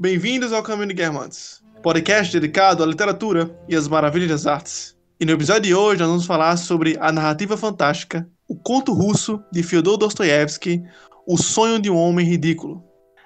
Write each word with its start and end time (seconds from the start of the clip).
Bem-vindos 0.00 0.52
ao 0.52 0.62
Caminho 0.62 0.86
de 0.86 0.94
Guermantes, 0.94 1.60
podcast 1.82 2.32
dedicado 2.32 2.84
à 2.84 2.86
literatura 2.86 3.50
e 3.68 3.74
às 3.74 3.88
maravilhas 3.88 4.28
das 4.28 4.46
artes. 4.46 4.96
E 5.18 5.24
no 5.24 5.32
episódio 5.32 5.62
de 5.62 5.74
hoje 5.74 5.98
nós 5.98 6.08
vamos 6.08 6.24
falar 6.24 6.56
sobre 6.56 6.96
a 7.00 7.10
narrativa 7.10 7.56
fantástica, 7.56 8.24
o 8.48 8.54
conto 8.54 8.92
russo 8.92 9.42
de 9.50 9.60
Fyodor 9.64 9.96
Dostoiévski, 9.96 10.84
O 11.26 11.36
Sonho 11.36 11.80
de 11.80 11.90
um 11.90 11.96
Homem 11.96 12.24
Ridículo. 12.24 12.80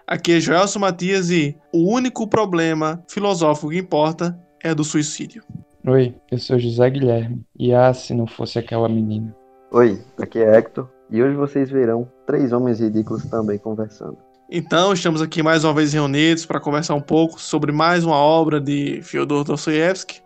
Aqui 0.06 0.32
é 0.32 0.40
Joelson 0.40 0.78
Matias 0.78 1.28
e 1.28 1.54
o 1.74 1.92
único 1.92 2.26
problema 2.26 3.04
filosófico 3.06 3.68
que 3.68 3.76
importa 3.76 4.34
é 4.64 4.74
do 4.74 4.82
suicídio. 4.82 5.44
Oi, 5.86 6.14
eu 6.30 6.38
sou 6.38 6.58
José 6.58 6.88
Guilherme, 6.88 7.44
e 7.54 7.74
ah, 7.74 7.92
se 7.92 8.14
não 8.14 8.26
fosse 8.26 8.58
aquela 8.58 8.88
menina. 8.88 9.36
Oi, 9.72 10.02
aqui 10.18 10.38
é 10.38 10.56
Hector, 10.56 10.88
e 11.10 11.22
hoje 11.22 11.36
vocês 11.36 11.70
verão 11.70 12.10
três 12.26 12.50
homens 12.50 12.80
ridículos 12.80 13.26
também 13.26 13.58
conversando. 13.58 14.16
Então, 14.54 14.92
estamos 14.92 15.22
aqui 15.22 15.42
mais 15.42 15.64
uma 15.64 15.72
vez 15.72 15.94
reunidos 15.94 16.44
para 16.44 16.60
conversar 16.60 16.94
um 16.94 17.00
pouco 17.00 17.40
sobre 17.40 17.72
mais 17.72 18.04
uma 18.04 18.16
obra 18.16 18.60
de 18.60 19.00
Fyodor 19.02 19.44
Dostoiévski. 19.44 20.20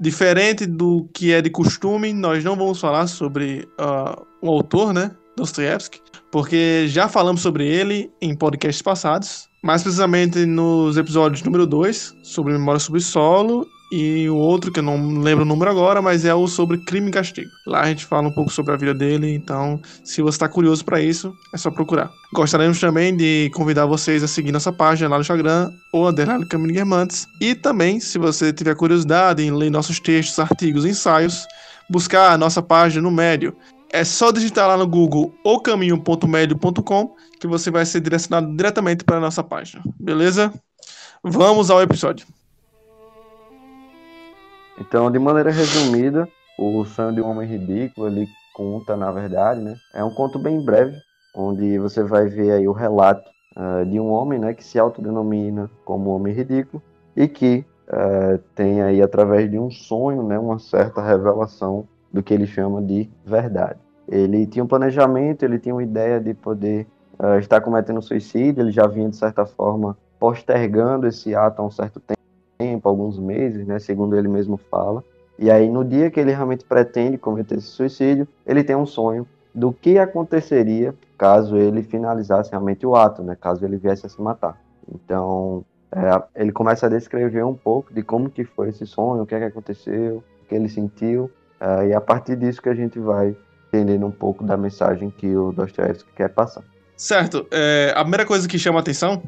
Diferente 0.00 0.64
do 0.64 1.06
que 1.12 1.30
é 1.30 1.42
de 1.42 1.50
costume, 1.50 2.10
nós 2.14 2.42
não 2.42 2.56
vamos 2.56 2.80
falar 2.80 3.06
sobre 3.06 3.68
uh, 3.78 4.24
o 4.40 4.48
autor, 4.48 4.94
né, 4.94 5.10
Dostoiévski, 5.36 6.00
porque 6.32 6.86
já 6.88 7.06
falamos 7.06 7.42
sobre 7.42 7.68
ele 7.68 8.10
em 8.22 8.34
podcasts 8.34 8.80
passados, 8.80 9.46
mais 9.62 9.82
precisamente 9.82 10.46
nos 10.46 10.96
episódios 10.96 11.42
número 11.42 11.66
2, 11.66 12.14
sobre 12.22 12.54
Memória 12.54 12.80
Subsolo, 12.80 13.66
e 13.90 14.28
o 14.28 14.36
outro, 14.36 14.72
que 14.72 14.80
eu 14.80 14.82
não 14.82 15.20
lembro 15.20 15.44
o 15.44 15.46
número 15.46 15.70
agora, 15.70 16.02
mas 16.02 16.24
é 16.24 16.34
o 16.34 16.46
sobre 16.48 16.78
crime 16.78 17.08
e 17.08 17.12
castigo. 17.12 17.48
Lá 17.66 17.82
a 17.82 17.86
gente 17.86 18.04
fala 18.04 18.28
um 18.28 18.32
pouco 18.32 18.52
sobre 18.52 18.72
a 18.72 18.76
vida 18.76 18.92
dele, 18.92 19.32
então 19.32 19.80
se 20.04 20.20
você 20.22 20.36
está 20.36 20.48
curioso 20.48 20.84
para 20.84 21.00
isso, 21.00 21.32
é 21.52 21.56
só 21.56 21.70
procurar. 21.70 22.10
Gostaríamos 22.32 22.80
também 22.80 23.16
de 23.16 23.50
convidar 23.54 23.86
vocês 23.86 24.22
a 24.22 24.28
seguir 24.28 24.52
nossa 24.52 24.72
página 24.72 25.08
lá 25.08 25.16
no 25.16 25.22
Instagram, 25.22 25.70
ou 25.92 26.08
Aderlado 26.08 26.46
Caminho 26.48 26.74
Guermantes. 26.74 27.26
E 27.40 27.54
também, 27.54 28.00
se 28.00 28.18
você 28.18 28.52
tiver 28.52 28.74
curiosidade 28.74 29.42
em 29.42 29.52
ler 29.52 29.70
nossos 29.70 30.00
textos, 30.00 30.38
artigos 30.38 30.84
e 30.84 30.88
ensaios, 30.88 31.46
buscar 31.88 32.32
a 32.32 32.38
nossa 32.38 32.60
página 32.60 33.02
no 33.02 33.10
Médio. 33.10 33.56
É 33.92 34.02
só 34.02 34.32
digitar 34.32 34.66
lá 34.68 34.76
no 34.76 34.86
Google 34.86 35.32
ocaminho.medio.com 35.44 37.14
que 37.40 37.46
você 37.46 37.70
vai 37.70 37.86
ser 37.86 38.00
direcionado 38.00 38.54
diretamente 38.56 39.04
para 39.04 39.18
a 39.18 39.20
nossa 39.20 39.44
página. 39.44 39.82
Beleza? 39.98 40.52
Vamos 41.22 41.70
ao 41.70 41.80
episódio. 41.80 42.26
Então, 44.78 45.10
de 45.10 45.18
maneira 45.18 45.50
resumida, 45.50 46.28
o 46.58 46.84
Sonho 46.84 47.14
de 47.14 47.20
um 47.20 47.30
Homem 47.30 47.48
Ridículo, 47.48 48.08
ele 48.08 48.28
conta, 48.54 48.96
na 48.96 49.10
verdade, 49.10 49.60
né? 49.60 49.74
É 49.94 50.04
um 50.04 50.14
conto 50.14 50.38
bem 50.38 50.62
breve, 50.62 50.96
onde 51.34 51.78
você 51.78 52.02
vai 52.02 52.26
ver 52.26 52.52
aí 52.52 52.68
o 52.68 52.72
relato 52.72 53.30
uh, 53.56 53.84
de 53.86 53.98
um 53.98 54.10
homem, 54.10 54.38
né, 54.38 54.54
que 54.54 54.64
se 54.64 54.78
autodenomina 54.78 55.70
como 55.84 56.10
homem 56.10 56.32
ridículo 56.32 56.82
e 57.14 57.28
que 57.28 57.64
uh, 57.88 58.38
tem 58.54 58.82
aí, 58.82 59.02
através 59.02 59.50
de 59.50 59.58
um 59.58 59.70
sonho, 59.70 60.22
né, 60.22 60.38
uma 60.38 60.58
certa 60.58 61.02
revelação 61.02 61.86
do 62.12 62.22
que 62.22 62.32
ele 62.32 62.46
chama 62.46 62.82
de 62.82 63.08
verdade. 63.24 63.78
Ele 64.08 64.46
tinha 64.46 64.64
um 64.64 64.68
planejamento, 64.68 65.42
ele 65.42 65.58
tinha 65.58 65.74
uma 65.74 65.82
ideia 65.82 66.20
de 66.20 66.32
poder 66.32 66.86
uh, 67.18 67.38
estar 67.38 67.60
cometendo 67.60 68.00
suicídio, 68.00 68.62
ele 68.62 68.72
já 68.72 68.86
vinha, 68.86 69.08
de 69.08 69.16
certa 69.16 69.44
forma, 69.44 69.96
postergando 70.18 71.06
esse 71.06 71.34
ato 71.34 71.60
há 71.60 71.64
um 71.64 71.70
certo 71.70 72.00
tempo 72.00 72.15
tempo, 72.58 72.88
alguns 72.88 73.18
meses, 73.18 73.66
né, 73.66 73.78
segundo 73.78 74.16
ele 74.16 74.28
mesmo 74.28 74.56
fala. 74.56 75.02
E 75.38 75.50
aí, 75.50 75.68
no 75.68 75.84
dia 75.84 76.10
que 76.10 76.18
ele 76.18 76.32
realmente 76.32 76.64
pretende 76.64 77.18
cometer 77.18 77.56
esse 77.56 77.66
suicídio, 77.66 78.26
ele 78.46 78.64
tem 78.64 78.74
um 78.74 78.86
sonho 78.86 79.26
do 79.54 79.72
que 79.72 79.98
aconteceria 79.98 80.94
caso 81.16 81.56
ele 81.56 81.82
finalizasse 81.82 82.50
realmente 82.50 82.86
o 82.86 82.94
ato, 82.94 83.22
né, 83.22 83.36
caso 83.40 83.64
ele 83.64 83.76
viesse 83.76 84.06
a 84.06 84.08
se 84.08 84.20
matar. 84.20 84.60
Então, 84.92 85.64
é, 85.90 86.42
ele 86.42 86.52
começa 86.52 86.86
a 86.86 86.88
descrever 86.88 87.44
um 87.44 87.54
pouco 87.54 87.92
de 87.92 88.02
como 88.02 88.30
que 88.30 88.44
foi 88.44 88.68
esse 88.68 88.86
sonho, 88.86 89.22
o 89.22 89.26
que, 89.26 89.34
é 89.34 89.38
que 89.38 89.44
aconteceu, 89.46 90.22
o 90.42 90.48
que 90.48 90.54
ele 90.54 90.68
sentiu, 90.68 91.30
é, 91.60 91.88
e 91.88 91.94
a 91.94 92.00
partir 92.00 92.36
disso 92.36 92.60
que 92.60 92.68
a 92.68 92.74
gente 92.74 92.98
vai 92.98 93.34
entendendo 93.68 94.06
um 94.06 94.10
pouco 94.10 94.44
da 94.44 94.56
mensagem 94.56 95.10
que 95.10 95.34
o 95.34 95.52
Dostoevsky 95.52 96.08
quer 96.14 96.28
passar. 96.28 96.62
Certo. 96.96 97.46
É, 97.50 97.92
a 97.94 98.00
primeira 98.02 98.24
coisa 98.24 98.48
que 98.48 98.58
chama 98.58 98.78
a 98.78 98.80
atenção 98.80 99.22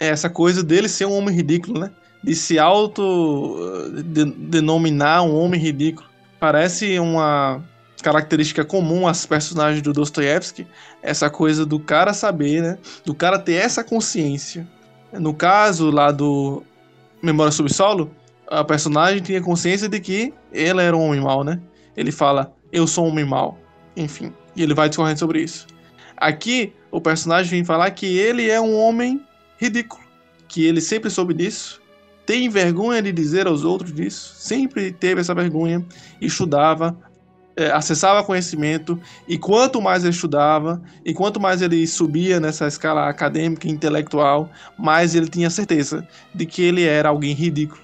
é 0.00 0.08
essa 0.08 0.28
coisa 0.28 0.62
dele 0.62 0.88
ser 0.88 1.06
um 1.06 1.16
homem 1.16 1.34
ridículo, 1.34 1.80
né? 1.80 1.90
De 2.22 2.34
se 2.34 2.58
auto-denominar 2.58 5.22
um 5.22 5.34
homem 5.34 5.58
ridículo. 5.60 6.08
Parece 6.40 6.98
uma 6.98 7.62
característica 8.02 8.64
comum 8.64 9.06
às 9.06 9.26
personagens 9.26 9.82
do 9.82 9.92
Dostoiévski, 9.92 10.66
essa 11.02 11.28
coisa 11.28 11.66
do 11.66 11.80
cara 11.80 12.12
saber, 12.12 12.62
né? 12.62 12.78
Do 13.04 13.14
cara 13.14 13.38
ter 13.38 13.54
essa 13.54 13.84
consciência. 13.84 14.66
No 15.12 15.34
caso 15.34 15.90
lá 15.90 16.10
do 16.10 16.62
Memória 17.22 17.52
Subsolo, 17.52 18.10
a 18.46 18.64
personagem 18.64 19.20
tinha 19.20 19.42
consciência 19.42 19.88
de 19.88 20.00
que 20.00 20.32
ele 20.52 20.82
era 20.82 20.96
um 20.96 21.06
homem 21.06 21.20
mau, 21.20 21.42
né? 21.42 21.60
Ele 21.96 22.12
fala, 22.12 22.52
eu 22.72 22.86
sou 22.86 23.06
um 23.06 23.08
homem 23.08 23.24
mau. 23.24 23.58
Enfim, 23.96 24.32
e 24.54 24.62
ele 24.62 24.74
vai 24.74 24.88
discorrendo 24.88 25.18
sobre 25.18 25.42
isso. 25.42 25.66
Aqui, 26.16 26.72
o 26.90 27.00
personagem 27.00 27.50
vem 27.50 27.64
falar 27.64 27.90
que 27.90 28.06
ele 28.06 28.48
é 28.48 28.60
um 28.60 28.76
homem 28.76 29.20
ridículo, 29.56 30.02
que 30.46 30.64
ele 30.64 30.80
sempre 30.80 31.10
soube 31.10 31.34
disso, 31.34 31.80
tem 32.28 32.50
vergonha 32.50 33.00
de 33.00 33.10
dizer 33.10 33.46
aos 33.46 33.64
outros 33.64 33.90
disso, 33.90 34.34
sempre 34.36 34.92
teve 34.92 35.18
essa 35.18 35.34
vergonha, 35.34 35.82
estudava, 36.20 36.94
é, 37.56 37.70
acessava 37.70 38.22
conhecimento, 38.22 39.00
e 39.26 39.38
quanto 39.38 39.80
mais 39.80 40.04
ele 40.04 40.12
estudava, 40.12 40.78
e 41.02 41.14
quanto 41.14 41.40
mais 41.40 41.62
ele 41.62 41.86
subia 41.86 42.38
nessa 42.38 42.66
escala 42.66 43.08
acadêmica 43.08 43.66
e 43.66 43.70
intelectual, 43.70 44.50
mais 44.78 45.14
ele 45.14 45.26
tinha 45.26 45.48
certeza 45.48 46.06
de 46.34 46.44
que 46.44 46.60
ele 46.60 46.84
era 46.84 47.08
alguém 47.08 47.32
ridículo. 47.32 47.80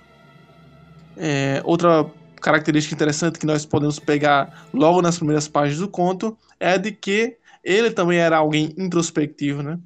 É, 1.16 1.62
outra 1.65 2.04
característica 2.38 2.94
interessante 2.94 3.38
que 3.38 3.47
nós 3.47 3.65
podemos 3.65 3.99
pegar 3.99 4.66
logo 4.75 5.00
nas 5.00 5.16
primeiras 5.16 5.49
páginas 5.49 5.81
do 5.81 5.88
conto 5.88 6.37
é 6.60 6.77
de 6.77 6.93
que 6.93 7.38
ele 7.65 7.91
também 7.91 8.19
era 8.19 8.37
alguém 8.37 8.75
introspectivo, 8.77 9.62
né? 9.62 9.78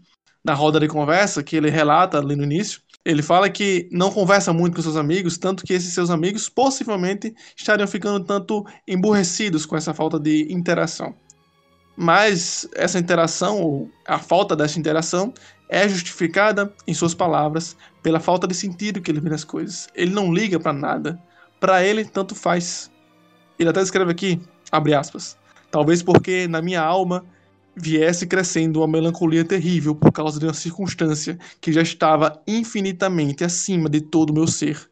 Na 0.45 0.53
roda 0.53 0.81
de 0.81 0.89
conversa 0.89 1.45
que 1.45 1.55
ele 1.55 1.71
relata 1.71 2.19
ali 2.19 2.35
no 2.35 2.43
início, 2.43 2.81
ele 3.05 3.23
fala 3.23 3.49
que 3.49 3.89
não 3.91 4.11
conversa 4.11 4.53
muito 4.53 4.77
com 4.77 4.83
seus 4.83 4.97
amigos, 4.97 5.39
tanto 5.39 5.65
que 5.65 5.73
esses 5.73 5.93
seus 5.95 6.11
amigos 6.11 6.49
possivelmente 6.49 7.35
estariam 7.57 7.87
ficando 7.87 8.25
tanto 8.25 8.67
emburrecidos 8.87 9.65
com 9.65 9.77
essa 9.77 9.95
falta 9.95 10.19
de 10.19 10.53
interação. 10.53 11.15
Mas 11.97 12.69
essa 12.77 12.99
interação, 12.99 13.61
ou 13.61 13.91
a 14.07 14.19
falta 14.19 14.55
dessa 14.55 14.79
interação, 14.79 15.33
é 15.69 15.89
justificada, 15.89 16.73
em 16.87 16.95
suas 16.95 17.15
palavras, 17.15 17.77
pela 18.03 18.21
falta 18.21 18.47
de 18.47 18.55
sentido 18.55 19.01
que 19.01 19.11
ele 19.11 19.21
vê 19.21 19.29
nas 19.31 19.45
coisas. 19.45 19.89
Ele 19.95 20.13
não 20.13 20.33
liga 20.33 20.61
para 20.61 20.73
nada. 20.73 21.21
Para 21.59 21.83
ele, 21.85 22.05
tanto 22.05 22.35
faz. 22.35 22.91
Ele 23.59 23.69
até 23.69 23.81
escreve 23.83 24.13
aqui, 24.13 24.41
abre 24.71 24.95
aspas, 24.95 25.37
talvez 25.71 26.01
porque 26.01 26.47
na 26.47 26.63
minha 26.63 26.81
alma 26.81 27.25
viesse 27.81 28.27
crescendo 28.27 28.81
uma 28.81 28.89
melancolia 28.89 29.45
terrível 29.45 29.95
por 29.95 30.13
causa 30.13 30.39
de 30.39 30.47
uma 30.47 30.55
circunstância 30.55 31.39
que 31.61 31.73
já 31.73 31.83
estava 31.83 32.43
infinitamente 32.47 33.45
acima 33.45 33.89
de 33.89 34.01
todo 34.01 34.31
o 34.31 34.35
meu 34.35 34.47
ser. 34.47 34.89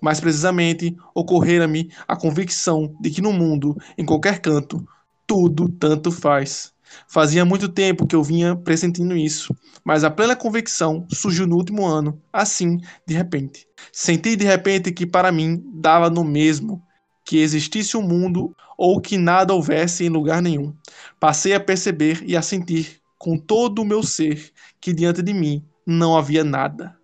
Mais 0.00 0.20
precisamente, 0.20 0.96
ocorrera-me 1.14 1.90
a 2.06 2.16
convicção 2.16 2.94
de 3.00 3.10
que 3.10 3.22
no 3.22 3.32
mundo, 3.32 3.76
em 3.96 4.04
qualquer 4.04 4.40
canto, 4.40 4.86
tudo 5.26 5.68
tanto 5.68 6.12
faz. 6.12 6.72
Fazia 7.08 7.44
muito 7.44 7.68
tempo 7.68 8.06
que 8.06 8.14
eu 8.14 8.22
vinha 8.22 8.54
pressentindo 8.54 9.16
isso, 9.16 9.54
mas 9.84 10.04
a 10.04 10.10
plena 10.10 10.36
convicção 10.36 11.06
surgiu 11.12 11.46
no 11.46 11.56
último 11.56 11.84
ano, 11.84 12.20
assim, 12.32 12.78
de 13.06 13.14
repente. 13.14 13.66
Senti 13.92 14.36
de 14.36 14.44
repente 14.44 14.92
que 14.92 15.06
para 15.06 15.32
mim 15.32 15.62
dava 15.74 16.08
no 16.08 16.24
mesmo 16.24 16.85
que 17.26 17.38
existisse 17.38 17.96
um 17.96 18.02
mundo 18.02 18.56
ou 18.78 19.00
que 19.00 19.18
nada 19.18 19.52
houvesse 19.52 20.04
em 20.04 20.08
lugar 20.08 20.40
nenhum. 20.40 20.72
Passei 21.18 21.54
a 21.54 21.60
perceber 21.60 22.22
e 22.24 22.36
a 22.36 22.40
sentir 22.40 23.00
com 23.18 23.36
todo 23.36 23.80
o 23.80 23.84
meu 23.84 24.02
ser 24.02 24.52
que 24.80 24.92
diante 24.92 25.20
de 25.20 25.34
mim 25.34 25.64
não 25.84 26.16
havia 26.16 26.44
nada. 26.44 26.96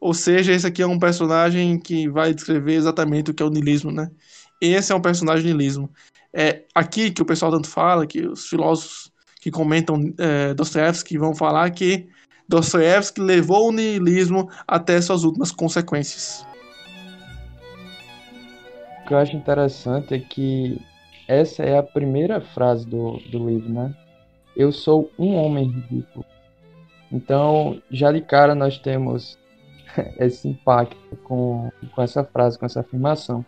Ou 0.00 0.12
seja, 0.12 0.52
esse 0.52 0.66
aqui 0.66 0.82
é 0.82 0.86
um 0.86 0.98
personagem 0.98 1.78
que 1.78 2.08
vai 2.08 2.34
descrever 2.34 2.74
exatamente 2.74 3.30
o 3.30 3.34
que 3.34 3.42
é 3.42 3.46
o 3.46 3.50
niilismo, 3.50 3.92
né? 3.92 4.10
Esse 4.60 4.92
é 4.92 4.94
um 4.94 5.00
personagem 5.00 5.46
niilismo. 5.46 5.88
É 6.32 6.64
aqui 6.74 7.10
que 7.10 7.22
o 7.22 7.24
pessoal 7.24 7.52
tanto 7.52 7.68
fala, 7.68 8.06
que 8.06 8.26
os 8.26 8.48
filósofos 8.48 9.12
que 9.40 9.50
comentam 9.50 10.12
é, 10.18 10.52
Dostoiévski 10.52 11.16
vão 11.16 11.34
falar 11.34 11.70
que 11.70 12.08
Dostoiévski 12.48 13.20
levou 13.20 13.68
o 13.68 13.72
niilismo 13.72 14.50
até 14.66 15.00
suas 15.00 15.22
últimas 15.22 15.52
consequências. 15.52 16.44
Que 19.06 19.12
eu 19.12 19.18
acho 19.18 19.36
interessante 19.36 20.14
é 20.14 20.18
que 20.18 20.80
essa 21.28 21.62
é 21.62 21.78
a 21.78 21.82
primeira 21.82 22.40
frase 22.40 22.86
do, 22.86 23.18
do 23.30 23.48
livro, 23.48 23.68
né? 23.68 23.94
Eu 24.56 24.72
sou 24.72 25.10
um 25.18 25.34
homem 25.34 25.66
ridículo. 25.66 26.24
Então, 27.10 27.80
já 27.90 28.10
de 28.10 28.20
cara 28.20 28.54
nós 28.54 28.78
temos 28.78 29.38
esse 30.18 30.48
impacto 30.48 31.16
com, 31.24 31.70
com 31.94 32.02
essa 32.02 32.24
frase, 32.24 32.58
com 32.58 32.66
essa 32.66 32.80
afirmação. 32.80 33.44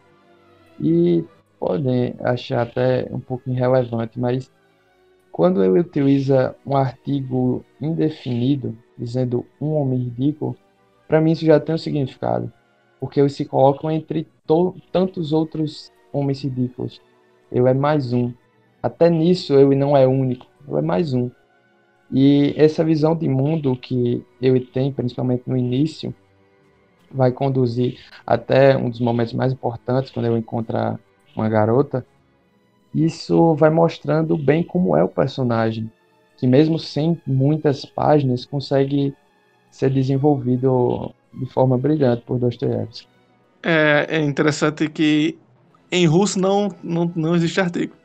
E 0.78 1.24
podem 1.58 2.14
achar 2.20 2.62
até 2.62 3.08
um 3.10 3.20
pouco 3.20 3.48
irrelevante, 3.48 4.20
mas 4.20 4.50
quando 5.32 5.64
ele 5.64 5.80
utiliza 5.80 6.54
um 6.66 6.76
artigo 6.76 7.64
indefinido, 7.80 8.76
dizendo 8.96 9.44
um 9.60 9.72
homem 9.74 9.98
ridículo, 10.04 10.56
para 11.08 11.20
mim 11.20 11.32
isso 11.32 11.44
já 11.44 11.58
tem 11.60 11.74
um 11.74 11.78
significado, 11.78 12.52
porque 13.00 13.20
eles 13.20 13.34
se 13.34 13.44
colocam 13.44 13.90
entre 13.90 14.26
tantos 14.92 15.32
outros 15.32 15.92
homens 16.12 16.42
ridículos. 16.42 17.00
Eu 17.50 17.66
é 17.66 17.74
mais 17.74 18.12
um. 18.12 18.32
Até 18.82 19.10
nisso 19.10 19.54
eu 19.54 19.70
não 19.76 19.96
é 19.96 20.06
único, 20.06 20.46
eu 20.66 20.78
é 20.78 20.82
mais 20.82 21.12
um. 21.12 21.30
E 22.12 22.54
essa 22.56 22.84
visão 22.84 23.16
de 23.16 23.28
mundo 23.28 23.76
que 23.76 24.24
eu 24.40 24.64
tenho, 24.66 24.92
principalmente 24.92 25.42
no 25.46 25.56
início, 25.56 26.14
vai 27.10 27.32
conduzir 27.32 27.98
até 28.26 28.76
um 28.76 28.88
dos 28.88 29.00
momentos 29.00 29.32
mais 29.32 29.52
importantes, 29.52 30.10
quando 30.10 30.26
eu 30.26 30.36
encontro 30.36 30.98
uma 31.34 31.48
garota. 31.48 32.06
Isso 32.94 33.54
vai 33.54 33.70
mostrando 33.70 34.36
bem 34.36 34.62
como 34.62 34.96
é 34.96 35.02
o 35.02 35.08
personagem, 35.08 35.90
que 36.36 36.46
mesmo 36.46 36.78
sem 36.78 37.20
muitas 37.26 37.84
páginas, 37.84 38.44
consegue 38.44 39.14
ser 39.70 39.90
desenvolvido 39.90 41.12
de 41.34 41.46
forma 41.46 41.76
brilhante 41.76 42.22
por 42.22 42.38
Dostoiévski. 42.38 43.15
É, 43.68 44.06
é 44.08 44.20
interessante 44.22 44.88
que 44.88 45.36
em 45.90 46.06
russo 46.06 46.38
não, 46.38 46.72
não, 46.84 47.10
não 47.16 47.34
existe 47.34 47.60
artigo. 47.60 47.96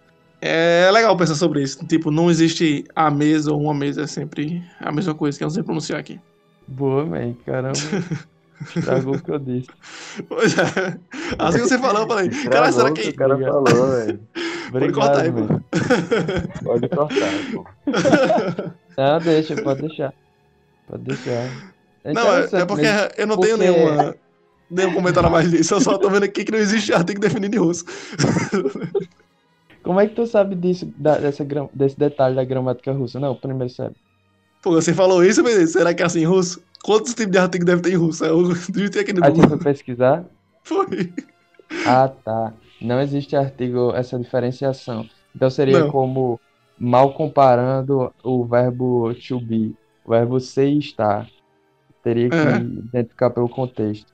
É 0.41 0.89
legal 0.91 1.15
pensar 1.15 1.35
sobre 1.35 1.61
isso. 1.61 1.85
Tipo, 1.85 2.09
não 2.09 2.31
existe 2.31 2.83
a 2.95 3.11
mesa 3.11 3.51
ou 3.51 3.61
uma 3.61 3.73
mesa, 3.75 4.01
é 4.01 4.07
sempre 4.07 4.63
a 4.79 4.91
mesma 4.91 5.13
coisa 5.13 5.37
que 5.37 5.43
eu 5.43 5.45
não 5.45 5.53
sei 5.53 5.61
pronunciar 5.61 5.99
aqui. 5.99 6.19
Boa, 6.67 7.05
man, 7.05 7.35
caramba. 7.45 7.77
Estragou 8.75 9.15
o 9.15 9.21
que 9.21 9.29
eu 9.29 9.37
disse. 9.37 9.69
Pois 10.27 10.57
é. 10.57 10.97
Assim 11.37 11.59
que 11.59 11.67
você 11.67 11.77
falou, 11.77 12.03
eu 12.03 12.07
falei, 12.07 12.29
cara, 12.29 12.71
será 12.71 12.91
que. 12.91 13.09
O 13.09 13.15
cara 13.15 13.37
falou, 13.37 13.91
velho. 13.91 14.19
Pode 14.71 14.91
cortar 14.93 15.21
aí, 15.21 15.31
mano. 15.31 15.63
Pode 16.63 16.89
cortar, 16.89 17.31
pô. 17.53 17.65
Não, 18.97 19.19
deixa, 19.19 19.55
pode 19.61 19.81
deixar. 19.81 20.13
Pode 20.87 21.03
deixar. 21.03 21.71
É 22.03 22.13
não, 22.13 22.33
é, 22.35 22.49
é 22.51 22.65
porque 22.65 22.87
eu 23.17 23.27
não 23.27 23.35
porque... 23.35 23.55
tenho 23.55 23.57
nenhuma, 23.57 24.15
nenhum 24.71 24.93
comentário 24.93 25.27
a 25.27 25.31
mais 25.31 25.51
disso. 25.51 25.73
Eu 25.75 25.81
só 25.81 25.97
tô 25.97 26.09
vendo 26.09 26.23
aqui 26.23 26.43
que 26.43 26.51
não 26.51 26.59
existe 26.59 26.93
artigo 26.93 27.19
definido 27.19 27.55
em 27.55 27.59
russo. 27.59 27.85
Como 29.83 29.99
é 29.99 30.07
que 30.07 30.15
tu 30.15 30.25
sabe 30.25 30.55
disso, 30.55 30.91
da, 30.97 31.17
dessa, 31.17 31.45
desse 31.73 31.97
detalhe 31.97 32.35
da 32.35 32.43
gramática 32.43 32.91
russa? 32.91 33.19
Não, 33.19 33.35
primeiro 33.35 33.73
sério. 33.73 33.95
Pô, 34.61 34.71
você 34.71 34.93
falou 34.93 35.23
isso, 35.23 35.43
mas 35.43 35.71
será 35.71 35.93
que 35.93 36.03
é 36.03 36.05
assim 36.05 36.21
em 36.21 36.25
russo? 36.25 36.61
Quantos 36.83 37.13
tipos 37.13 37.31
de 37.31 37.37
artigo 37.39 37.65
deve 37.65 37.81
ter 37.81 37.93
em 37.93 37.97
russo? 37.97 38.23
Eu 38.23 38.53
digitei 38.69 39.01
aqui 39.01 39.13
no 39.13 39.21
Google. 39.21 39.49
Foi 39.49 39.57
pesquisar? 39.57 40.23
Foi. 40.63 41.11
Ah, 41.85 42.07
tá. 42.07 42.53
Não 42.79 43.01
existe 43.01 43.35
artigo, 43.35 43.91
essa 43.95 44.19
diferenciação. 44.19 45.07
Então 45.35 45.49
seria 45.49 45.79
Não. 45.79 45.91
como 45.91 46.39
mal 46.77 47.13
comparando 47.13 48.13
o 48.23 48.43
verbo 48.45 49.13
to 49.15 49.39
be, 49.39 49.75
o 50.05 50.11
verbo 50.11 50.39
ser 50.39 50.67
e 50.67 50.79
estar. 50.79 51.27
Teria 52.03 52.29
que 52.29 52.35
é. 52.35 52.57
identificar 52.57 53.29
pelo 53.29 53.47
contexto. 53.47 54.10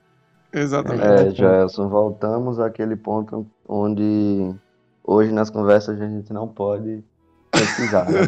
Exatamente. 0.52 1.04
É, 1.04 1.30
Gelson, 1.30 1.88
voltamos 1.88 2.58
àquele 2.58 2.96
ponto 2.96 3.46
onde 3.68 4.54
hoje 5.04 5.32
nas 5.32 5.50
conversas 5.50 6.00
a 6.00 6.06
gente 6.06 6.32
não 6.32 6.48
pode 6.48 7.04
pesquisar, 7.50 8.10
né? 8.10 8.26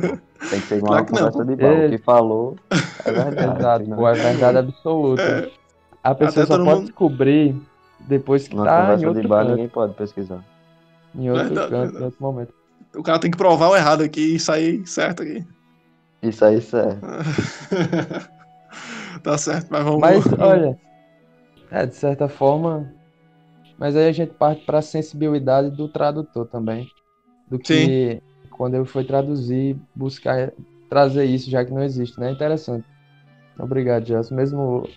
Tem 0.50 0.60
que 0.60 0.66
ser 0.66 0.82
uma 0.82 1.04
claro 1.04 1.06
conversa 1.06 1.44
de 1.44 1.56
bom. 1.56 1.86
O 1.86 1.90
que 1.90 1.98
falou 1.98 2.56
é 3.04 3.12
verdade. 3.12 3.60
Exato, 3.60 3.90
né? 3.90 4.10
é 4.10 4.14
verdade 4.14 4.58
absoluta. 4.58 5.22
É. 5.22 5.50
A 6.02 6.14
pessoa 6.14 6.44
Até 6.44 6.54
só 6.54 6.58
pode 6.58 6.76
mundo... 6.76 6.86
descobrir 6.86 7.56
depois 8.00 8.48
que 8.48 8.54
Uma 8.54 8.64
tá 8.64 8.80
conversa 8.80 9.04
em 9.04 9.06
outro 9.06 9.22
de 9.22 9.28
bar 9.28 9.42
canto. 9.42 9.50
ninguém 9.50 9.68
pode 9.68 9.94
pesquisar. 9.94 10.44
Em 11.14 11.30
outro 11.30 11.44
Verdade, 11.46 11.70
canto, 11.70 11.80
verdade. 11.80 12.02
em 12.02 12.04
outro 12.04 12.22
momento. 12.22 12.54
O 12.96 13.02
cara 13.02 13.18
tem 13.18 13.30
que 13.30 13.36
provar 13.36 13.68
o 13.68 13.76
errado 13.76 14.02
aqui 14.02 14.36
e 14.36 14.40
sair 14.40 14.86
certo 14.86 15.22
aqui. 15.22 15.44
Isso 16.22 16.44
aí, 16.44 16.60
certo. 16.60 17.00
tá 19.22 19.38
certo, 19.38 19.68
mas 19.70 19.84
vamos. 19.84 20.00
Mas, 20.00 20.24
olha, 20.38 20.78
é, 21.70 21.86
de 21.86 21.94
certa 21.94 22.28
forma. 22.28 22.92
Mas 23.78 23.96
aí 23.96 24.08
a 24.08 24.12
gente 24.12 24.34
parte 24.34 24.64
para 24.64 24.78
a 24.78 24.82
sensibilidade 24.82 25.70
do 25.70 25.88
tradutor 25.88 26.46
também. 26.46 26.90
Do 27.48 27.58
que 27.58 28.22
quando 28.50 28.74
ele 28.74 28.84
foi 28.84 29.04
traduzir, 29.04 29.76
buscar 29.94 30.52
trazer 30.88 31.24
isso, 31.24 31.48
já 31.48 31.64
que 31.64 31.72
não 31.72 31.82
existe, 31.82 32.18
né? 32.20 32.30
Interessante. 32.30 32.84
Obrigado, 33.58 34.06
Gelson. 34.06 34.34
Mesmo, 34.34 34.88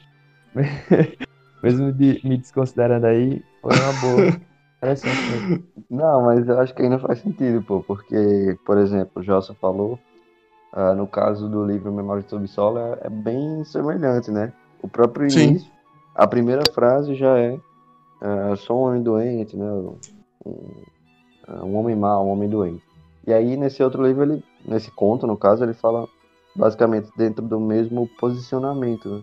mesmo 1.64 1.92
de, 1.94 2.20
me 2.24 2.38
desconsiderando 2.38 3.08
aí, 3.08 3.42
foi 3.62 3.72
uma 3.72 3.94
boa. 3.94 4.38
Interessante 4.78 5.32
mesmo. 5.32 5.64
Não, 5.90 6.24
mas 6.24 6.46
eu 6.46 6.60
acho 6.60 6.74
que 6.76 6.82
ainda 6.82 7.00
faz 7.00 7.20
sentido, 7.20 7.64
pô, 7.64 7.82
porque, 7.82 8.58
por 8.66 8.78
exemplo, 8.78 9.22
o 9.22 9.24
Jossa 9.24 9.54
falou, 9.54 9.98
ah, 10.74 10.94
no 10.94 11.08
caso 11.08 11.48
do 11.48 11.66
livro 11.66 11.94
Memória 11.94 12.28
sobre 12.28 12.48
Solo, 12.48 12.80
é, 12.80 13.00
é 13.04 13.10
bem 13.10 13.64
semelhante, 13.64 14.30
né? 14.30 14.52
O 14.82 14.90
próprio 14.90 15.30
Sim. 15.30 15.52
início, 15.52 15.72
a 16.16 16.28
primeira 16.28 16.64
frase 16.72 17.16
já 17.16 17.38
é 17.38 17.60
ah, 18.24 18.56
sou 18.56 18.80
um 18.80 18.88
homem 18.88 19.04
doente, 19.04 19.58
né? 19.58 19.70
Um, 19.70 19.98
um 21.66 21.76
homem 21.76 21.94
mau, 21.94 22.26
um 22.26 22.30
homem 22.30 22.48
doente. 22.48 22.82
E 23.28 23.34
aí, 23.34 23.58
nesse 23.58 23.84
outro 23.84 24.06
livro, 24.06 24.24
ele, 24.24 24.44
nesse 24.66 24.90
conto, 24.92 25.28
no 25.28 25.36
caso, 25.36 25.64
ele 25.64 25.74
fala 25.74 26.08
basicamente 26.56 27.10
dentro 27.18 27.46
do 27.46 27.60
mesmo 27.60 28.08
posicionamento, 28.20 29.10
né? 29.10 29.22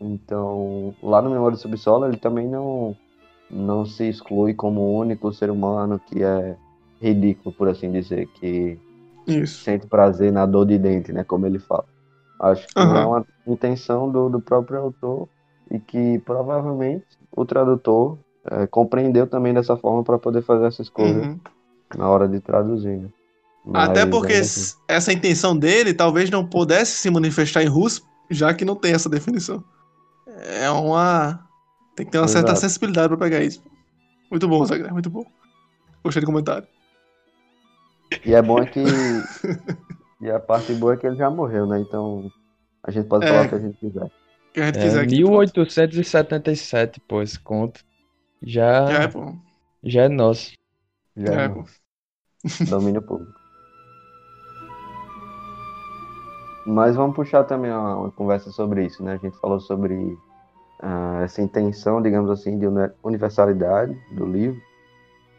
Então, 0.00 0.94
lá 1.02 1.20
no 1.20 1.30
Memória 1.30 1.56
do 1.56 1.60
Subsolo, 1.60 2.06
ele 2.06 2.16
também 2.16 2.46
não, 2.48 2.96
não 3.50 3.84
se 3.84 4.08
exclui 4.08 4.54
como 4.54 4.80
o 4.80 4.98
único 4.98 5.32
ser 5.32 5.50
humano 5.50 5.98
que 5.98 6.22
é 6.22 6.56
ridículo, 7.00 7.54
por 7.54 7.68
assim 7.68 7.90
dizer, 7.90 8.28
que 8.34 8.78
Isso. 9.26 9.64
sente 9.64 9.86
prazer 9.88 10.32
na 10.32 10.46
dor 10.46 10.66
de 10.66 10.78
dente, 10.78 11.12
né? 11.12 11.24
Como 11.24 11.46
ele 11.46 11.58
fala. 11.58 11.86
Acho 12.38 12.66
que 12.68 12.78
Aham. 12.78 12.96
é 12.96 13.06
uma 13.06 13.26
intenção 13.46 14.10
do, 14.10 14.28
do 14.28 14.40
próprio 14.40 14.78
autor 14.78 15.28
e 15.70 15.78
que 15.78 16.18
provavelmente 16.20 17.04
o 17.34 17.44
tradutor 17.44 18.18
eh, 18.50 18.66
compreendeu 18.66 19.26
também 19.26 19.52
dessa 19.54 19.76
forma 19.76 20.02
para 20.04 20.18
poder 20.18 20.42
fazer 20.42 20.66
essa 20.66 20.82
escolha 20.82 21.22
Uhum. 21.22 21.40
na 21.96 22.08
hora 22.08 22.28
de 22.28 22.40
traduzir. 22.40 22.98
Né? 22.98 23.08
Até 23.72 24.02
Mas, 24.04 24.10
porque 24.10 24.32
ainda 24.34 24.44
assim, 24.44 24.76
essa 24.86 25.12
intenção 25.12 25.56
dele 25.56 25.94
talvez 25.94 26.28
não 26.30 26.46
pudesse 26.46 26.92
se 26.96 27.10
manifestar 27.10 27.62
em 27.62 27.66
russo, 27.68 28.06
já 28.30 28.52
que 28.52 28.64
não 28.64 28.76
tem 28.76 28.92
essa 28.92 29.08
definição. 29.08 29.64
É 30.60 30.70
uma. 30.70 31.40
Tem 31.96 32.04
que 32.04 32.12
ter 32.12 32.18
uma 32.18 32.28
certa 32.28 32.48
Exato. 32.50 32.60
sensibilidade 32.60 33.08
pra 33.08 33.16
pegar 33.16 33.40
isso. 33.42 33.62
Muito 34.30 34.46
bom, 34.48 34.64
Zagre, 34.66 34.90
muito 34.92 35.08
bom. 35.08 35.24
Gostei 36.02 36.20
do 36.20 36.26
comentário. 36.26 36.66
E 38.24 38.34
é 38.34 38.42
bom 38.42 38.58
é 38.58 38.66
que. 38.66 38.84
e 40.20 40.30
a 40.30 40.38
parte 40.38 40.74
boa 40.74 40.94
é 40.94 40.96
que 40.96 41.06
ele 41.06 41.16
já 41.16 41.30
morreu, 41.30 41.66
né? 41.66 41.80
Então 41.80 42.30
a 42.82 42.90
gente 42.90 43.06
pode 43.08 43.24
É. 43.24 43.28
falar 43.28 43.46
o 43.46 43.48
que 43.48 43.54
a 43.54 43.58
gente 43.58 43.78
quiser. 43.78 44.10
Que 44.54 44.60
a 44.62 44.66
gente 44.66 44.78
É, 44.78 44.78
quiser 44.78 45.02
aqui. 45.02 45.22
1877, 45.22 47.00
pô, 47.00 47.22
esse 47.22 47.38
conto. 47.40 47.84
Já, 48.42 48.64
Já 48.86 49.02
é, 49.04 49.08
pô. 49.08 49.36
já 49.84 50.02
é 50.04 50.08
nosso. 50.08 50.52
Já 51.16 51.32
Já 51.32 51.42
é, 51.42 51.42
é 51.46 51.48
pô. 51.48 51.64
domínio 52.64 53.02
público. 53.02 53.40
Mas 56.66 56.96
vamos 56.96 57.14
puxar 57.16 57.44
também 57.44 57.70
uma, 57.70 57.96
uma 57.96 58.10
conversa 58.12 58.50
sobre 58.50 58.86
isso, 58.86 59.02
né? 59.02 59.14
A 59.14 59.16
gente 59.18 59.38
falou 59.38 59.60
sobre 59.60 60.16
ah, 60.80 61.22
essa 61.24 61.42
intenção, 61.42 62.02
digamos 62.02 62.30
assim, 62.30 62.58
de 62.58 62.66
uni- 62.66 62.92
universalidade 63.02 63.94
do 64.12 64.26
livro, 64.26 64.60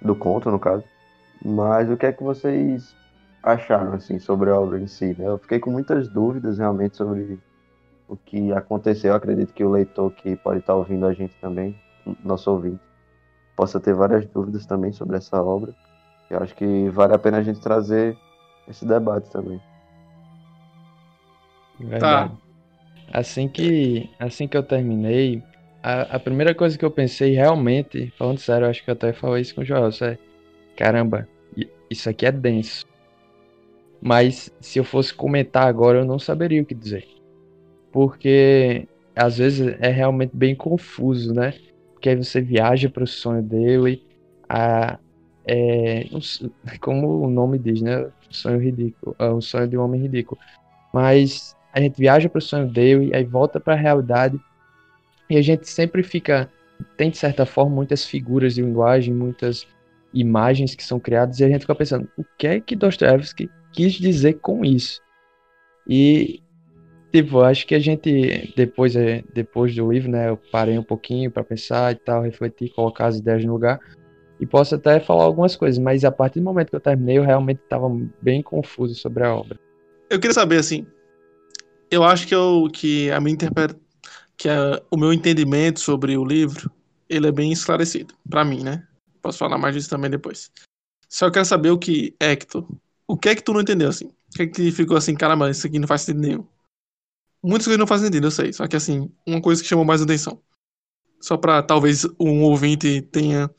do 0.01 0.15
conto, 0.15 0.51
no 0.51 0.60
caso. 0.60 0.84
Mas 1.43 1.89
o 1.89 1.98
que 1.98 2.07
é 2.07 2.13
que 2.13 2.24
vocês 2.24 2.95
acharam, 3.43 3.93
assim, 3.93 4.19
sobre 4.19 4.50
a 4.51 4.60
obra 4.60 4.79
em 4.79 4.88
si, 4.88 5.15
né? 5.17 5.27
Eu 5.27 5.38
fiquei 5.39 5.60
com 5.60 5.72
muitas 5.72 6.10
dúvidas, 6.10 6.60
realmente, 6.60 6.98
sobre 6.98 7.39
o 8.07 8.15
que 8.15 8.51
aconteceu. 8.53 9.12
Eu 9.12 9.15
acredito 9.15 9.53
que 9.53 9.63
o 9.63 9.71
leitor 9.71 10.12
que 10.12 10.35
pode 10.35 10.59
estar 10.59 10.75
ouvindo 10.75 11.05
a 11.05 11.13
gente 11.13 11.35
também, 11.41 11.75
nosso 12.24 12.51
ouvinte, 12.51 12.81
possa 13.55 13.79
ter 13.79 13.93
várias 13.93 14.25
dúvidas 14.27 14.65
também 14.65 14.91
sobre 14.91 15.17
essa 15.17 15.41
obra. 15.41 15.74
Eu 16.29 16.39
acho 16.39 16.55
que 16.55 16.89
vale 16.89 17.13
a 17.13 17.19
pena 17.19 17.38
a 17.38 17.43
gente 17.43 17.59
trazer 17.59 18.17
esse 18.67 18.85
debate 18.85 19.29
também. 19.31 19.62
Verdade. 21.79 22.31
Assim 23.12 23.47
que, 23.47 24.09
assim 24.19 24.47
que 24.47 24.57
eu 24.57 24.63
terminei, 24.63 25.43
a, 25.83 26.15
a 26.15 26.19
primeira 26.19 26.55
coisa 26.55 26.77
que 26.77 26.83
eu 26.83 26.91
pensei 26.91 27.35
realmente, 27.35 28.12
falando 28.17 28.39
sério, 28.39 28.65
eu 28.65 28.69
acho 28.69 28.83
que 28.83 28.89
eu 28.89 28.93
até 28.93 29.13
falei 29.13 29.41
isso 29.41 29.53
com 29.53 29.62
o 29.62 29.65
Joel, 29.65 29.89
é, 30.01 30.17
caramba, 30.75 31.27
isso 31.89 32.09
aqui 32.09 32.25
é 32.25 32.31
denso. 32.31 32.85
Mas 34.01 34.51
se 34.59 34.79
eu 34.79 34.83
fosse 34.83 35.13
comentar 35.13 35.67
agora, 35.67 36.00
eu 36.00 36.05
não 36.05 36.19
saberia 36.19 36.62
o 36.62 36.65
que 36.65 36.75
dizer. 36.75 37.07
Porque 37.95 38.89
às 39.15 39.37
vezes 39.37 39.73
é 39.79 39.87
realmente 39.87 40.35
bem 40.35 40.53
confuso, 40.53 41.33
né? 41.33 41.53
Porque 41.93 42.09
aí 42.09 42.15
você 42.17 42.41
viaja 42.41 42.89
para 42.89 43.05
o 43.05 43.07
sonho 43.07 43.41
dele, 43.41 44.05
a, 44.49 44.99
é, 45.47 46.05
como 46.81 47.23
o 47.23 47.29
nome 47.29 47.57
diz, 47.57 47.81
né? 47.81 48.05
Sonho 48.29 48.59
ridículo, 48.59 49.15
é 49.17 49.29
um 49.29 49.39
sonho 49.39 49.65
de 49.65 49.77
um 49.77 49.81
homem 49.81 50.01
ridículo. 50.01 50.37
Mas 50.93 51.55
a 51.71 51.79
gente 51.79 51.97
viaja 51.97 52.27
para 52.27 52.39
o 52.39 52.41
sonho 52.41 52.67
dele, 52.67 53.15
aí 53.15 53.23
volta 53.23 53.61
para 53.61 53.75
a 53.75 53.77
realidade, 53.77 54.37
e 55.29 55.37
a 55.37 55.41
gente 55.41 55.69
sempre 55.69 56.03
fica. 56.03 56.51
Tem, 56.97 57.09
de 57.09 57.17
certa 57.17 57.45
forma, 57.45 57.73
muitas 57.73 58.03
figuras 58.03 58.55
de 58.55 58.61
linguagem, 58.61 59.13
muitas 59.13 59.65
imagens 60.13 60.75
que 60.75 60.83
são 60.83 60.99
criadas, 60.99 61.39
e 61.39 61.45
a 61.45 61.47
gente 61.47 61.61
fica 61.61 61.73
pensando, 61.73 62.09
o 62.17 62.25
que 62.37 62.45
é 62.45 62.59
que 62.59 62.75
Dostoevsky 62.75 63.49
quis 63.71 63.93
dizer 63.93 64.33
com 64.33 64.65
isso? 64.65 65.01
E 65.87 66.43
tipo, 67.15 67.39
acho 67.39 67.65
que 67.65 67.74
a 67.74 67.79
gente, 67.79 68.53
depois, 68.57 68.93
é, 68.93 69.24
depois 69.34 69.74
do 69.74 69.89
livro, 69.89 70.12
né, 70.12 70.27
eu 70.27 70.38
parei 70.51 70.77
um 70.77 70.84
pouquinho 70.84 71.31
para 71.31 71.45
pensar 71.45 71.93
e 71.93 71.95
tal, 71.95 72.22
refletir, 72.22 72.74
colocar 72.74 73.05
as 73.07 73.17
ideias 73.17 73.45
no 73.45 73.53
lugar. 73.53 73.79
E 74.38 74.45
posso 74.45 74.75
até 74.75 75.00
falar 75.00 75.24
algumas 75.24 75.55
coisas, 75.55 75.79
mas 75.79 76.03
a 76.03 76.12
partir 76.12 76.41
do 76.41 76.43
momento 76.43 76.69
que 76.72 76.75
eu 76.75 76.81
terminei, 76.81 77.17
eu 77.17 77.24
realmente 77.24 77.62
estava 77.63 77.88
bem 78.22 78.41
confuso 78.41 78.93
sobre 78.95 79.24
a 79.24 79.34
obra. 79.34 79.57
Eu 80.10 80.19
queria 80.19 80.34
saber, 80.34 80.57
assim, 80.57 80.86
eu 81.89 82.03
acho 82.03 82.27
que, 82.27 82.36
eu, 82.36 82.67
que 82.74 83.10
a 83.12 83.22
minha 83.22 83.34
interpretação, 83.34 83.79
que 84.36 84.50
o 84.91 84.98
meu 84.98 85.13
entendimento 85.13 85.79
sobre 85.79 86.17
o 86.17 86.25
livro, 86.25 86.69
ele 87.07 87.27
é 87.27 87.31
bem 87.31 87.53
esclarecido, 87.53 88.13
para 88.29 88.43
mim, 88.43 88.62
né? 88.62 88.86
Posso 89.22 89.38
falar 89.38 89.57
mais 89.57 89.74
disso 89.74 89.89
também 89.89 90.12
depois. 90.12 90.51
Só 91.07 91.31
quero 91.31 91.45
saber 91.45 91.69
o 91.69 91.77
que, 91.77 92.13
Hector, 92.19 92.67
o 93.07 93.17
que 93.17 93.29
é 93.29 93.36
que 93.36 93.41
tu 93.41 93.53
não 93.53 93.62
entendeu, 93.62 93.88
assim? 93.88 94.07
O 94.07 94.36
que 94.36 94.43
é 94.43 94.48
que 94.48 94.72
ficou 94.72 94.98
assim, 94.98 95.15
caramba, 95.15 95.50
isso 95.50 95.65
aqui 95.65 95.79
não 95.79 95.88
faz 95.88 96.01
sentido 96.01 96.22
nenhum? 96.22 96.45
Muitas 97.45 97.67
coisas 97.67 97.77
não 97.77 97.85
fazem 97.85 98.07
sentido, 98.07 98.25
eu 98.25 98.31
sei. 98.31 98.51
Só 98.51 98.67
que, 98.67 98.75
assim, 98.75 99.11
uma 99.25 99.39
coisa 99.39 99.61
que 99.61 99.67
chamou 99.67 99.85
mais 99.85 100.01
atenção. 100.01 100.41
Só 101.21 101.37
para 101.37 101.61
talvez 101.61 102.03
um 102.19 102.41
ouvinte 102.41 103.03
tenha 103.03 103.49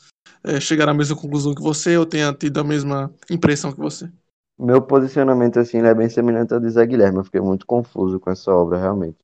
é, 0.42 0.58
chegar 0.58 0.88
à 0.88 0.94
mesma 0.94 1.14
conclusão 1.14 1.54
que 1.54 1.62
você 1.62 1.96
ou 1.96 2.04
tenha 2.04 2.32
tido 2.32 2.58
a 2.58 2.64
mesma 2.64 3.14
impressão 3.30 3.72
que 3.72 3.78
você. 3.78 4.10
Meu 4.58 4.82
posicionamento, 4.82 5.60
assim, 5.60 5.78
é 5.78 5.94
bem 5.94 6.08
semelhante 6.08 6.52
ao 6.52 6.58
de 6.58 6.68
Zé 6.68 6.84
Guilherme. 6.84 7.18
Eu 7.18 7.24
fiquei 7.24 7.40
muito 7.40 7.64
confuso 7.64 8.18
com 8.18 8.28
essa 8.28 8.52
obra, 8.52 8.76
realmente. 8.76 9.18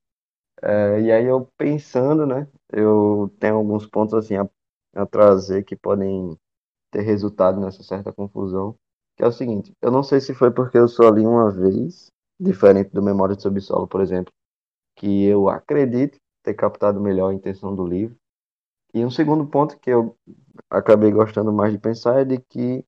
É, 0.61 1.01
e 1.01 1.11
aí, 1.11 1.25
eu 1.25 1.45
pensando, 1.57 2.25
né, 2.25 2.47
eu 2.71 3.29
tenho 3.41 3.55
alguns 3.55 3.85
pontos, 3.85 4.13
assim, 4.13 4.35
a, 4.37 4.47
a 4.95 5.05
trazer 5.05 5.63
que 5.63 5.75
podem 5.75 6.37
ter 6.89 7.01
resultado 7.01 7.59
nessa 7.59 7.83
certa 7.83 8.13
confusão. 8.13 8.75
Que 9.17 9.23
é 9.23 9.27
o 9.27 9.31
seguinte, 9.31 9.73
eu 9.81 9.91
não 9.91 10.03
sei 10.03 10.21
se 10.21 10.33
foi 10.33 10.51
porque 10.51 10.77
eu 10.77 10.87
só 10.87 11.09
li 11.09 11.25
uma 11.25 11.51
vez, 11.51 12.07
diferente 12.39 12.91
do 12.91 13.03
Memória 13.03 13.35
de 13.35 13.41
Subsolo, 13.41 13.87
por 13.87 14.01
exemplo, 14.01 14.31
que 14.95 15.25
eu 15.25 15.49
acredito 15.49 16.19
ter 16.43 16.53
captado 16.53 16.99
melhor 16.99 17.29
a 17.29 17.33
intenção 17.33 17.73
do 17.73 17.85
livro. 17.85 18.15
E 18.93 19.03
um 19.03 19.09
segundo 19.09 19.47
ponto 19.47 19.79
que 19.79 19.89
eu 19.89 20.15
acabei 20.69 21.11
gostando 21.11 21.51
mais 21.51 21.71
de 21.71 21.79
pensar 21.79 22.19
é 22.19 22.25
de 22.25 22.37
que 22.37 22.85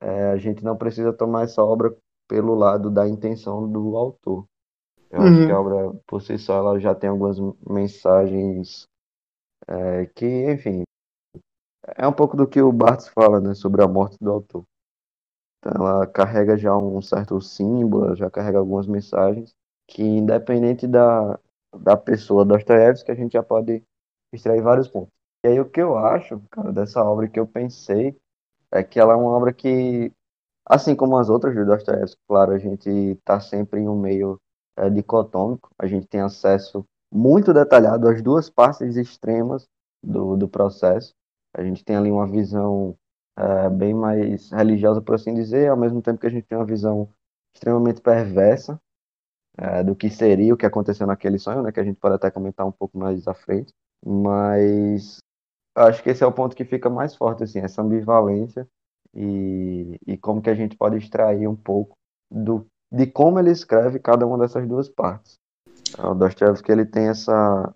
é, 0.00 0.30
a 0.30 0.36
gente 0.36 0.64
não 0.64 0.76
precisa 0.76 1.12
tomar 1.12 1.42
essa 1.42 1.62
obra 1.62 1.94
pelo 2.28 2.54
lado 2.54 2.90
da 2.90 3.06
intenção 3.06 3.70
do 3.70 3.96
autor. 3.96 4.46
Eu 5.10 5.20
uhum. 5.20 5.26
acho 5.26 5.46
que 5.46 5.52
a 5.52 5.60
obra, 5.60 6.00
por 6.06 6.22
si 6.22 6.38
só, 6.38 6.58
ela 6.58 6.78
já 6.78 6.94
tem 6.94 7.10
algumas 7.10 7.38
mensagens 7.66 8.86
é, 9.66 10.06
que, 10.06 10.50
enfim, 10.50 10.82
é 11.96 12.06
um 12.06 12.12
pouco 12.12 12.36
do 12.36 12.46
que 12.46 12.60
o 12.60 12.72
Barthes 12.72 13.08
fala 13.08 13.40
né, 13.40 13.54
sobre 13.54 13.82
a 13.82 13.88
morte 13.88 14.16
do 14.20 14.30
autor. 14.30 14.64
Então, 15.58 15.86
ela 15.86 16.06
carrega 16.06 16.56
já 16.56 16.76
um 16.76 17.02
certo 17.02 17.40
símbolo, 17.40 18.14
já 18.14 18.30
carrega 18.30 18.58
algumas 18.58 18.86
mensagens 18.86 19.57
que, 19.88 20.02
independente 20.02 20.86
da, 20.86 21.40
da 21.82 21.96
pessoa 21.96 22.44
Dostoiévski, 22.44 23.10
a 23.10 23.14
gente 23.14 23.32
já 23.32 23.42
pode 23.42 23.82
extrair 24.32 24.62
vários 24.62 24.86
pontos. 24.86 25.12
E 25.44 25.48
aí, 25.48 25.60
o 25.60 25.68
que 25.68 25.80
eu 25.80 25.96
acho, 25.96 26.40
cara, 26.50 26.72
dessa 26.72 27.02
obra 27.02 27.26
que 27.28 27.40
eu 27.40 27.46
pensei 27.46 28.16
é 28.70 28.84
que 28.84 29.00
ela 29.00 29.14
é 29.14 29.16
uma 29.16 29.30
obra 29.30 29.52
que, 29.52 30.12
assim 30.66 30.94
como 30.94 31.16
as 31.16 31.30
outras 31.30 31.54
do 31.54 31.64
Dostoiévski, 31.64 32.20
claro, 32.28 32.52
a 32.52 32.58
gente 32.58 32.88
está 32.90 33.40
sempre 33.40 33.80
em 33.80 33.88
um 33.88 33.98
meio 33.98 34.38
é, 34.76 34.90
dicotômico, 34.90 35.70
a 35.78 35.86
gente 35.86 36.06
tem 36.06 36.20
acesso 36.20 36.84
muito 37.10 37.54
detalhado 37.54 38.06
às 38.08 38.20
duas 38.20 38.50
partes 38.50 38.96
extremas 38.96 39.66
do, 40.02 40.36
do 40.36 40.48
processo. 40.48 41.14
A 41.56 41.62
gente 41.64 41.82
tem 41.82 41.96
ali 41.96 42.10
uma 42.10 42.26
visão 42.26 42.94
é, 43.38 43.70
bem 43.70 43.94
mais 43.94 44.50
religiosa, 44.50 45.00
por 45.00 45.14
assim 45.14 45.32
dizer, 45.32 45.70
ao 45.70 45.76
mesmo 45.76 46.02
tempo 46.02 46.20
que 46.20 46.26
a 46.26 46.30
gente 46.30 46.46
tem 46.46 46.58
uma 46.58 46.66
visão 46.66 47.08
extremamente 47.54 48.02
perversa 48.02 48.78
é, 49.58 49.82
do 49.82 49.96
que 49.96 50.08
seria 50.08 50.54
o 50.54 50.56
que 50.56 50.64
aconteceu 50.64 51.06
naquele 51.06 51.38
sonho, 51.38 51.62
né, 51.62 51.72
que 51.72 51.80
a 51.80 51.84
gente 51.84 51.98
pode 51.98 52.14
até 52.14 52.30
comentar 52.30 52.64
um 52.66 52.72
pouco 52.72 52.96
mais 52.96 53.26
à 53.26 53.34
frente. 53.34 53.72
Mas 54.06 55.18
acho 55.76 56.02
que 56.02 56.10
esse 56.10 56.22
é 56.22 56.26
o 56.26 56.32
ponto 56.32 56.54
que 56.54 56.64
fica 56.64 56.88
mais 56.88 57.14
forte, 57.14 57.42
assim, 57.42 57.58
essa 57.58 57.82
ambivalência 57.82 58.66
e, 59.14 59.98
e 60.06 60.16
como 60.16 60.40
que 60.40 60.50
a 60.50 60.54
gente 60.54 60.76
pode 60.76 60.96
extrair 60.96 61.48
um 61.48 61.56
pouco 61.56 61.96
do, 62.30 62.66
de 62.92 63.06
como 63.06 63.38
ele 63.38 63.50
escreve 63.50 63.98
cada 63.98 64.26
uma 64.26 64.38
dessas 64.38 64.66
duas 64.66 64.88
partes. 64.88 65.38
O 65.98 66.14
Dostoevsky, 66.14 66.70
ele 66.70 66.86
tem 66.86 67.08
essa, 67.08 67.74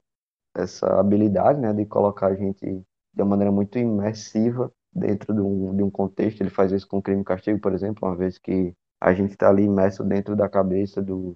essa 0.54 0.86
habilidade, 1.00 1.60
né, 1.60 1.72
de 1.72 1.84
colocar 1.84 2.28
a 2.28 2.34
gente 2.34 2.64
de 2.64 3.22
uma 3.22 3.30
maneira 3.30 3.50
muito 3.50 3.78
imersiva 3.78 4.70
dentro 4.94 5.34
de 5.34 5.40
um, 5.40 5.74
de 5.74 5.82
um 5.82 5.90
contexto. 5.90 6.40
Ele 6.40 6.50
faz 6.50 6.70
isso 6.70 6.86
com 6.86 7.02
Crime 7.02 7.22
e 7.22 7.24
Castigo, 7.24 7.58
por 7.58 7.72
exemplo, 7.72 8.08
uma 8.08 8.16
vez 8.16 8.38
que 8.38 8.72
a 9.00 9.12
gente 9.12 9.32
está 9.32 9.48
ali 9.48 9.64
imerso 9.64 10.04
dentro 10.04 10.36
da 10.36 10.48
cabeça 10.48 11.02
do, 11.02 11.34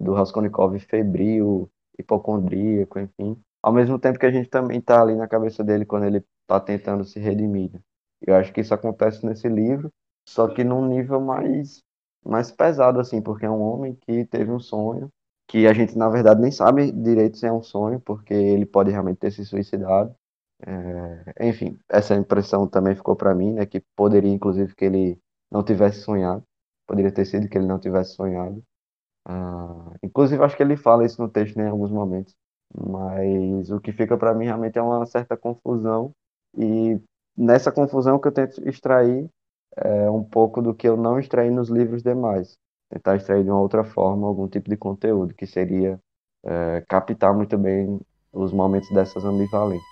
do 0.00 0.12
Raskolnikov 0.12 0.78
febril, 0.80 1.70
hipocondríaco, 1.98 2.98
enfim 2.98 3.40
ao 3.62 3.72
mesmo 3.72 3.98
tempo 3.98 4.18
que 4.18 4.26
a 4.26 4.30
gente 4.30 4.48
também 4.48 4.78
está 4.78 5.00
ali 5.00 5.14
na 5.14 5.28
cabeça 5.28 5.62
dele 5.62 5.86
quando 5.86 6.04
ele 6.04 6.24
está 6.42 6.58
tentando 6.58 7.04
se 7.04 7.20
redimir. 7.20 7.72
Né? 7.72 7.80
Eu 8.20 8.34
acho 8.34 8.52
que 8.52 8.60
isso 8.60 8.74
acontece 8.74 9.24
nesse 9.24 9.48
livro, 9.48 9.90
só 10.28 10.48
que 10.48 10.64
num 10.64 10.86
nível 10.86 11.20
mais, 11.20 11.82
mais 12.24 12.50
pesado, 12.50 13.00
assim, 13.00 13.22
porque 13.22 13.46
é 13.46 13.50
um 13.50 13.60
homem 13.60 13.94
que 13.94 14.24
teve 14.26 14.50
um 14.50 14.58
sonho, 14.58 15.08
que 15.48 15.66
a 15.66 15.72
gente, 15.72 15.96
na 15.96 16.08
verdade, 16.08 16.40
nem 16.40 16.50
sabe 16.50 16.90
direito 16.90 17.36
se 17.38 17.46
é 17.46 17.52
um 17.52 17.62
sonho, 17.62 18.00
porque 18.00 18.34
ele 18.34 18.66
pode 18.66 18.90
realmente 18.90 19.18
ter 19.18 19.30
se 19.30 19.44
suicidado. 19.44 20.14
É, 20.64 21.48
enfim, 21.48 21.78
essa 21.88 22.14
impressão 22.14 22.66
também 22.68 22.94
ficou 22.94 23.16
para 23.16 23.34
mim, 23.34 23.52
né, 23.52 23.66
que 23.66 23.82
poderia, 23.96 24.30
inclusive, 24.32 24.74
que 24.74 24.84
ele 24.84 25.18
não 25.50 25.62
tivesse 25.62 26.00
sonhado, 26.00 26.42
poderia 26.86 27.12
ter 27.12 27.24
sido 27.24 27.48
que 27.48 27.58
ele 27.58 27.66
não 27.66 27.78
tivesse 27.78 28.14
sonhado. 28.14 28.62
Ah, 29.24 29.94
inclusive, 30.02 30.42
acho 30.42 30.56
que 30.56 30.62
ele 30.62 30.76
fala 30.76 31.04
isso 31.04 31.20
no 31.22 31.28
texto 31.28 31.56
né, 31.56 31.64
em 31.66 31.70
alguns 31.70 31.90
momentos, 31.90 32.34
mas 32.74 33.70
o 33.70 33.80
que 33.80 33.92
fica 33.92 34.16
para 34.18 34.34
mim 34.34 34.46
realmente 34.46 34.78
é 34.78 34.82
uma 34.82 35.06
certa 35.06 35.36
confusão 35.36 36.12
e 36.56 37.00
nessa 37.36 37.70
confusão 37.70 38.18
que 38.18 38.26
eu 38.28 38.32
tento 38.32 38.66
extrair 38.68 39.28
é 39.76 40.10
um 40.10 40.24
pouco 40.24 40.62
do 40.62 40.74
que 40.74 40.88
eu 40.88 40.96
não 40.96 41.18
extraí 41.18 41.50
nos 41.50 41.68
livros 41.70 42.02
demais. 42.02 42.56
Tentar 42.90 43.16
extrair 43.16 43.44
de 43.44 43.50
uma 43.50 43.60
outra 43.60 43.84
forma 43.84 44.26
algum 44.28 44.48
tipo 44.48 44.68
de 44.70 44.76
conteúdo, 44.76 45.34
que 45.34 45.46
seria 45.46 45.98
é, 46.44 46.82
captar 46.88 47.34
muito 47.34 47.56
bem 47.58 48.00
os 48.32 48.52
momentos 48.52 48.90
dessas 48.90 49.24
ambivalências. 49.24 49.91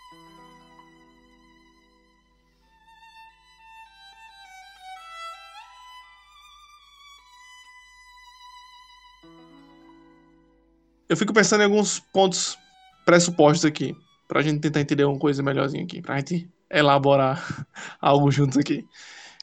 Eu 11.10 11.16
fico 11.16 11.32
pensando 11.32 11.62
em 11.62 11.64
alguns 11.64 11.98
pontos 11.98 12.56
pressupostos 13.04 13.64
aqui, 13.64 13.96
pra 14.28 14.42
gente 14.42 14.60
tentar 14.60 14.80
entender 14.80 15.04
uma 15.04 15.18
coisa 15.18 15.42
melhorzinha 15.42 15.82
aqui, 15.82 16.00
pra 16.00 16.16
gente 16.18 16.48
elaborar 16.70 17.66
algo 18.00 18.30
juntos 18.30 18.56
aqui. 18.56 18.86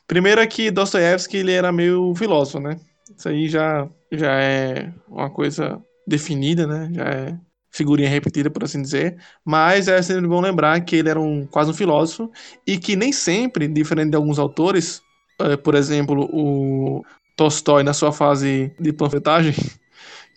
Primeiro 0.08 0.40
é 0.40 0.48
que 0.48 0.72
Dostoiévski 0.72 1.36
ele 1.36 1.52
era 1.52 1.70
meio 1.70 2.16
filósofo, 2.16 2.62
né? 2.62 2.80
Isso 3.18 3.28
aí 3.28 3.50
já, 3.50 3.86
já 4.10 4.32
é 4.42 4.94
uma 5.10 5.30
coisa 5.30 5.84
definida, 6.08 6.66
né? 6.66 6.90
Já 6.94 7.04
é 7.04 7.38
figurinha 7.70 8.08
repetida, 8.08 8.50
por 8.50 8.64
assim 8.64 8.82
dizer. 8.82 9.18
Mas 9.44 9.90
é 9.90 10.02
sempre 10.02 10.26
bom 10.26 10.40
lembrar 10.40 10.80
que 10.80 10.96
ele 10.96 11.10
era 11.10 11.20
um, 11.20 11.46
quase 11.46 11.70
um 11.70 11.74
filósofo 11.74 12.32
e 12.66 12.78
que 12.78 12.96
nem 12.96 13.12
sempre, 13.12 13.68
diferente 13.68 14.12
de 14.12 14.16
alguns 14.16 14.40
autores, 14.40 15.02
é, 15.42 15.58
por 15.58 15.76
exemplo, 15.76 16.30
o 16.32 17.04
Tolstói 17.36 17.84
na 17.84 17.94
sua 17.94 18.14
fase 18.14 18.74
de 18.80 18.94
panfletagem, 18.94 19.54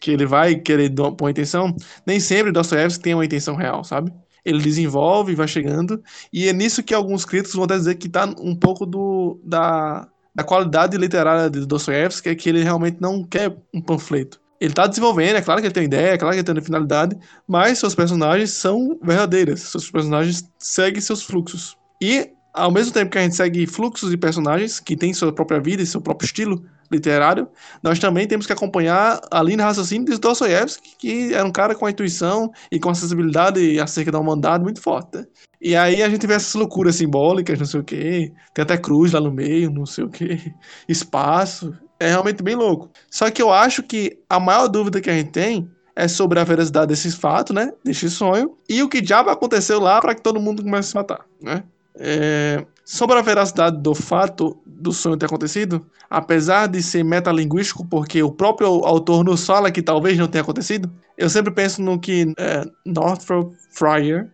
que 0.00 0.10
ele 0.10 0.26
vai 0.26 0.56
querer 0.56 0.92
pôr 1.16 1.30
intenção, 1.30 1.76
nem 2.06 2.18
sempre 2.18 2.50
Dostoiévski 2.50 3.02
tem 3.02 3.14
uma 3.14 3.24
intenção 3.24 3.54
real, 3.54 3.84
sabe? 3.84 4.10
Ele 4.42 4.62
desenvolve, 4.62 5.34
vai 5.34 5.46
chegando, 5.46 6.02
e 6.32 6.48
é 6.48 6.52
nisso 6.52 6.82
que 6.82 6.94
alguns 6.94 7.26
críticos 7.26 7.54
vão 7.54 7.66
dizer 7.66 7.96
que 7.96 8.08
tá 8.08 8.24
um 8.38 8.56
pouco 8.56 8.86
do, 8.86 9.38
da, 9.44 10.08
da 10.34 10.42
qualidade 10.42 10.96
literária 10.96 11.50
de 11.50 11.66
Dostoiévski, 11.66 12.30
é 12.30 12.34
que 12.34 12.48
ele 12.48 12.62
realmente 12.62 12.96
não 12.98 13.22
quer 13.22 13.54
um 13.72 13.82
panfleto. 13.82 14.40
Ele 14.58 14.72
tá 14.72 14.86
desenvolvendo, 14.86 15.36
é 15.36 15.42
claro 15.42 15.60
que 15.60 15.66
ele 15.66 15.74
tem 15.74 15.84
ideia, 15.84 16.12
é 16.12 16.18
claro 16.18 16.34
que 16.34 16.40
ele 16.40 16.54
tem 16.54 16.64
finalidade, 16.64 17.16
mas 17.46 17.78
seus 17.78 17.94
personagens 17.94 18.50
são 18.50 18.98
verdadeiras, 19.02 19.60
seus 19.60 19.90
personagens 19.90 20.44
seguem 20.58 21.00
seus 21.00 21.22
fluxos. 21.22 21.76
E, 22.00 22.30
ao 22.52 22.70
mesmo 22.70 22.92
tempo 22.92 23.10
que 23.10 23.18
a 23.18 23.22
gente 23.22 23.36
segue 23.36 23.66
fluxos 23.66 24.10
de 24.10 24.16
personagens 24.16 24.78
que 24.80 24.96
têm 24.96 25.14
sua 25.14 25.32
própria 25.32 25.60
vida 25.60 25.82
e 25.82 25.86
seu 25.86 26.00
próprio 26.00 26.26
estilo, 26.26 26.62
literário, 26.90 27.48
nós 27.82 27.98
também 27.98 28.26
temos 28.26 28.46
que 28.46 28.52
acompanhar 28.52 29.20
a 29.30 29.42
linha 29.42 29.58
de 29.58 29.62
raciocínio 29.62 30.06
de 30.06 30.18
Dostoiévski, 30.18 30.96
que 30.98 31.34
era 31.34 31.46
um 31.46 31.52
cara 31.52 31.74
com 31.74 31.86
a 31.86 31.90
intuição 31.90 32.50
e 32.70 32.80
com 32.80 32.90
a 32.90 32.94
sensibilidade 32.94 33.78
acerca 33.78 34.10
da 34.10 34.18
humanidade 34.18 34.64
muito 34.64 34.82
forte. 34.82 35.18
Né? 35.18 35.26
E 35.60 35.76
aí 35.76 36.02
a 36.02 36.08
gente 36.08 36.26
vê 36.26 36.34
essas 36.34 36.54
loucuras 36.54 36.96
simbólicas, 36.96 37.58
não 37.58 37.66
sei 37.66 37.80
o 37.80 37.84
quê, 37.84 38.32
tem 38.54 38.62
até 38.62 38.76
cruz 38.76 39.12
lá 39.12 39.20
no 39.20 39.30
meio, 39.30 39.70
não 39.70 39.86
sei 39.86 40.04
o 40.04 40.08
quê, 40.08 40.52
espaço, 40.88 41.72
é 41.98 42.08
realmente 42.08 42.42
bem 42.42 42.54
louco. 42.54 42.90
Só 43.10 43.30
que 43.30 43.42
eu 43.42 43.52
acho 43.52 43.82
que 43.82 44.18
a 44.28 44.40
maior 44.40 44.66
dúvida 44.68 45.00
que 45.00 45.10
a 45.10 45.14
gente 45.14 45.30
tem 45.30 45.70
é 45.94 46.08
sobre 46.08 46.40
a 46.40 46.44
veracidade 46.44 46.88
desses 46.88 47.14
fatos, 47.14 47.54
né, 47.54 47.72
desse 47.84 48.08
sonho, 48.08 48.56
e 48.68 48.82
o 48.82 48.88
que 48.88 49.00
diabo 49.00 49.28
aconteceu 49.28 49.78
lá 49.78 50.00
para 50.00 50.14
que 50.14 50.22
todo 50.22 50.40
mundo 50.40 50.62
comece 50.62 50.88
a 50.88 50.90
se 50.90 50.94
matar, 50.94 51.26
né? 51.40 51.62
É, 51.96 52.64
Sobre 52.92 53.16
a 53.16 53.22
veracidade 53.22 53.80
do 53.80 53.94
fato 53.94 54.60
do 54.66 54.92
sonho 54.92 55.16
ter 55.16 55.26
acontecido, 55.26 55.86
apesar 56.10 56.66
de 56.66 56.82
ser 56.82 57.04
metalinguístico, 57.04 57.86
porque 57.86 58.20
o 58.20 58.32
próprio 58.32 58.66
autor 58.66 59.22
nos 59.22 59.46
fala 59.46 59.70
que 59.70 59.80
talvez 59.80 60.18
não 60.18 60.26
tenha 60.26 60.42
acontecido, 60.42 60.90
eu 61.16 61.30
sempre 61.30 61.52
penso 61.52 61.80
no 61.80 62.00
que 62.00 62.34
é, 62.36 62.64
Northrop 62.84 63.52
Fryer 63.70 64.28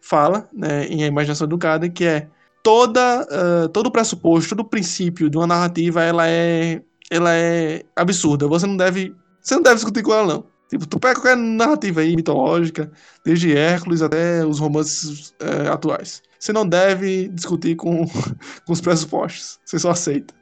fala 0.00 0.48
né, 0.52 0.86
em 0.86 1.04
A 1.04 1.06
Imaginação 1.06 1.46
Educada, 1.46 1.88
que 1.88 2.04
é 2.04 2.26
toda, 2.64 3.22
uh, 3.30 3.68
todo 3.68 3.86
o 3.86 3.92
pressuposto, 3.92 4.56
todo 4.56 4.66
o 4.66 4.68
princípio 4.68 5.30
de 5.30 5.36
uma 5.36 5.46
narrativa, 5.46 6.02
ela 6.02 6.28
é, 6.28 6.82
ela 7.12 7.32
é 7.32 7.84
absurda. 7.94 8.48
Você 8.48 8.66
não 8.66 8.76
deve, 8.76 9.14
você 9.40 9.54
não 9.54 9.62
deve 9.62 9.76
discutir 9.76 10.02
com 10.02 10.12
ela, 10.12 10.26
não. 10.26 10.44
Tipo, 10.68 10.84
tu 10.84 10.98
pega 10.98 11.14
qualquer 11.14 11.36
narrativa 11.36 12.00
aí 12.00 12.16
mitológica, 12.16 12.90
desde 13.24 13.56
Hércules 13.56 14.02
até 14.02 14.44
os 14.44 14.58
romances 14.58 15.32
uh, 15.40 15.70
atuais. 15.70 16.28
Você 16.40 16.54
não 16.54 16.66
deve 16.66 17.28
discutir 17.28 17.76
com, 17.76 18.06
com 18.66 18.72
os 18.72 18.80
pressupostos. 18.80 19.60
Você 19.64 19.78
só 19.78 19.90
aceita. 19.90 20.34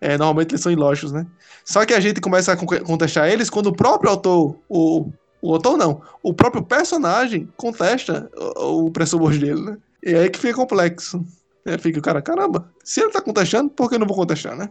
É, 0.00 0.16
normalmente 0.16 0.52
eles 0.52 0.62
são 0.62 0.70
ilógicos, 0.70 1.12
né? 1.12 1.26
Só 1.64 1.84
que 1.84 1.92
a 1.92 2.00
gente 2.00 2.20
começa 2.20 2.52
a 2.52 2.56
contestar 2.56 3.28
eles 3.28 3.50
quando 3.50 3.66
o 3.66 3.76
próprio 3.76 4.10
autor, 4.10 4.56
o, 4.68 5.10
o 5.42 5.52
autor 5.52 5.76
não, 5.76 6.00
o 6.22 6.32
próprio 6.32 6.62
personagem 6.62 7.48
contesta 7.56 8.30
o, 8.56 8.86
o 8.86 8.90
pressuposto 8.90 9.40
dele, 9.40 9.60
né? 9.60 9.76
E 10.02 10.14
aí 10.14 10.30
que 10.30 10.38
fica 10.38 10.54
complexo. 10.54 11.22
É, 11.66 11.76
fica 11.76 11.98
o 11.98 12.02
cara, 12.02 12.22
caramba, 12.22 12.72
se 12.82 13.02
ele 13.02 13.10
tá 13.10 13.20
contestando, 13.20 13.68
por 13.68 13.88
que 13.88 13.96
eu 13.96 13.98
não 13.98 14.06
vou 14.06 14.16
contestar, 14.16 14.56
né? 14.56 14.70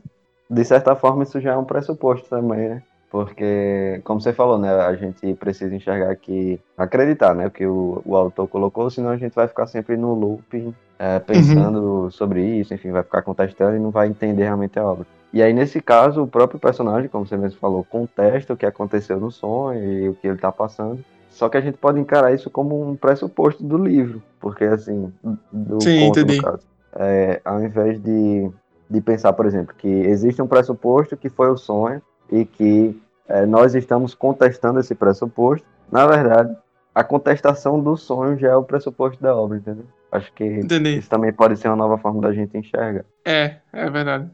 De 0.49 0.65
certa 0.65 0.95
forma, 0.95 1.21
isso 1.23 1.39
já 1.39 1.51
é 1.51 1.57
um 1.57 1.65
pressuposto 1.65 2.27
também, 2.27 2.69
né? 2.69 2.83
Porque, 3.09 4.01
como 4.03 4.21
você 4.21 4.31
falou, 4.31 4.59
né, 4.59 4.69
a 4.69 4.95
gente 4.95 5.33
precisa 5.33 5.75
enxergar 5.75 6.15
que, 6.15 6.59
acreditar, 6.77 7.33
né, 7.33 7.49
que 7.49 7.65
o, 7.65 8.01
o 8.05 8.15
autor 8.15 8.47
colocou, 8.47 8.89
senão 8.89 9.09
a 9.09 9.17
gente 9.17 9.33
vai 9.33 9.47
ficar 9.47 9.65
sempre 9.65 9.97
no 9.97 10.13
loop, 10.13 10.73
é, 10.99 11.17
pensando 11.17 11.81
uhum. 11.81 12.11
sobre 12.11 12.43
isso, 12.43 12.73
enfim, 12.73 12.91
vai 12.91 13.01
ficar 13.01 13.23
contestando 13.23 13.75
e 13.75 13.79
não 13.79 13.89
vai 13.89 14.07
entender 14.07 14.43
realmente 14.43 14.77
a 14.77 14.85
obra. 14.85 15.07
E 15.33 15.41
aí, 15.41 15.53
nesse 15.53 15.81
caso, 15.81 16.23
o 16.23 16.27
próprio 16.27 16.59
personagem, 16.59 17.09
como 17.09 17.25
você 17.25 17.35
mesmo 17.35 17.59
falou, 17.59 17.83
contesta 17.83 18.53
o 18.53 18.57
que 18.57 18.65
aconteceu 18.65 19.19
no 19.19 19.31
sonho 19.31 19.83
e 19.83 20.09
o 20.09 20.13
que 20.13 20.27
ele 20.27 20.35
está 20.35 20.51
passando. 20.51 21.03
Só 21.29 21.47
que 21.49 21.57
a 21.57 21.61
gente 21.61 21.77
pode 21.77 21.99
encarar 21.99 22.33
isso 22.33 22.49
como 22.49 22.89
um 22.89 22.95
pressuposto 22.95 23.63
do 23.63 23.77
livro, 23.77 24.21
porque, 24.39 24.65
assim, 24.65 25.11
do 25.51 25.81
Sim, 25.81 26.07
conto, 26.07 26.19
entendi. 26.19 26.37
no 26.37 26.43
caso. 26.43 26.63
É, 26.95 27.41
ao 27.45 27.63
invés 27.63 28.01
de, 28.01 28.49
de 28.89 29.01
pensar, 29.01 29.33
por 29.33 29.45
exemplo, 29.45 29.75
que 29.77 29.87
existe 29.87 30.41
um 30.41 30.47
pressuposto 30.47 31.15
que 31.15 31.29
foi 31.29 31.49
o 31.49 31.57
sonho 31.57 32.01
e 32.31 32.45
que 32.45 32.99
é, 33.27 33.45
nós 33.45 33.75
estamos 33.75 34.13
contestando 34.13 34.79
esse 34.79 34.95
pressuposto, 34.95 35.65
na 35.91 36.05
verdade, 36.05 36.55
a 36.93 37.03
contestação 37.03 37.81
do 37.81 37.95
sonho 37.95 38.37
já 38.37 38.49
é 38.49 38.55
o 38.55 38.63
pressuposto 38.63 39.21
da 39.21 39.35
obra, 39.35 39.57
entendeu? 39.57 39.85
Acho 40.11 40.33
que 40.33 40.43
Entendi. 40.43 40.97
isso 40.97 41.09
também 41.09 41.31
pode 41.31 41.55
ser 41.57 41.67
uma 41.67 41.77
nova 41.77 41.97
forma 41.97 42.21
da 42.21 42.33
gente 42.33 42.57
enxergar. 42.57 43.05
É, 43.25 43.57
é 43.71 43.89
verdade. 43.89 44.29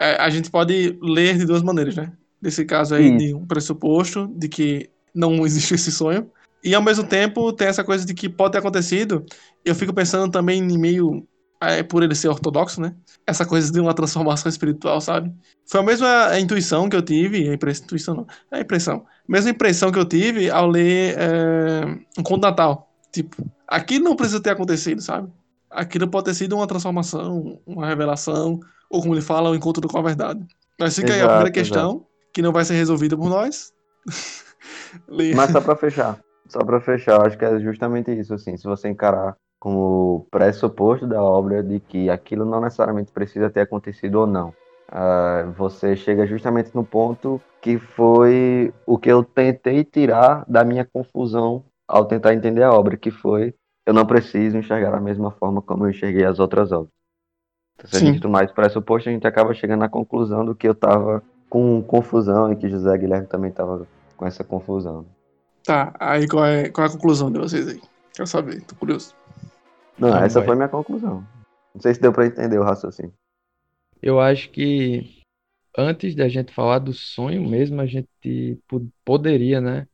É, 0.00 0.16
a 0.16 0.30
gente 0.30 0.50
pode 0.50 0.98
ler 1.02 1.36
de 1.36 1.44
duas 1.44 1.62
maneiras, 1.62 1.94
né? 1.94 2.12
Nesse 2.40 2.64
caso 2.64 2.94
aí, 2.94 3.14
de 3.16 3.34
um 3.34 3.46
pressuposto 3.46 4.26
de 4.34 4.48
que 4.48 4.88
não 5.14 5.44
existe 5.44 5.74
esse 5.74 5.92
sonho. 5.92 6.30
E 6.64 6.74
ao 6.74 6.82
mesmo 6.82 7.04
tempo 7.04 7.52
tem 7.52 7.68
essa 7.68 7.84
coisa 7.84 8.04
de 8.06 8.14
que 8.14 8.28
pode 8.28 8.52
ter 8.52 8.58
acontecido. 8.58 9.24
Eu 9.62 9.74
fico 9.74 9.92
pensando 9.92 10.30
também 10.30 10.58
em 10.58 10.78
meio 10.78 11.26
é, 11.60 11.82
por 11.82 12.02
ele 12.02 12.14
ser 12.14 12.28
ortodoxo, 12.28 12.80
né? 12.80 12.94
Essa 13.26 13.44
coisa 13.44 13.70
de 13.70 13.78
uma 13.78 13.92
transformação 13.92 14.48
espiritual, 14.48 15.00
sabe? 15.00 15.32
Foi 15.66 15.80
a 15.80 15.82
mesma 15.82 16.38
intuição 16.38 16.88
que 16.88 16.96
eu 16.96 17.02
tive, 17.02 17.48
a 17.48 17.54
impressão, 17.54 17.84
intuição 17.84 18.14
não, 18.14 18.26
é 18.50 18.58
a 18.58 18.60
impressão. 18.60 19.04
A 19.06 19.32
mesma 19.32 19.50
impressão 19.50 19.92
que 19.92 19.98
eu 19.98 20.04
tive 20.04 20.50
ao 20.50 20.66
ler 20.66 21.16
é, 21.18 21.98
um 22.18 22.22
conto 22.22 22.42
natal. 22.42 22.90
Tipo, 23.12 23.44
aquilo 23.68 24.04
não 24.04 24.16
precisa 24.16 24.40
ter 24.40 24.50
acontecido, 24.50 25.02
sabe? 25.02 25.30
Aquilo 25.70 26.08
pode 26.08 26.24
ter 26.26 26.34
sido 26.34 26.56
uma 26.56 26.66
transformação, 26.66 27.60
uma 27.66 27.86
revelação, 27.86 28.58
ou 28.88 29.02
como 29.02 29.14
ele 29.14 29.20
fala, 29.20 29.50
o 29.50 29.52
um 29.52 29.54
encontro 29.54 29.86
com 29.86 29.98
a 29.98 30.02
verdade. 30.02 30.44
Mas 30.78 30.96
fica 30.96 31.08
exato, 31.08 31.20
aí 31.20 31.24
a 31.24 31.28
primeira 31.28 31.52
questão, 31.52 31.90
exato. 31.90 32.06
que 32.32 32.42
não 32.42 32.52
vai 32.52 32.64
ser 32.64 32.74
resolvida 32.74 33.16
por 33.16 33.28
nós. 33.28 33.72
Mas 35.36 35.50
só 35.50 35.60
pra 35.60 35.76
fechar, 35.76 36.18
só 36.48 36.64
pra 36.64 36.80
fechar, 36.80 37.24
acho 37.26 37.36
que 37.38 37.44
é 37.44 37.60
justamente 37.60 38.10
isso, 38.10 38.34
assim, 38.34 38.56
se 38.56 38.64
você 38.64 38.88
encarar 38.88 39.36
como 39.60 40.26
pressuposto 40.30 41.06
da 41.06 41.22
obra 41.22 41.62
de 41.62 41.78
que 41.78 42.08
aquilo 42.08 42.46
não 42.46 42.62
necessariamente 42.62 43.12
precisa 43.12 43.50
ter 43.50 43.60
acontecido 43.60 44.20
ou 44.20 44.26
não. 44.26 44.54
Uh, 44.88 45.52
você 45.52 45.94
chega 45.94 46.26
justamente 46.26 46.74
no 46.74 46.82
ponto 46.82 47.40
que 47.60 47.78
foi 47.78 48.72
o 48.86 48.98
que 48.98 49.12
eu 49.12 49.22
tentei 49.22 49.84
tirar 49.84 50.44
da 50.48 50.64
minha 50.64 50.84
confusão 50.84 51.62
ao 51.86 52.06
tentar 52.06 52.34
entender 52.34 52.62
a 52.62 52.72
obra, 52.72 52.96
que 52.96 53.10
foi 53.10 53.54
eu 53.86 53.92
não 53.92 54.06
preciso 54.06 54.56
enxergar 54.56 54.90
da 54.90 55.00
mesma 55.00 55.30
forma 55.30 55.60
como 55.60 55.84
eu 55.84 55.90
enxerguei 55.90 56.24
as 56.24 56.38
outras 56.38 56.72
obras. 56.72 56.90
Então, 57.74 57.90
se 57.90 57.98
Sim. 57.98 58.10
a 58.10 58.12
gente 58.12 58.44
esse 58.44 58.54
pressuposto, 58.54 59.08
a 59.08 59.12
gente 59.12 59.26
acaba 59.26 59.54
chegando 59.54 59.84
à 59.84 59.88
conclusão 59.88 60.44
do 60.44 60.54
que 60.54 60.66
eu 60.66 60.72
estava 60.72 61.22
com 61.48 61.82
confusão 61.82 62.52
e 62.52 62.56
que 62.56 62.68
José 62.68 62.96
Guilherme 62.96 63.26
também 63.26 63.50
estava 63.50 63.86
com 64.16 64.26
essa 64.26 64.44
confusão. 64.44 65.04
Tá, 65.64 65.92
aí 65.98 66.26
qual 66.26 66.44
é, 66.44 66.68
qual 66.70 66.86
é 66.86 66.90
a 66.90 66.92
conclusão 66.92 67.30
de 67.30 67.38
vocês 67.38 67.68
aí? 67.68 67.80
Quero 68.14 68.26
saber, 68.26 68.62
tô 68.62 68.74
curioso. 68.74 69.19
Não, 70.00 70.16
essa 70.16 70.40
vai. 70.40 70.48
foi 70.48 70.56
minha 70.56 70.68
conclusão. 70.68 71.26
Não 71.74 71.80
sei 71.80 71.94
se 71.94 72.00
deu 72.00 72.12
para 72.12 72.26
entender 72.26 72.58
o 72.58 72.64
raciocínio. 72.64 73.12
Eu 74.02 74.18
acho 74.18 74.50
que 74.50 75.22
antes 75.76 76.14
da 76.14 76.28
gente 76.28 76.52
falar 76.52 76.78
do 76.78 76.92
sonho 76.92 77.46
mesmo, 77.46 77.80
a 77.80 77.86
gente 77.86 78.58
poderia, 79.04 79.60
né, 79.60 79.86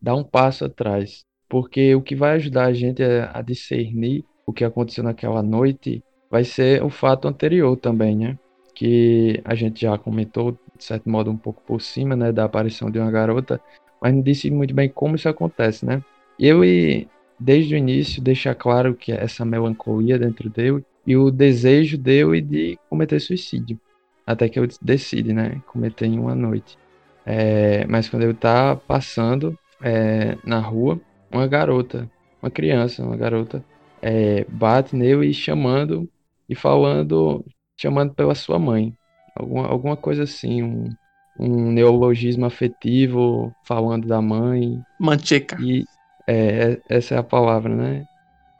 dar 0.00 0.16
um 0.16 0.24
passo 0.24 0.64
atrás. 0.64 1.24
Porque 1.48 1.94
o 1.94 2.02
que 2.02 2.14
vai 2.14 2.36
ajudar 2.36 2.66
a 2.66 2.72
gente 2.72 3.02
a 3.02 3.42
discernir 3.42 4.24
o 4.46 4.52
que 4.52 4.64
aconteceu 4.64 5.04
naquela 5.04 5.42
noite 5.42 6.02
vai 6.30 6.44
ser 6.44 6.82
o 6.82 6.88
fato 6.88 7.26
anterior 7.26 7.76
também, 7.76 8.16
né? 8.16 8.38
Que 8.74 9.40
a 9.44 9.54
gente 9.54 9.80
já 9.80 9.98
comentou, 9.98 10.52
de 10.76 10.84
certo 10.84 11.10
modo, 11.10 11.30
um 11.30 11.36
pouco 11.36 11.60
por 11.62 11.80
cima, 11.80 12.14
né, 12.14 12.32
da 12.32 12.44
aparição 12.44 12.90
de 12.90 12.98
uma 12.98 13.10
garota, 13.10 13.60
mas 14.00 14.14
não 14.14 14.22
disse 14.22 14.50
muito 14.50 14.72
bem 14.72 14.88
como 14.88 15.16
isso 15.16 15.28
acontece, 15.28 15.84
né? 15.84 16.02
Eu 16.38 16.64
e 16.64 17.08
desde 17.40 17.74
o 17.74 17.78
início 17.78 18.22
deixa 18.22 18.54
claro 18.54 18.94
que 18.94 19.10
essa 19.10 19.44
melancolia 19.44 20.18
dentro 20.18 20.50
dele 20.50 20.84
e 21.06 21.16
o 21.16 21.30
desejo 21.30 21.96
dele 21.96 22.40
de 22.42 22.78
cometer 22.88 23.18
suicídio. 23.18 23.80
Até 24.26 24.48
que 24.48 24.60
ele 24.60 24.68
decide, 24.80 25.32
né? 25.32 25.60
Cometer 25.66 26.06
em 26.06 26.18
uma 26.18 26.34
noite. 26.34 26.78
É, 27.24 27.86
mas 27.86 28.08
quando 28.08 28.24
ele 28.24 28.34
tá 28.34 28.76
passando 28.76 29.58
é, 29.82 30.36
na 30.44 30.60
rua, 30.60 31.00
uma 31.32 31.46
garota, 31.46 32.08
uma 32.42 32.50
criança, 32.50 33.02
uma 33.02 33.16
garota, 33.16 33.64
é, 34.02 34.44
bate 34.48 34.94
nele 34.94 35.26
e 35.26 35.34
chamando 35.34 36.08
e 36.48 36.54
falando, 36.54 37.44
chamando 37.76 38.14
pela 38.14 38.34
sua 38.34 38.58
mãe. 38.58 38.94
Alguma, 39.34 39.66
alguma 39.66 39.96
coisa 39.96 40.24
assim, 40.24 40.62
um, 40.62 40.90
um 41.38 41.72
neologismo 41.72 42.44
afetivo 42.44 43.54
falando 43.64 44.06
da 44.06 44.20
mãe. 44.20 44.80
Mancheca. 44.98 45.56
E, 45.60 45.84
é, 46.30 46.72
é, 46.72 46.80
essa 46.88 47.16
é 47.16 47.18
a 47.18 47.22
palavra, 47.24 47.74
né? 47.74 48.06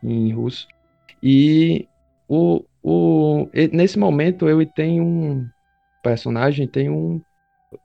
Em 0.03 0.33
russo. 0.33 0.67
E 1.23 1.87
o, 2.29 2.65
o, 2.83 3.49
nesse 3.73 3.99
momento 3.99 4.49
ele 4.49 4.67
tem 4.67 5.01
um 5.01 5.47
personagem, 6.03 6.67
tem 6.67 6.91
um. 6.91 7.21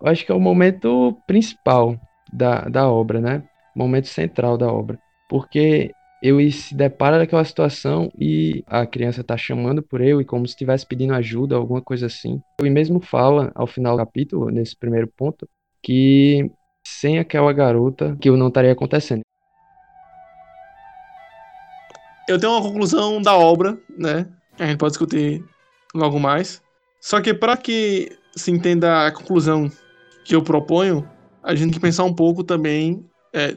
Acho 0.04 0.26
que 0.26 0.32
é 0.32 0.36
o 0.36 0.40
momento 0.40 1.16
principal 1.28 2.00
da, 2.34 2.62
da 2.62 2.90
obra, 2.90 3.22
né? 3.22 3.44
Momento 3.76 4.08
central 4.08 4.58
da 4.58 4.68
obra. 4.68 4.98
Porque 5.30 5.92
ele 6.24 6.52
se 6.52 6.74
depara 6.74 7.20
daquela 7.20 7.44
situação 7.44 8.12
e 8.18 8.64
a 8.66 8.88
criança 8.88 9.24
tá 9.24 9.38
chamando 9.38 9.84
por 9.84 10.02
ele 10.02 10.26
como 10.26 10.48
se 10.48 10.54
estivesse 10.54 10.88
pedindo 10.88 11.14
ajuda, 11.14 11.56
alguma 11.56 11.82
coisa 11.82 12.08
assim. 12.08 12.42
Ele 12.60 12.72
mesmo 12.72 13.00
fala 13.00 13.52
ao 13.54 13.68
final 13.68 13.96
do 13.96 14.04
capítulo, 14.04 14.50
nesse 14.50 14.76
primeiro 14.76 15.08
ponto, 15.16 15.48
que 15.84 16.50
sem 16.84 17.20
aquela 17.20 17.54
garota 17.54 18.18
que 18.20 18.32
não 18.32 18.48
estaria 18.48 18.72
acontecendo 18.72 19.22
eu 22.28 22.40
tenho 22.40 22.54
uma 22.54 22.62
conclusão 22.62 23.22
da 23.22 23.36
obra, 23.36 23.78
né? 23.98 24.28
A 24.60 24.66
gente 24.66 24.78
pode 24.78 24.92
discutir 24.92 25.44
logo 25.94 26.20
mais. 26.20 26.62
Só 27.00 27.22
que 27.22 27.34
para 27.34 27.56
que 27.56 28.18
se 28.36 28.52
entenda 28.52 29.08
a 29.08 29.12
conclusão 29.12 29.72
que 30.24 30.36
eu 30.36 30.42
proponho, 30.42 31.08
a 31.44 31.54
gente 31.54 31.66
tem 31.66 31.74
que 31.74 31.80
pensar 31.80 32.04
um 32.04 32.14
pouco 32.14 32.44
também, 32.44 33.06
é, 33.34 33.56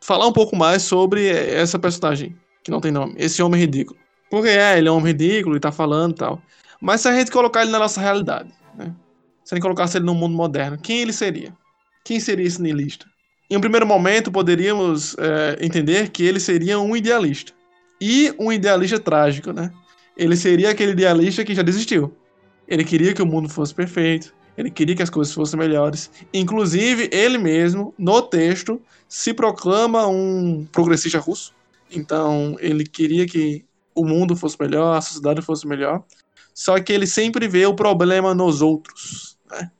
falar 0.00 0.26
um 0.26 0.32
pouco 0.32 0.54
mais 0.54 0.82
sobre 0.82 1.28
essa 1.28 1.78
personagem 1.78 2.36
que 2.62 2.70
não 2.70 2.80
tem 2.80 2.92
nome, 2.92 3.14
esse 3.16 3.42
homem 3.42 3.60
ridículo. 3.60 3.98
Porque 4.30 4.48
é, 4.48 4.76
ele 4.76 4.88
é 4.88 4.92
um 4.92 4.96
homem 4.96 5.12
ridículo 5.12 5.56
e 5.56 5.60
tá 5.60 5.72
falando 5.72 6.12
e 6.12 6.16
tal. 6.16 6.42
Mas 6.80 7.00
se 7.00 7.08
a 7.08 7.16
gente 7.16 7.30
colocar 7.30 7.62
ele 7.62 7.70
na 7.70 7.78
nossa 7.78 8.00
realidade, 8.00 8.52
né? 8.76 8.94
Se 9.44 9.54
a 9.54 9.56
gente 9.56 9.62
colocasse 9.62 9.96
ele 9.96 10.06
no 10.06 10.14
mundo 10.14 10.34
moderno, 10.34 10.78
quem 10.78 11.00
ele 11.00 11.12
seria? 11.12 11.54
Quem 12.04 12.18
seria 12.18 12.46
esse 12.46 12.60
niilista? 12.60 13.06
Em 13.50 13.56
um 13.56 13.60
primeiro 13.60 13.86
momento, 13.86 14.32
poderíamos 14.32 15.14
é, 15.18 15.58
entender 15.64 16.10
que 16.10 16.24
ele 16.24 16.40
seria 16.40 16.78
um 16.78 16.96
idealista 16.96 17.53
e 18.00 18.34
um 18.38 18.52
idealista 18.52 18.98
trágico, 18.98 19.52
né? 19.52 19.72
Ele 20.16 20.36
seria 20.36 20.70
aquele 20.70 20.92
idealista 20.92 21.44
que 21.44 21.54
já 21.54 21.62
desistiu. 21.62 22.14
Ele 22.66 22.84
queria 22.84 23.12
que 23.12 23.22
o 23.22 23.26
mundo 23.26 23.48
fosse 23.48 23.74
perfeito, 23.74 24.34
ele 24.56 24.70
queria 24.70 24.94
que 24.94 25.02
as 25.02 25.10
coisas 25.10 25.34
fossem 25.34 25.58
melhores. 25.58 26.10
Inclusive, 26.32 27.08
ele 27.12 27.38
mesmo, 27.38 27.92
no 27.98 28.22
texto, 28.22 28.80
se 29.08 29.34
proclama 29.34 30.06
um 30.06 30.66
progressista 30.70 31.18
russo. 31.18 31.52
Então, 31.90 32.56
ele 32.60 32.84
queria 32.84 33.26
que 33.26 33.64
o 33.94 34.04
mundo 34.04 34.36
fosse 34.36 34.56
melhor, 34.60 34.96
a 34.96 35.00
sociedade 35.00 35.42
fosse 35.42 35.66
melhor. 35.66 36.02
só 36.52 36.78
que 36.80 36.92
ele 36.92 37.06
sempre 37.06 37.48
vê 37.48 37.66
o 37.66 37.74
problema 37.74 38.32
nos 38.32 38.62
outros. 38.62 39.36
Né? 39.50 39.70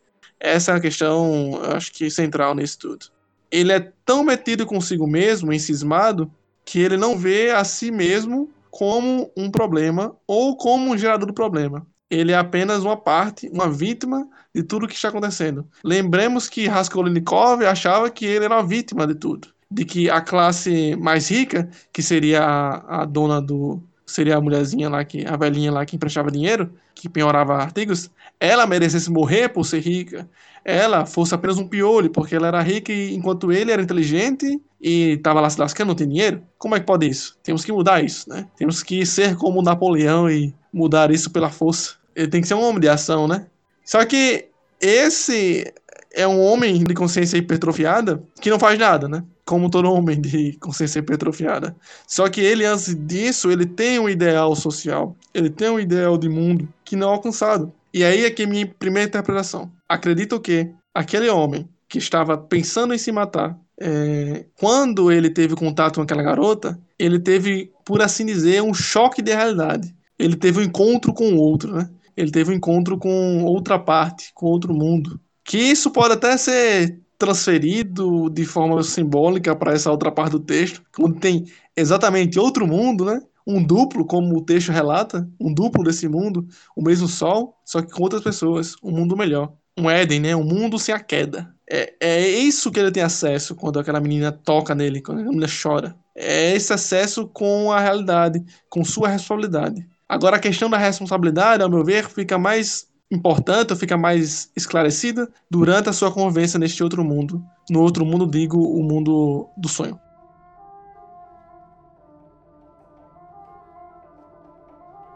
Essa 0.40 0.72
é 0.72 0.74
a 0.76 0.80
questão, 0.80 1.60
acho 1.72 1.92
que 1.92 2.10
central 2.10 2.54
nisso 2.54 2.78
tudo. 2.78 3.06
Ele 3.50 3.72
é 3.72 3.92
tão 4.04 4.24
metido 4.24 4.66
consigo 4.66 5.06
mesmo, 5.06 5.52
encismado, 5.52 6.30
que 6.64 6.80
ele 6.80 6.96
não 6.96 7.16
vê 7.18 7.50
a 7.50 7.64
si 7.64 7.90
mesmo 7.90 8.50
como 8.70 9.30
um 9.36 9.50
problema 9.50 10.16
ou 10.26 10.56
como 10.56 10.92
um 10.92 10.98
gerador 10.98 11.26
do 11.28 11.34
problema. 11.34 11.86
Ele 12.10 12.32
é 12.32 12.36
apenas 12.36 12.84
uma 12.84 12.96
parte, 12.96 13.48
uma 13.48 13.68
vítima 13.70 14.28
de 14.54 14.62
tudo 14.62 14.86
que 14.88 14.94
está 14.94 15.08
acontecendo. 15.08 15.68
Lembremos 15.82 16.48
que 16.48 16.66
Raskolnikov 16.66 17.64
achava 17.64 18.10
que 18.10 18.24
ele 18.24 18.44
era 18.44 18.56
uma 18.56 18.66
vítima 18.66 19.06
de 19.06 19.14
tudo. 19.14 19.48
De 19.70 19.84
que 19.84 20.10
a 20.10 20.20
classe 20.20 20.94
mais 20.96 21.28
rica, 21.30 21.68
que 21.92 22.02
seria 22.02 22.42
a, 22.44 23.02
a 23.02 23.04
dona 23.04 23.40
do. 23.40 23.82
seria 24.06 24.36
a 24.36 24.40
mulherzinha 24.40 24.88
lá, 24.88 25.04
que, 25.04 25.24
a 25.26 25.36
velhinha 25.36 25.72
lá 25.72 25.84
que 25.84 25.96
emprestava 25.96 26.30
dinheiro, 26.30 26.72
que 26.94 27.08
penhorava 27.08 27.54
artigos, 27.56 28.10
ela 28.38 28.66
merecesse 28.66 29.10
morrer 29.10 29.48
por 29.48 29.64
ser 29.64 29.80
rica. 29.80 30.28
Ela 30.64 31.06
fosse 31.06 31.34
apenas 31.34 31.58
um 31.58 31.68
piolho, 31.68 32.10
porque 32.10 32.34
ela 32.36 32.48
era 32.48 32.62
rica 32.62 32.92
e, 32.92 33.14
enquanto 33.14 33.52
ele 33.52 33.72
era 33.72 33.82
inteligente 33.82 34.60
e 34.84 35.12
estava 35.12 35.40
lá 35.40 35.48
se 35.48 35.58
lascando, 35.58 35.88
não 35.88 35.94
tem 35.94 36.06
dinheiro. 36.06 36.42
Como 36.58 36.76
é 36.76 36.80
que 36.80 36.84
pode 36.84 37.08
isso? 37.08 37.38
Temos 37.42 37.64
que 37.64 37.72
mudar 37.72 38.04
isso, 38.04 38.28
né? 38.28 38.46
Temos 38.54 38.82
que 38.82 39.06
ser 39.06 39.34
como 39.34 39.62
Napoleão 39.62 40.28
e 40.28 40.54
mudar 40.70 41.10
isso 41.10 41.30
pela 41.30 41.48
força. 41.48 41.94
Ele 42.14 42.28
tem 42.28 42.42
que 42.42 42.46
ser 42.46 42.52
um 42.52 42.62
homem 42.62 42.80
de 42.80 42.88
ação, 42.90 43.26
né? 43.26 43.46
Só 43.82 44.04
que 44.04 44.44
esse 44.78 45.72
é 46.12 46.28
um 46.28 46.38
homem 46.38 46.84
de 46.84 46.92
consciência 46.92 47.38
hipertrofiada 47.38 48.22
que 48.42 48.50
não 48.50 48.58
faz 48.58 48.78
nada, 48.78 49.08
né? 49.08 49.24
Como 49.46 49.70
todo 49.70 49.90
homem 49.90 50.20
de 50.20 50.52
consciência 50.58 50.98
hipertrofiada. 50.98 51.74
Só 52.06 52.28
que 52.28 52.42
ele, 52.42 52.66
antes 52.66 52.94
disso, 52.94 53.50
ele 53.50 53.64
tem 53.64 53.98
um 53.98 54.08
ideal 54.08 54.54
social. 54.54 55.16
Ele 55.32 55.48
tem 55.48 55.70
um 55.70 55.80
ideal 55.80 56.18
de 56.18 56.28
mundo 56.28 56.68
que 56.84 56.94
não 56.94 57.08
é 57.08 57.12
alcançado. 57.12 57.72
E 57.92 58.04
aí 58.04 58.26
é 58.26 58.30
que 58.30 58.42
é 58.42 58.46
minha 58.46 58.66
primeira 58.66 59.08
interpretação. 59.08 59.72
Acredito 59.88 60.38
que 60.38 60.68
aquele 60.94 61.30
homem 61.30 61.66
que 61.88 61.96
estava 61.96 62.36
pensando 62.36 62.92
em 62.92 62.98
se 62.98 63.10
matar, 63.10 63.58
é, 63.80 64.46
quando 64.58 65.10
ele 65.10 65.30
teve 65.30 65.54
contato 65.54 65.96
com 65.96 66.02
aquela 66.02 66.22
garota, 66.22 66.78
ele 66.98 67.18
teve, 67.18 67.72
por 67.84 68.02
assim 68.02 68.24
dizer, 68.26 68.62
um 68.62 68.74
choque 68.74 69.22
de 69.22 69.32
realidade. 69.32 69.94
Ele 70.18 70.36
teve 70.36 70.60
um 70.60 70.62
encontro 70.62 71.12
com 71.12 71.32
o 71.34 71.36
outro, 71.36 71.74
né? 71.74 71.90
ele 72.16 72.30
teve 72.30 72.50
um 72.50 72.54
encontro 72.54 72.98
com 72.98 73.44
outra 73.44 73.78
parte, 73.78 74.32
com 74.34 74.46
outro 74.46 74.72
mundo. 74.72 75.20
Que 75.42 75.58
isso 75.58 75.90
pode 75.90 76.14
até 76.14 76.36
ser 76.36 77.00
transferido 77.18 78.28
de 78.30 78.44
forma 78.44 78.82
simbólica 78.82 79.54
para 79.54 79.72
essa 79.72 79.90
outra 79.90 80.10
parte 80.10 80.32
do 80.32 80.40
texto, 80.40 80.82
quando 80.94 81.18
tem 81.18 81.46
exatamente 81.76 82.38
outro 82.38 82.66
mundo, 82.66 83.04
né? 83.04 83.20
Um 83.46 83.62
duplo, 83.62 84.06
como 84.06 84.36
o 84.36 84.44
texto 84.44 84.72
relata, 84.72 85.28
um 85.38 85.52
duplo 85.52 85.84
desse 85.84 86.08
mundo, 86.08 86.46
o 86.74 86.82
mesmo 86.82 87.06
sol, 87.06 87.56
só 87.64 87.82
que 87.82 87.92
com 87.92 88.02
outras 88.02 88.22
pessoas, 88.22 88.74
um 88.82 88.90
mundo 88.90 89.16
melhor. 89.16 89.52
Um 89.76 89.90
Éden, 89.90 90.20
né? 90.20 90.36
Um 90.36 90.44
mundo 90.44 90.78
sem 90.78 90.94
a 90.94 91.00
queda. 91.00 91.53
É, 91.70 91.94
é 92.00 92.28
isso 92.28 92.70
que 92.70 92.78
ele 92.78 92.90
tem 92.90 93.02
acesso 93.02 93.54
quando 93.54 93.78
aquela 93.78 94.00
menina 94.00 94.30
toca 94.30 94.74
nele, 94.74 95.00
quando 95.00 95.20
a 95.20 95.24
menina 95.24 95.46
chora. 95.46 95.96
É 96.14 96.54
esse 96.54 96.72
acesso 96.72 97.26
com 97.26 97.72
a 97.72 97.80
realidade, 97.80 98.44
com 98.68 98.84
sua 98.84 99.08
responsabilidade. 99.08 99.86
Agora, 100.08 100.36
a 100.36 100.40
questão 100.40 100.68
da 100.68 100.76
responsabilidade, 100.76 101.62
ao 101.62 101.70
meu 101.70 101.82
ver, 101.82 102.08
fica 102.08 102.38
mais 102.38 102.86
importante, 103.10 103.74
fica 103.76 103.96
mais 103.96 104.50
esclarecida 104.54 105.28
durante 105.50 105.88
a 105.88 105.92
sua 105.92 106.12
convivência 106.12 106.58
neste 106.58 106.82
outro 106.82 107.02
mundo. 107.02 107.42
No 107.70 107.80
outro 107.80 108.04
mundo, 108.04 108.26
digo, 108.26 108.58
o 108.58 108.82
mundo 108.82 109.48
do 109.56 109.68
sonho. 109.68 109.98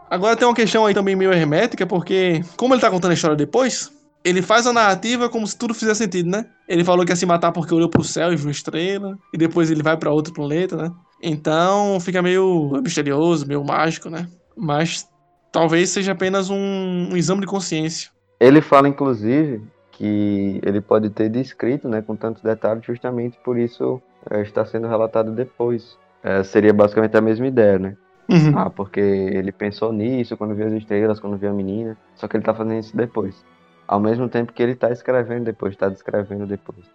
Agora 0.09 0.35
tem 0.35 0.47
uma 0.47 0.55
questão 0.55 0.87
aí 0.87 0.93
também 0.93 1.15
meio 1.15 1.31
hermética, 1.31 1.85
porque 1.85 2.43
como 2.57 2.73
ele 2.73 2.81
tá 2.81 2.89
contando 2.89 3.11
a 3.11 3.13
história 3.13 3.37
depois, 3.37 3.91
ele 4.23 4.41
faz 4.41 4.67
a 4.67 4.73
narrativa 4.73 5.29
como 5.29 5.47
se 5.47 5.57
tudo 5.57 5.73
fizesse 5.73 6.03
sentido, 6.03 6.29
né? 6.29 6.45
Ele 6.67 6.83
falou 6.83 7.05
que 7.05 7.11
ia 7.11 7.15
se 7.15 7.25
matar 7.25 7.51
porque 7.51 7.73
olhou 7.73 7.89
pro 7.89 8.03
céu 8.03 8.33
e 8.33 8.35
viu 8.35 8.51
estrela, 8.51 9.17
e 9.33 9.37
depois 9.37 9.71
ele 9.71 9.83
vai 9.83 9.95
para 9.95 10.11
outro 10.11 10.33
planeta, 10.33 10.75
né? 10.75 10.91
Então 11.21 11.99
fica 11.99 12.21
meio 12.21 12.71
misterioso, 12.83 13.47
meio 13.47 13.63
mágico, 13.63 14.09
né? 14.09 14.27
mas 14.59 15.07
talvez 15.51 15.89
seja 15.89 16.11
apenas 16.11 16.49
um, 16.49 17.09
um 17.11 17.17
exame 17.17 17.41
de 17.41 17.47
consciência. 17.47 18.11
Ele 18.39 18.61
fala, 18.61 18.87
inclusive, 18.87 19.61
que 19.91 20.59
ele 20.63 20.81
pode 20.81 21.09
ter 21.09 21.29
descrito, 21.29 21.87
né, 21.87 22.01
com 22.01 22.15
tantos 22.15 22.43
detalhes, 22.43 22.85
justamente 22.85 23.37
por 23.43 23.57
isso 23.57 24.01
é, 24.29 24.41
está 24.41 24.65
sendo 24.65 24.87
relatado 24.87 25.31
depois. 25.31 25.97
É, 26.21 26.43
seria 26.43 26.73
basicamente 26.73 27.15
a 27.15 27.21
mesma 27.21 27.47
ideia, 27.47 27.79
né? 27.79 27.97
Uhum. 28.29 28.57
Ah, 28.57 28.69
porque 28.69 28.99
ele 28.99 29.51
pensou 29.51 29.91
nisso 29.91 30.37
quando 30.37 30.53
viu 30.53 30.67
as 30.67 30.73
estrelas, 30.73 31.19
quando 31.19 31.37
viu 31.37 31.49
a 31.49 31.53
menina, 31.53 31.97
só 32.15 32.27
que 32.27 32.35
ele 32.35 32.41
está 32.41 32.53
fazendo 32.53 32.79
isso 32.79 32.95
depois. 32.95 33.43
Ao 33.89 33.99
mesmo 33.99 34.29
tempo 34.29 34.53
que 34.53 34.61
ele 34.61 34.73
está 34.73 34.91
escrevendo 34.91 35.45
depois, 35.45 35.73
está 35.73 35.89
descrevendo 35.89 36.45
depois. 36.45 36.85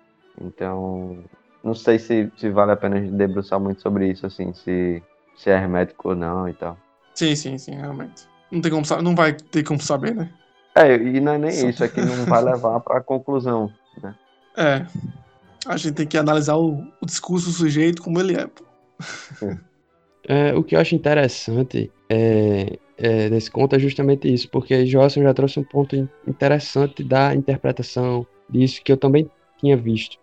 Então, 0.40 1.18
não 1.64 1.74
sei 1.74 1.98
se, 1.98 2.30
se 2.36 2.48
vale 2.50 2.70
a 2.70 2.76
pena 2.76 2.94
a 2.94 3.00
gente 3.00 3.14
debruçar 3.14 3.58
muito 3.58 3.82
sobre 3.82 4.08
isso, 4.08 4.24
assim, 4.24 4.54
se, 4.54 5.02
se 5.36 5.50
é 5.50 5.54
hermético 5.54 6.10
ou 6.10 6.14
não 6.14 6.48
e 6.48 6.54
tal. 6.54 6.78
Sim, 7.12 7.34
sim, 7.34 7.58
sim, 7.58 7.74
realmente. 7.74 8.28
Não, 8.48 8.60
tem 8.60 8.70
como, 8.70 8.84
não 9.02 9.16
vai 9.16 9.32
ter 9.32 9.64
como 9.64 9.82
saber, 9.82 10.14
né? 10.14 10.30
É, 10.76 10.94
e 10.94 11.18
não 11.18 11.32
é 11.32 11.38
nem 11.38 11.50
Só... 11.50 11.68
isso, 11.68 11.82
é 11.82 11.88
que 11.88 12.00
não 12.00 12.14
vai 12.26 12.44
levar 12.44 12.78
para 12.78 12.98
a 12.98 13.02
conclusão, 13.02 13.72
né? 14.00 14.14
É. 14.56 14.86
A 15.66 15.76
gente 15.76 15.94
tem 15.94 16.06
que 16.06 16.16
analisar 16.16 16.54
o, 16.54 16.86
o 17.00 17.06
discurso 17.06 17.46
do 17.46 17.52
sujeito 17.52 18.02
como 18.02 18.20
ele 18.20 18.36
é. 18.36 18.48
é 20.28 20.54
o 20.54 20.62
que 20.62 20.76
eu 20.76 20.80
acho 20.80 20.94
interessante 20.94 21.90
é, 22.08 22.78
é, 22.96 23.28
nesse 23.28 23.50
conto 23.50 23.74
é 23.76 23.78
justamente 23.78 24.32
isso, 24.32 24.48
porque 24.50 24.84
Johnson 24.84 25.22
já 25.22 25.34
trouxe 25.34 25.58
um 25.58 25.64
ponto 25.64 25.96
interessante 26.26 27.02
da 27.02 27.34
interpretação 27.34 28.26
disso 28.48 28.82
que 28.82 28.92
eu 28.92 28.96
também 28.96 29.30
tinha 29.58 29.76
visto. 29.76 30.18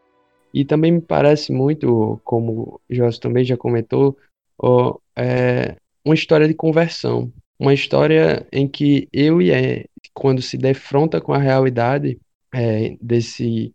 E 0.53 0.65
também 0.65 0.91
me 0.91 1.01
parece 1.01 1.51
muito, 1.51 2.19
como 2.23 2.79
Joss 2.89 3.19
também 3.19 3.43
já 3.43 3.55
comentou, 3.57 4.17
ó, 4.57 4.97
é, 5.15 5.75
uma 6.03 6.15
história 6.15 6.47
de 6.47 6.53
conversão, 6.53 7.31
uma 7.59 7.73
história 7.73 8.47
em 8.51 8.67
que 8.67 9.07
eu 9.13 9.41
e 9.41 9.51
é, 9.51 9.85
quando 10.13 10.41
se 10.41 10.57
defronta 10.57 11.21
com 11.21 11.33
a 11.33 11.37
realidade 11.37 12.19
é, 12.53 12.97
desse 13.01 13.73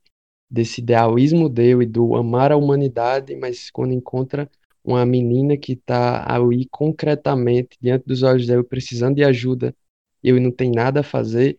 desse 0.49 0.81
idealismo 0.81 1.49
dele 1.49 1.85
do 1.85 2.15
amar 2.15 2.53
a 2.53 2.57
humanidade, 2.57 3.35
mas 3.35 3.69
quando 3.69 3.93
encontra 3.93 4.49
uma 4.87 5.05
menina 5.05 5.57
que 5.57 5.72
está 5.72 6.25
ali 6.33 6.66
concretamente 6.70 7.77
diante 7.81 8.07
dos 8.07 8.22
olhos 8.22 8.46
dele 8.46 8.62
precisando 8.62 9.16
de 9.16 9.25
ajuda, 9.25 9.75
ele 10.22 10.40
não 10.40 10.51
tem 10.51 10.70
nada 10.70 11.01
a 11.01 11.05
fazer, 11.05 11.59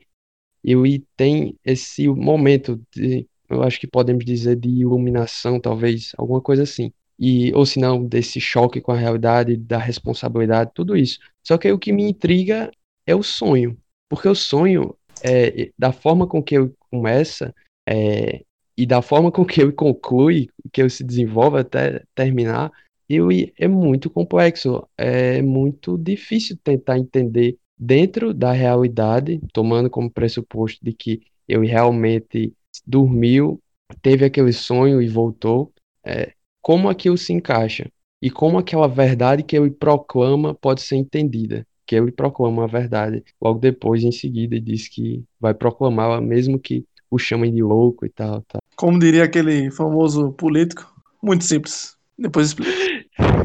ele 0.64 1.06
tem 1.16 1.56
esse 1.64 2.08
momento 2.08 2.82
de, 2.96 3.28
eu 3.50 3.64
acho 3.64 3.80
que 3.80 3.88
podemos 3.88 4.26
dizer 4.26 4.56
de 4.56 4.70
iluminação, 4.70 5.60
talvez, 5.60 6.12
alguma 6.18 6.42
coisa 6.42 6.64
assim 6.64 6.92
e 7.20 7.52
ou 7.54 7.66
se 7.66 7.80
não 7.80 8.06
desse 8.06 8.40
choque 8.40 8.80
com 8.80 8.92
a 8.92 8.98
realidade, 8.98 9.58
da 9.58 9.78
responsabilidade, 9.78 10.72
tudo 10.74 10.96
isso. 10.96 11.20
Só 11.44 11.58
que 11.58 11.72
o 11.72 11.80
que 11.80 11.92
me 11.92 12.04
intriga 12.04 12.72
é 13.06 13.16
o 13.16 13.24
sonho, 13.24 13.78
porque 14.10 14.28
o 14.28 14.36
sonho 14.36 14.96
é 15.24 15.72
da 15.78 15.92
forma 15.92 16.28
com 16.28 16.44
que 16.44 16.56
ele 16.56 16.72
começa 16.92 17.54
é, 17.88 18.44
e 18.78 18.86
da 18.86 19.02
forma 19.02 19.32
com 19.32 19.44
que 19.44 19.62
ele 19.62 19.72
conclui, 19.72 20.50
que 20.72 20.82
ele 20.82 20.90
se 20.90 21.04
desenvolve 21.04 21.60
até 21.60 22.04
terminar, 22.14 22.72
ele 23.10 23.54
é 23.58 23.68
muito 23.68 24.10
complexo, 24.10 24.88
é 24.98 25.42
muito 25.42 25.98
difícil 25.98 26.58
tentar 26.64 26.98
entender 26.98 27.58
dentro 27.78 28.34
da 28.34 28.52
realidade, 28.52 29.40
tomando 29.54 29.90
como 29.90 30.12
pressuposto 30.12 30.84
de 30.84 30.94
que 30.94 31.22
ele 31.48 31.68
realmente 31.68 32.54
dormiu, 32.86 33.62
teve 34.02 34.26
aquele 34.26 34.52
sonho 34.52 35.02
e 35.02 35.08
voltou. 35.08 35.72
É, 36.04 36.34
como 36.62 36.90
aquilo 36.90 37.18
se 37.18 37.32
encaixa 37.32 37.90
e 38.22 38.30
como 38.30 38.58
aquela 38.58 38.88
verdade 38.88 39.44
que 39.44 39.56
ele 39.56 39.72
proclama 39.72 40.54
pode 40.54 40.82
ser 40.82 40.96
entendida. 40.96 41.66
Que 41.86 41.96
ele 41.96 42.12
proclama 42.12 42.66
a 42.66 42.68
verdade, 42.68 43.24
logo 43.42 43.60
depois, 43.60 44.04
em 44.04 44.12
seguida, 44.12 44.60
diz 44.60 44.90
que 44.90 45.24
vai 45.40 45.54
proclamá-la, 45.54 46.20
mesmo 46.20 46.60
que 46.60 46.86
o 47.10 47.18
chamem 47.18 47.54
de 47.54 47.64
louco 47.64 48.06
e 48.06 48.10
tal, 48.10 48.42
tal. 48.42 48.62
Como 48.76 49.00
diria 49.00 49.24
aquele 49.24 49.72
famoso 49.72 50.34
político, 50.34 50.94
muito 51.24 51.46
simples. 51.46 51.96
Depois 52.20 52.48
explico. 52.48 52.97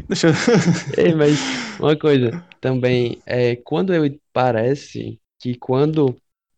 Deixa 0.08 0.28
eu... 0.28 0.32
Ei, 0.96 1.14
mas 1.14 1.38
uma 1.78 1.96
coisa 1.96 2.30
também 2.60 3.20
é 3.26 3.56
quando 3.56 3.92
parece 4.32 5.20
que 5.40 5.56
quando 5.56 6.16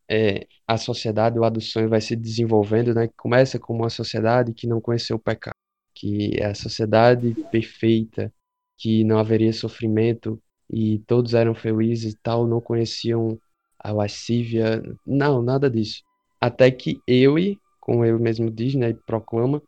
é, 0.08 0.46
a 0.66 0.76
sociedade 0.76 1.38
lá 1.38 1.48
do 1.48 1.60
sonho 1.60 1.88
vai 1.88 2.00
se 2.00 2.16
desenvolvendo, 2.16 2.94
né, 2.94 3.08
começa 3.16 3.58
como 3.58 3.82
uma 3.82 3.90
sociedade 3.90 4.52
que 4.52 4.66
não 4.66 4.80
conheceu 4.80 5.16
o 5.16 5.20
pecado, 5.20 5.54
que 5.94 6.32
é 6.38 6.46
a 6.46 6.54
sociedade 6.54 7.34
perfeita, 7.50 8.32
que 8.78 9.04
não 9.04 9.18
haveria 9.18 9.52
sofrimento 9.52 10.40
e 10.70 10.98
todos 11.00 11.34
eram 11.34 11.54
felizes 11.54 12.14
e 12.14 12.18
tal, 12.22 12.46
não 12.46 12.60
conheciam 12.60 13.38
a 13.78 13.92
lascívia, 13.92 14.82
não, 15.06 15.42
nada 15.42 15.70
disso. 15.70 16.02
Até 16.40 16.70
que 16.70 16.98
eu, 17.06 17.36
como 17.80 18.04
ele 18.04 18.18
mesmo 18.18 18.50
diz, 18.50 18.74
né, 18.74 18.94
proclama, 19.06 19.62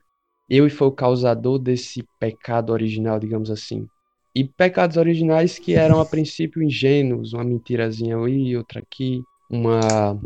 eu 0.48 0.68
foi 0.70 0.86
o 0.86 0.92
causador 0.92 1.58
desse 1.58 2.04
pecado 2.18 2.72
original, 2.72 3.18
digamos 3.18 3.50
assim. 3.50 3.86
E 4.34 4.44
pecados 4.44 4.96
originais 4.96 5.58
que 5.58 5.74
eram 5.74 6.00
a 6.00 6.04
princípio 6.06 6.62
ingênuos, 6.62 7.32
uma 7.32 7.44
mentirazinha 7.44 8.16
ali, 8.16 8.56
outra 8.56 8.80
aqui, 8.80 9.22
uma 9.50 10.18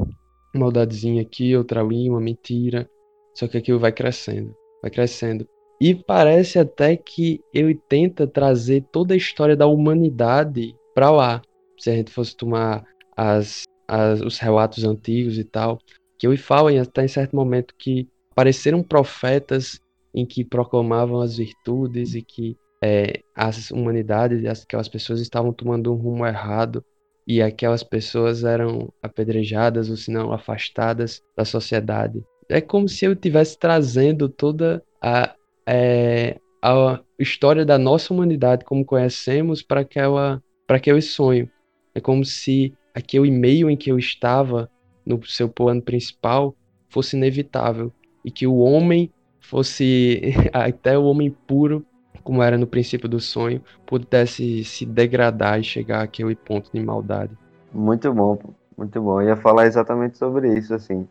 maldadezinha 0.54 1.22
aqui, 1.22 1.56
outra 1.56 1.80
ali, 1.80 2.10
uma 2.10 2.20
mentira. 2.20 2.88
Só 3.34 3.46
que 3.46 3.56
aquilo 3.56 3.78
vai 3.78 3.92
crescendo, 3.92 4.54
vai 4.82 4.90
crescendo. 4.90 5.46
E 5.80 5.94
parece 5.94 6.58
até 6.58 6.96
que 6.96 7.40
ele 7.54 7.74
tenta 7.88 8.26
trazer 8.26 8.84
toda 8.92 9.14
a 9.14 9.16
história 9.16 9.56
da 9.56 9.66
humanidade 9.66 10.76
para 10.94 11.10
lá. 11.10 11.40
Se 11.78 11.88
a 11.88 11.94
gente 11.94 12.10
fosse 12.10 12.36
tomar 12.36 12.84
as, 13.16 13.62
as, 13.88 14.20
os 14.20 14.38
relatos 14.38 14.84
antigos 14.84 15.38
e 15.38 15.44
tal, 15.44 15.78
que 16.18 16.26
ele 16.26 16.36
fala 16.36 16.70
até 16.78 17.04
em 17.04 17.08
certo 17.08 17.34
momento 17.34 17.74
que 17.78 18.06
apareceram 18.32 18.82
profetas 18.82 19.80
em 20.14 20.26
que 20.26 20.44
proclamavam 20.44 21.20
as 21.20 21.36
virtudes 21.36 22.14
e 22.14 22.22
que 22.22 22.56
é, 22.82 23.20
as 23.34 23.70
humanidades, 23.70 24.62
aquelas 24.62 24.88
pessoas 24.88 25.20
estavam 25.20 25.52
tomando 25.52 25.92
um 25.92 25.96
rumo 25.96 26.26
errado 26.26 26.84
e 27.26 27.42
aquelas 27.42 27.82
pessoas 27.82 28.42
eram 28.42 28.92
apedrejadas 29.02 29.90
ou 29.90 29.96
se 29.96 30.10
não 30.10 30.32
afastadas 30.32 31.22
da 31.36 31.44
sociedade. 31.44 32.24
É 32.48 32.60
como 32.60 32.88
se 32.88 33.04
eu 33.04 33.12
estivesse 33.12 33.58
trazendo 33.58 34.28
toda 34.28 34.82
a, 35.00 35.34
é, 35.66 36.40
a 36.62 37.00
história 37.18 37.64
da 37.64 37.78
nossa 37.78 38.12
humanidade 38.12 38.64
como 38.64 38.84
conhecemos 38.84 39.62
para 39.62 39.82
aquela 39.82 40.42
para 40.66 40.76
aquele 40.76 41.02
sonho. 41.02 41.50
É 41.94 42.00
como 42.00 42.24
se 42.24 42.72
aquele 42.94 43.30
meio 43.30 43.68
em 43.68 43.76
que 43.76 43.90
eu 43.90 43.98
estava 43.98 44.70
no 45.04 45.24
seu 45.26 45.48
plano 45.48 45.82
principal 45.82 46.54
fosse 46.88 47.16
inevitável 47.16 47.92
e 48.24 48.30
que 48.30 48.46
o 48.46 48.58
homem 48.58 49.12
fosse 49.50 50.32
até 50.54 50.96
o 50.96 51.04
homem 51.04 51.30
puro, 51.46 51.84
como 52.22 52.42
era 52.42 52.56
no 52.56 52.66
princípio 52.66 53.08
do 53.08 53.18
sonho, 53.18 53.60
pudesse 53.84 54.64
se 54.64 54.86
degradar 54.86 55.58
e 55.58 55.64
chegar 55.64 56.02
àquele 56.02 56.36
ponto 56.36 56.70
de 56.72 56.80
maldade. 56.80 57.36
Muito 57.72 58.12
bom, 58.14 58.38
muito 58.78 59.02
bom. 59.02 59.20
Eu 59.20 59.28
ia 59.28 59.36
falar 59.36 59.66
exatamente 59.66 60.16
sobre 60.16 60.56
isso, 60.56 60.72
assim. 60.72 61.06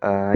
Ah, 0.00 0.34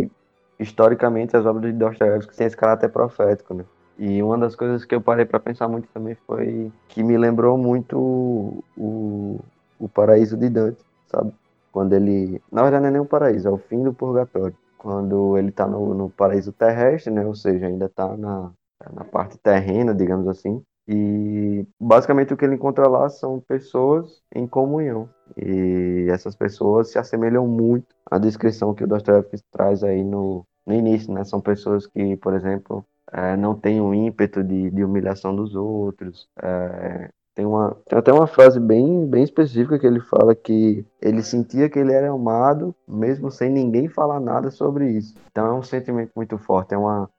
historicamente, 0.60 1.36
as 1.36 1.46
obras 1.46 1.72
de 1.72 1.78
Dostoiévski 1.78 2.36
têm 2.36 2.46
esse 2.46 2.56
caráter 2.56 2.90
profético, 2.90 3.54
né? 3.54 3.64
E 3.98 4.22
uma 4.22 4.36
das 4.36 4.54
coisas 4.54 4.84
que 4.84 4.94
eu 4.94 5.00
parei 5.00 5.24
para 5.24 5.40
pensar 5.40 5.68
muito 5.68 5.88
também 5.88 6.14
foi 6.26 6.70
que 6.88 7.02
me 7.02 7.16
lembrou 7.16 7.56
muito 7.56 8.62
o, 8.76 9.40
o 9.80 9.88
paraíso 9.88 10.36
de 10.36 10.50
Dante, 10.50 10.84
sabe? 11.06 11.32
Quando 11.72 11.94
ele. 11.94 12.42
Na 12.52 12.62
verdade, 12.62 12.82
não 12.82 12.88
é 12.88 12.92
nem 12.92 13.00
o 13.00 13.06
paraíso, 13.06 13.48
é 13.48 13.50
o 13.50 13.56
fim 13.56 13.82
do 13.82 13.94
purgatório 13.94 14.54
quando 14.86 15.36
ele 15.36 15.48
está 15.48 15.66
no, 15.66 15.92
no, 15.94 16.08
paraíso 16.08 16.52
terrestre, 16.52 17.12
né? 17.12 17.26
Ou 17.26 17.34
seja, 17.34 17.66
ainda 17.66 17.86
está 17.86 18.16
na, 18.16 18.52
na 18.92 19.04
parte 19.04 19.36
terrena, 19.36 19.92
digamos 19.92 20.28
assim. 20.28 20.62
E 20.86 21.66
basicamente 21.80 22.32
o 22.32 22.36
que 22.36 22.44
ele 22.44 22.54
encontra 22.54 22.86
lá 22.86 23.08
são 23.08 23.40
pessoas 23.40 24.22
em 24.32 24.46
comunhão. 24.46 25.08
E 25.36 26.06
essas 26.08 26.36
pessoas 26.36 26.92
se 26.92 27.00
assemelham 27.00 27.48
muito 27.48 27.88
à 28.08 28.16
descrição 28.16 28.72
que 28.76 28.84
o 28.84 28.86
Dostoevsky 28.86 29.38
traz 29.50 29.82
aí 29.82 30.04
no, 30.04 30.46
no 30.64 30.72
início, 30.72 31.12
né? 31.12 31.24
São 31.24 31.40
pessoas 31.40 31.88
que, 31.88 32.16
por 32.18 32.32
exemplo, 32.32 32.86
é, 33.12 33.36
não 33.36 33.56
têm 33.56 33.80
um 33.80 33.92
ímpeto 33.92 34.44
de, 34.44 34.70
de 34.70 34.84
humilhação 34.84 35.34
dos 35.34 35.56
outros, 35.56 36.28
é, 36.40 37.10
tem, 37.36 37.44
uma, 37.44 37.76
tem 37.86 37.98
até 37.98 38.10
uma 38.12 38.26
frase 38.26 38.58
bem, 38.58 39.06
bem 39.06 39.22
específica 39.22 39.78
que 39.78 39.86
ele 39.86 40.00
fala 40.00 40.34
que 40.34 40.84
ele 41.02 41.22
sentia 41.22 41.68
que 41.68 41.78
ele 41.78 41.92
era 41.92 42.10
amado, 42.10 42.74
mesmo 42.88 43.30
sem 43.30 43.50
ninguém 43.50 43.88
falar 43.88 44.18
nada 44.18 44.50
sobre 44.50 44.88
isso. 44.90 45.14
Então 45.30 45.46
é 45.46 45.52
um 45.52 45.62
sentimento 45.62 46.12
muito 46.16 46.38
forte, 46.38 46.72
é 46.72 46.78
uma 46.78 47.10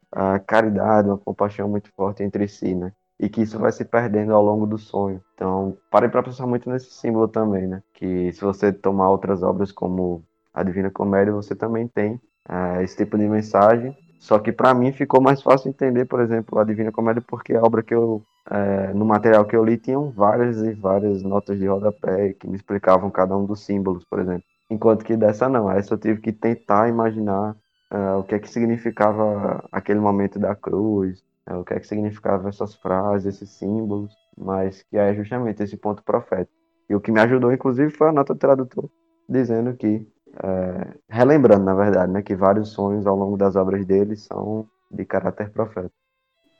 caridade, 0.48 1.08
uma 1.08 1.18
compaixão 1.20 1.70
muito 1.70 1.92
forte 1.96 2.24
entre 2.24 2.48
si, 2.48 2.74
né? 2.74 2.92
E 3.20 3.30
que 3.30 3.42
isso 3.42 3.60
vai 3.60 3.72
se 3.72 3.86
perdendo 3.86 4.34
ao 4.34 4.44
longo 4.44 4.66
do 4.66 4.78
sonho. 4.78 5.22
Então, 5.36 5.78
parem 5.92 6.10
para 6.10 6.24
pensar 6.24 6.48
muito 6.48 6.70
nesse 6.70 6.92
símbolo 6.92 7.28
também, 7.28 7.68
né? 7.68 7.84
Que 7.94 8.32
se 8.32 8.42
você 8.42 8.72
tomar 8.72 9.10
outras 9.10 9.44
obras 9.44 9.72
como 9.72 10.24
a 10.54 10.64
Divina 10.64 10.90
Comédia, 10.90 11.34
você 11.34 11.56
também 11.56 11.88
tem 11.88 12.14
uh, 12.50 12.82
esse 12.82 12.96
tipo 12.98 13.18
de 13.18 13.28
mensagem. 13.28 13.96
Só 14.20 14.40
que 14.40 14.52
para 14.52 14.74
mim 14.74 14.92
ficou 14.92 15.22
mais 15.22 15.42
fácil 15.42 15.70
entender, 15.70 16.06
por 16.06 16.22
exemplo, 16.22 16.58
a 16.58 16.64
Divina 16.64 16.92
Comédia, 16.92 17.24
porque 17.28 17.56
a 17.56 17.62
obra 17.62 17.84
que 17.84 17.94
eu 17.94 18.24
é, 18.50 18.94
no 18.94 19.06
material 19.06 19.46
que 19.46 19.56
eu 19.56 19.64
li 19.64 19.78
tinham 19.78 20.10
várias 20.10 20.62
e 20.62 20.74
várias 20.74 21.22
notas 21.22 21.60
de 21.60 21.68
rodapé 21.68 22.34
que 22.34 22.48
me 22.48 22.56
explicavam 22.56 23.10
cada 23.10 23.36
um 23.36 23.46
dos 23.46 23.66
símbolos, 23.66 24.06
por 24.06 24.20
exemplo. 24.20 24.44
Enquanto 24.70 25.04
que 25.04 25.16
dessa 25.16 25.50
não, 25.50 25.70
essa 25.70 25.94
eu 25.94 25.98
tive 25.98 26.22
que 26.22 26.32
tentar 26.32 26.90
imaginar 26.90 27.56
uh, 27.92 28.20
o 28.20 28.24
que 28.24 28.36
é 28.36 28.40
que 28.40 28.50
significava 28.50 29.64
aquele 29.72 30.00
momento 30.00 30.40
da 30.40 30.56
cruz, 30.56 31.24
uh, 31.50 31.60
o 31.60 31.64
que 31.64 31.74
é 31.74 31.80
que 31.80 31.88
significava 31.88 32.50
essas 32.50 32.76
frases, 32.76 33.36
esses 33.36 33.50
símbolos, 33.50 34.14
mas 34.38 34.84
que 34.84 34.98
é 34.98 35.14
justamente 35.14 35.64
esse 35.64 35.78
ponto 35.78 36.04
profético. 36.04 36.52
E 36.90 36.96
o 36.96 37.02
que 37.02 37.12
me 37.12 37.20
ajudou, 37.20 37.52
inclusive, 37.52 37.92
foi 37.92 38.10
a 38.10 38.14
nota 38.14 38.34
do 38.34 38.40
tradutor, 38.40 38.90
dizendo 39.28 39.74
que, 39.74 40.08
uh, 40.28 41.00
relembrando, 41.10 41.66
na 41.66 41.74
verdade, 41.74 42.12
né, 42.12 42.22
que 42.22 42.36
vários 42.36 42.70
sonhos 42.70 43.06
ao 43.06 43.16
longo 43.16 43.38
das 43.38 43.58
obras 43.58 43.86
dele 43.86 44.16
são 44.16 44.66
de 44.90 45.04
caráter 45.04 45.50
profético. 45.50 45.96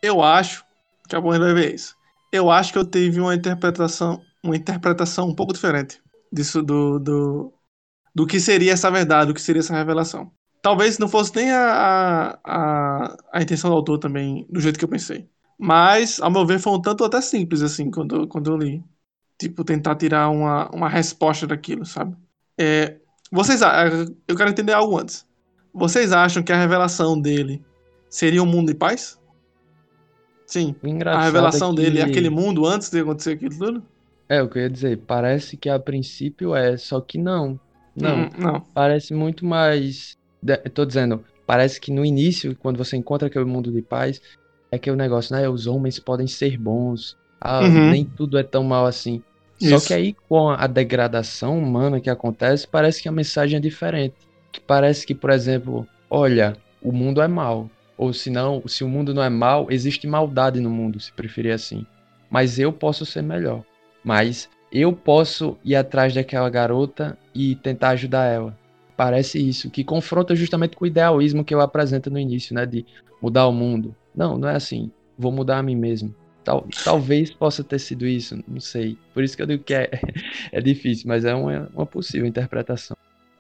Eu 0.04 0.22
acho 0.22 0.67
que 1.08 1.16
a 1.16 1.22
Bonner 1.22 1.40
vai 1.40 1.54
ver 1.54 1.76
isso. 1.76 1.96
Eu 2.32 2.52
acho 2.52 2.74
que 2.74 2.80
eu 2.80 2.86
tive 2.86 3.20
uma 3.20 3.34
interpretação, 3.34 4.22
uma 4.44 4.56
interpretação 4.56 5.30
um 5.30 5.36
pouco 5.36 5.54
diferente 5.54 6.02
disso 6.32 6.62
do, 6.62 7.00
do, 7.00 7.54
do 8.14 8.28
que 8.28 8.40
seria 8.40 8.74
essa 8.74 8.92
verdade, 8.92 9.28
do 9.28 9.34
que 9.34 9.42
seria 9.42 9.62
essa 9.62 9.76
revelação. 9.76 10.32
Talvez 10.62 10.98
não 10.98 11.08
fosse 11.08 11.36
nem 11.36 11.52
a, 11.52 12.38
a, 12.44 13.18
a 13.34 13.42
intenção 13.42 13.70
do 13.70 13.76
autor 13.76 14.00
também, 14.00 14.46
do 14.50 14.60
jeito 14.60 14.78
que 14.78 14.84
eu 14.84 14.90
pensei. 14.90 15.30
Mas, 15.58 16.20
ao 16.20 16.30
meu 16.30 16.46
ver, 16.46 16.60
foi 16.60 16.74
um 16.74 16.82
tanto 16.82 17.04
até 17.04 17.22
simples, 17.22 17.62
assim, 17.62 17.90
quando, 17.90 18.28
quando 18.28 18.52
eu 18.52 18.58
li. 18.58 18.84
Tipo, 19.40 19.64
tentar 19.64 19.96
tirar 19.96 20.30
uma, 20.30 20.70
uma 20.70 20.90
resposta 20.90 21.48
daquilo, 21.48 21.86
sabe? 21.86 22.16
É, 22.60 22.98
vocês, 23.32 23.62
eu 24.28 24.36
quero 24.36 24.50
entender 24.50 24.74
algo 24.74 24.98
antes. 24.98 25.26
Vocês 25.74 26.12
acham 26.12 26.42
que 26.42 26.52
a 26.52 26.58
revelação 26.58 27.20
dele 27.20 27.64
seria 28.10 28.42
um 28.42 28.48
mundo 28.48 28.68
de 28.72 28.76
paz? 28.76 29.17
Sim. 30.48 30.74
a 31.06 31.26
revelação 31.26 31.72
é 31.72 31.76
que... 31.76 31.82
dele 31.82 32.00
é 32.00 32.04
aquele 32.04 32.30
mundo 32.30 32.66
antes 32.66 32.90
de 32.90 33.02
acontecer 33.02 33.34
aquilo 33.34 33.58
tudo? 33.58 33.84
É, 34.30 34.42
o 34.42 34.48
que 34.48 34.58
eu 34.58 34.64
ia 34.64 34.70
dizer. 34.70 34.98
Parece 35.06 35.58
que 35.58 35.70
a 35.70 35.78
princípio 35.78 36.56
é, 36.56 36.78
só 36.78 37.00
que 37.02 37.18
não. 37.18 37.60
Não. 37.96 38.24
Hum, 38.24 38.30
não. 38.38 38.62
Parece 38.74 39.14
muito 39.14 39.46
mais. 39.46 40.18
Eu 40.46 40.70
tô 40.72 40.86
dizendo, 40.86 41.24
parece 41.46 41.82
que 41.82 41.92
no 41.92 42.06
início, 42.06 42.56
quando 42.56 42.78
você 42.78 42.96
encontra 42.96 43.28
aquele 43.28 43.46
mundo 43.46 43.72
de 43.72 43.82
paz, 43.82 44.22
é 44.72 44.78
aquele 44.78 44.96
negócio, 44.96 45.36
né? 45.36 45.48
Os 45.50 45.68
homens 45.68 46.00
podem 46.00 46.28
ser 46.28 46.58
bons. 46.58 47.18
Ah, 47.40 47.62
uhum. 47.62 47.92
nem 47.92 48.06
tudo 48.06 48.38
é 48.38 48.44
tão 48.44 48.64
mal 48.64 48.86
assim. 48.86 49.22
Isso. 49.60 49.80
Só 49.80 49.88
que 49.88 49.94
aí, 49.94 50.16
com 50.30 50.50
a 50.50 50.66
degradação 50.66 51.58
humana 51.58 52.00
que 52.00 52.10
acontece, 52.10 52.68
parece 52.68 53.02
que 53.02 53.10
a 53.10 53.12
mensagem 53.12 53.58
é 53.58 53.60
diferente. 53.60 54.16
Que 54.52 54.62
parece 54.62 55.06
que, 55.06 55.14
por 55.14 55.30
exemplo, 55.30 55.86
olha, 56.10 56.56
o 56.82 56.92
mundo 56.92 57.22
é 57.22 57.28
mal. 57.28 57.70
Ou 57.98 58.14
se 58.14 58.30
não, 58.30 58.62
se 58.68 58.84
o 58.84 58.88
mundo 58.88 59.14
não 59.14 59.24
é 59.24 59.30
mal, 59.30 59.68
existe 59.72 60.06
maldade 60.06 60.60
no 60.60 60.70
mundo, 60.70 61.00
se 61.00 61.12
preferir 61.12 61.52
assim. 61.52 61.86
Mas 62.30 62.60
eu 62.60 62.72
posso 62.72 63.06
ser 63.06 63.24
melhor. 63.24 63.64
Mas 64.04 64.50
eu 64.72 64.94
posso 64.94 65.58
ir 65.64 65.76
atrás 65.76 66.14
daquela 66.14 66.50
garota 66.50 67.18
e 67.34 67.56
tentar 67.56 67.90
ajudar 67.90 68.26
ela. 68.26 68.58
Parece 68.96 69.40
isso, 69.40 69.70
que 69.70 69.84
confronta 69.84 70.36
justamente 70.36 70.76
com 70.76 70.84
o 70.84 70.88
idealismo 70.88 71.44
que 71.44 71.54
eu 71.54 71.62
apresento 71.62 72.10
no 72.10 72.20
início, 72.20 72.54
né? 72.54 72.66
De 72.66 72.86
mudar 73.22 73.48
o 73.48 73.54
mundo. 73.54 73.96
Não, 74.16 74.38
não 74.38 74.50
é 74.50 74.56
assim. 74.56 74.92
Vou 75.18 75.32
mudar 75.32 75.60
a 75.60 75.64
mim 75.64 75.76
mesmo. 75.76 76.14
Tal, 76.44 76.66
talvez 76.84 77.30
possa 77.30 77.64
ter 77.64 77.80
sido 77.80 78.08
isso, 78.08 78.42
não 78.48 78.60
sei. 78.60 78.98
Por 79.14 79.24
isso 79.24 79.36
que 79.36 79.44
eu 79.44 79.48
digo 79.48 79.64
que 79.64 79.74
é, 79.74 79.90
é 80.52 80.62
difícil, 80.62 81.08
mas 81.08 81.26
é 81.26 81.36
uma, 81.36 81.70
uma 81.76 81.86
possível 81.86 82.28
interpretação. 82.28 82.97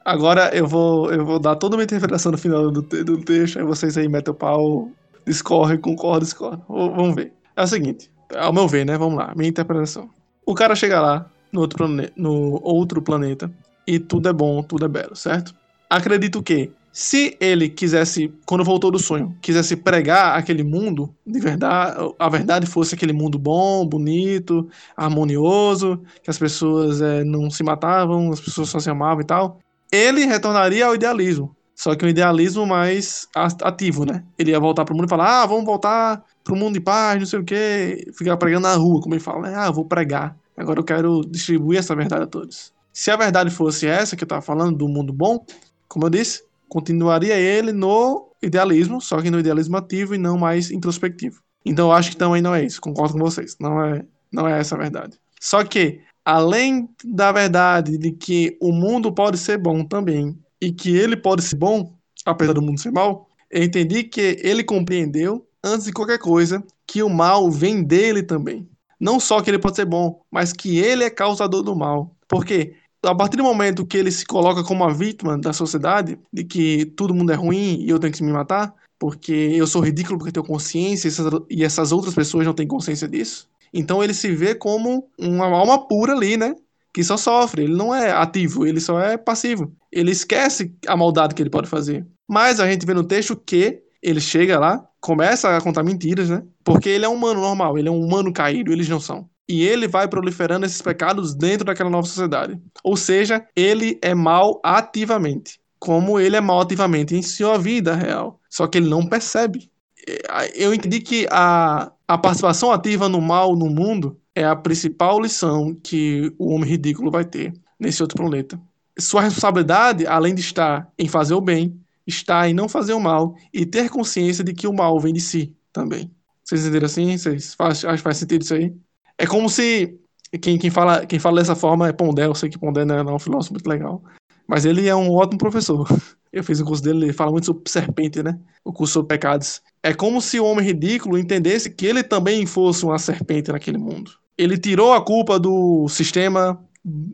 Agora 0.07 0.49
eu 0.55 0.65
vou, 0.65 1.11
eu 1.11 1.25
vou 1.25 1.37
dar 1.37 1.57
toda 1.57 1.75
uma 1.75 1.83
interpretação 1.83 2.31
no 2.31 2.37
final 2.37 2.71
do, 2.71 2.81
do 2.81 3.17
texto, 3.25 3.59
aí 3.59 3.65
vocês 3.65 3.97
aí 3.97 4.07
metem 4.07 4.31
o 4.31 4.33
pau, 4.33 4.89
discorrem, 5.25 5.77
concordam, 5.77 6.21
discordam. 6.21 6.63
Vamos 6.69 7.13
ver. 7.13 7.33
É 7.57 7.63
o 7.63 7.67
seguinte, 7.67 8.09
ao 8.33 8.53
meu 8.53 8.69
ver, 8.69 8.85
né? 8.85 8.97
Vamos 8.97 9.17
lá, 9.17 9.33
minha 9.35 9.49
interpretação. 9.49 10.09
O 10.45 10.55
cara 10.55 10.77
chega 10.77 11.01
lá, 11.01 11.29
no 11.51 11.59
outro, 11.59 11.77
plane 11.77 12.09
no 12.15 12.57
outro 12.63 13.01
planeta, 13.01 13.51
e 13.85 13.99
tudo 13.99 14.29
é 14.29 14.33
bom, 14.33 14.63
tudo 14.63 14.85
é 14.85 14.87
belo, 14.87 15.13
certo? 15.13 15.53
Acredito 15.89 16.41
que, 16.41 16.71
se 16.89 17.35
ele 17.41 17.67
quisesse, 17.67 18.33
quando 18.45 18.63
voltou 18.63 18.89
do 18.89 18.99
sonho, 18.99 19.35
quisesse 19.41 19.75
pregar 19.75 20.37
aquele 20.37 20.63
mundo 20.63 21.13
de 21.25 21.39
verdade, 21.41 22.13
a 22.17 22.29
verdade 22.29 22.65
fosse 22.65 22.95
aquele 22.95 23.11
mundo 23.11 23.37
bom, 23.37 23.85
bonito, 23.85 24.69
harmonioso, 24.95 26.01
que 26.23 26.29
as 26.29 26.37
pessoas 26.37 27.01
é, 27.01 27.25
não 27.25 27.49
se 27.49 27.61
matavam, 27.61 28.31
as 28.31 28.39
pessoas 28.39 28.69
só 28.69 28.79
se 28.79 28.89
amavam 28.89 29.19
e 29.19 29.25
tal, 29.25 29.59
ele 29.91 30.25
retornaria 30.25 30.85
ao 30.85 30.95
idealismo. 30.95 31.55
Só 31.75 31.95
que 31.95 32.03
um 32.03 32.09
idealismo 32.09 32.65
mais 32.65 33.27
ativo, 33.61 34.03
né? 34.03 34.23
Ele 34.37 34.49
ia 34.51 34.59
voltar 34.59 34.83
pro 34.83 34.95
mundo 34.95 35.05
e 35.05 35.09
falar: 35.09 35.43
ah, 35.43 35.45
vamos 35.45 35.65
voltar 35.65 36.23
pro 36.43 36.55
mundo 36.55 36.73
de 36.73 36.79
paz, 36.79 37.19
não 37.19 37.25
sei 37.27 37.39
o 37.39 37.43
quê. 37.43 38.11
Ficar 38.17 38.35
pregando 38.37 38.67
na 38.67 38.73
rua, 38.75 38.99
como 38.99 39.13
ele 39.13 39.21
fala, 39.21 39.49
né? 39.49 39.55
Ah, 39.55 39.69
vou 39.69 39.85
pregar. 39.85 40.35
Agora 40.57 40.79
eu 40.79 40.83
quero 40.83 41.21
distribuir 41.21 41.77
essa 41.77 41.95
verdade 41.95 42.23
a 42.23 42.27
todos. 42.27 42.73
Se 42.91 43.11
a 43.11 43.15
verdade 43.15 43.51
fosse 43.51 43.85
essa 43.85 44.15
que 44.15 44.23
eu 44.23 44.27
tava 44.27 44.41
falando, 44.41 44.75
do 44.75 44.87
mundo 44.87 45.13
bom, 45.13 45.45
como 45.87 46.07
eu 46.07 46.09
disse, 46.09 46.43
continuaria 46.67 47.37
ele 47.37 47.71
no 47.71 48.31
idealismo, 48.41 48.99
só 48.99 49.21
que 49.21 49.29
no 49.29 49.39
idealismo 49.39 49.77
ativo 49.77 50.15
e 50.15 50.17
não 50.17 50.35
mais 50.35 50.71
introspectivo. 50.71 51.39
Então 51.63 51.89
eu 51.89 51.91
acho 51.91 52.09
que 52.09 52.17
também 52.17 52.41
não 52.41 52.55
é 52.55 52.63
isso, 52.63 52.81
concordo 52.81 53.13
com 53.13 53.19
vocês. 53.19 53.55
Não 53.59 53.83
é, 53.83 54.03
Não 54.31 54.47
é 54.47 54.59
essa 54.59 54.73
a 54.73 54.79
verdade. 54.79 55.19
Só 55.39 55.63
que, 55.63 56.01
além 56.27 56.89
da 57.05 57.31
verdade 57.31 57.97
de 57.97 58.11
que 58.11 58.57
o 58.59 58.73
mundo 58.73 59.13
pode 59.13 59.37
ser 59.37 59.57
bom 59.57 59.85
também, 59.85 60.37
e 60.59 60.73
que 60.73 60.93
ele 60.93 61.15
pode 61.15 61.41
ser 61.41 61.55
bom, 61.55 61.93
apesar 62.25 62.51
do 62.51 62.61
mundo 62.61 62.81
ser 62.81 62.91
mal, 62.91 63.29
eu 63.49 63.63
entendi 63.63 64.03
que 64.03 64.37
ele 64.43 64.61
compreendeu, 64.61 65.47
antes 65.63 65.85
de 65.85 65.93
qualquer 65.93 66.19
coisa, 66.19 66.61
que 66.85 67.01
o 67.01 67.09
mal 67.09 67.49
vem 67.49 67.81
dele 67.81 68.21
também. 68.21 68.67
Não 68.99 69.21
só 69.21 69.39
que 69.41 69.49
ele 69.49 69.57
pode 69.57 69.77
ser 69.77 69.85
bom, 69.85 70.19
mas 70.29 70.51
que 70.51 70.77
ele 70.79 71.05
é 71.05 71.09
causador 71.09 71.63
do 71.63 71.73
mal. 71.73 72.13
Porque 72.27 72.75
a 73.01 73.15
partir 73.15 73.37
do 73.37 73.43
momento 73.43 73.85
que 73.85 73.95
ele 73.95 74.11
se 74.11 74.25
coloca 74.25 74.65
como 74.65 74.83
a 74.83 74.91
vítima 74.91 75.37
da 75.37 75.53
sociedade, 75.53 76.19
de 76.33 76.43
que 76.43 76.87
todo 76.87 77.15
mundo 77.15 77.31
é 77.31 77.35
ruim 77.35 77.79
e 77.79 77.89
eu 77.89 77.99
tenho 77.99 78.11
que 78.11 78.21
me 78.21 78.33
matar, 78.33 78.73
porque 78.99 79.31
eu 79.31 79.65
sou 79.65 79.81
ridículo 79.81 80.17
porque 80.17 80.33
tenho 80.33 80.45
consciência 80.45 81.09
e 81.49 81.63
essas 81.63 81.93
outras 81.93 82.13
pessoas 82.13 82.45
não 82.45 82.53
têm 82.53 82.67
consciência 82.67 83.07
disso. 83.07 83.47
Então 83.73 84.03
ele 84.03 84.13
se 84.13 84.31
vê 84.31 84.55
como 84.55 85.09
uma 85.17 85.45
alma 85.47 85.87
pura 85.87 86.13
ali, 86.13 86.37
né? 86.37 86.55
Que 86.93 87.03
só 87.03 87.17
sofre, 87.17 87.63
ele 87.63 87.75
não 87.75 87.93
é 87.93 88.11
ativo, 88.11 88.65
ele 88.65 88.79
só 88.79 88.99
é 88.99 89.17
passivo. 89.17 89.71
Ele 89.91 90.11
esquece 90.11 90.75
a 90.87 90.95
maldade 90.95 91.35
que 91.35 91.41
ele 91.41 91.49
pode 91.49 91.69
fazer. 91.69 92.05
Mas 92.27 92.59
a 92.59 92.69
gente 92.69 92.85
vê 92.85 92.93
no 92.93 93.03
texto 93.03 93.35
que 93.35 93.81
ele 94.01 94.19
chega 94.19 94.59
lá, 94.59 94.83
começa 94.99 95.55
a 95.55 95.61
contar 95.61 95.83
mentiras, 95.83 96.29
né? 96.29 96.43
Porque 96.63 96.89
ele 96.89 97.05
é 97.05 97.09
um 97.09 97.13
humano 97.13 97.41
normal, 97.41 97.77
ele 97.77 97.87
é 97.87 97.91
um 97.91 97.99
humano 97.99 98.33
caído, 98.33 98.71
eles 98.71 98.89
não 98.89 98.99
são. 98.99 99.29
E 99.47 99.63
ele 99.63 99.87
vai 99.87 100.07
proliferando 100.07 100.65
esses 100.65 100.81
pecados 100.81 101.33
dentro 101.33 101.65
daquela 101.65 101.89
nova 101.89 102.05
sociedade. 102.05 102.59
Ou 102.83 102.97
seja, 102.97 103.45
ele 103.55 103.97
é 104.01 104.13
mal 104.13 104.59
ativamente. 104.63 105.59
Como 105.79 106.19
ele 106.19 106.35
é 106.35 106.41
mal 106.41 106.59
ativamente 106.59 107.15
em 107.15 107.21
sua 107.21 107.57
vida 107.57 107.95
real. 107.95 108.41
Só 108.49 108.67
que 108.67 108.77
ele 108.77 108.89
não 108.89 109.07
percebe. 109.07 109.69
É, 110.07 110.51
eu 110.55 110.73
entendi 110.73 111.01
que 111.01 111.27
a, 111.29 111.91
a 112.07 112.17
participação 112.17 112.71
ativa 112.71 113.09
no 113.09 113.21
mal 113.21 113.55
no 113.55 113.69
mundo 113.69 114.17
é 114.33 114.45
a 114.45 114.55
principal 114.55 115.19
lição 115.19 115.75
que 115.75 116.33
o 116.37 116.53
homem 116.53 116.69
ridículo 116.69 117.11
vai 117.11 117.25
ter 117.25 117.53
nesse 117.79 118.01
outro 118.01 118.17
planeta. 118.17 118.59
Sua 118.97 119.21
responsabilidade, 119.21 120.07
além 120.07 120.33
de 120.33 120.41
estar 120.41 120.91
em 120.97 121.07
fazer 121.07 121.33
o 121.33 121.41
bem, 121.41 121.79
está 122.05 122.47
em 122.49 122.53
não 122.53 122.69
fazer 122.69 122.93
o 122.93 122.99
mal 122.99 123.35
e 123.53 123.65
ter 123.65 123.89
consciência 123.89 124.43
de 124.43 124.53
que 124.53 124.67
o 124.67 124.73
mal 124.73 124.99
vem 124.99 125.13
de 125.13 125.19
si 125.21 125.55
também. 125.73 126.09
Vocês 126.43 126.61
entenderam 126.61 126.85
assim? 126.85 127.17
Vocês 127.17 127.53
faz, 127.53 127.83
acho 127.83 127.97
que 127.97 128.03
faz 128.03 128.17
sentido 128.17 128.41
isso 128.41 128.53
aí? 128.53 128.73
É 129.17 129.27
como 129.27 129.49
se 129.49 129.99
quem, 130.41 130.57
quem, 130.57 130.69
fala, 130.69 131.05
quem 131.05 131.19
fala 131.19 131.41
dessa 131.41 131.55
forma 131.55 131.87
é 131.87 131.91
Pondé. 131.91 132.25
Eu 132.25 132.35
sei 132.35 132.49
que 132.49 132.57
Pondé 132.57 132.85
não 132.85 132.95
é 132.95 133.13
um 133.13 133.19
filósofo 133.19 133.53
muito 133.53 133.67
legal. 133.67 134.01
Mas 134.47 134.63
ele 134.63 134.87
é 134.87 134.95
um 134.95 135.11
ótimo 135.11 135.37
professor. 135.37 135.87
Eu 136.31 136.43
fiz 136.43 136.59
o 136.59 136.65
curso 136.65 136.83
dele, 136.83 137.05
ele 137.05 137.13
fala 137.13 137.31
muito 137.31 137.45
sobre 137.45 137.63
serpente, 137.67 138.21
né? 138.21 138.37
O 138.63 138.71
curso 138.71 138.93
sobre 138.93 139.07
pecados. 139.07 139.61
É 139.87 139.93
como 139.93 140.21
se 140.21 140.37
o 140.37 140.43
homem 140.43 140.65
ridículo 140.65 141.17
entendesse 141.17 141.69
que 141.69 141.85
ele 141.85 142.03
também 142.03 142.45
fosse 142.45 142.83
uma 142.83 142.99
serpente 142.99 143.53
naquele 143.53 143.77
mundo. 143.77 144.11
Ele 144.37 144.57
tirou 144.57 144.91
a 144.91 145.01
culpa 145.01 145.39
do 145.39 145.87
sistema 145.87 146.61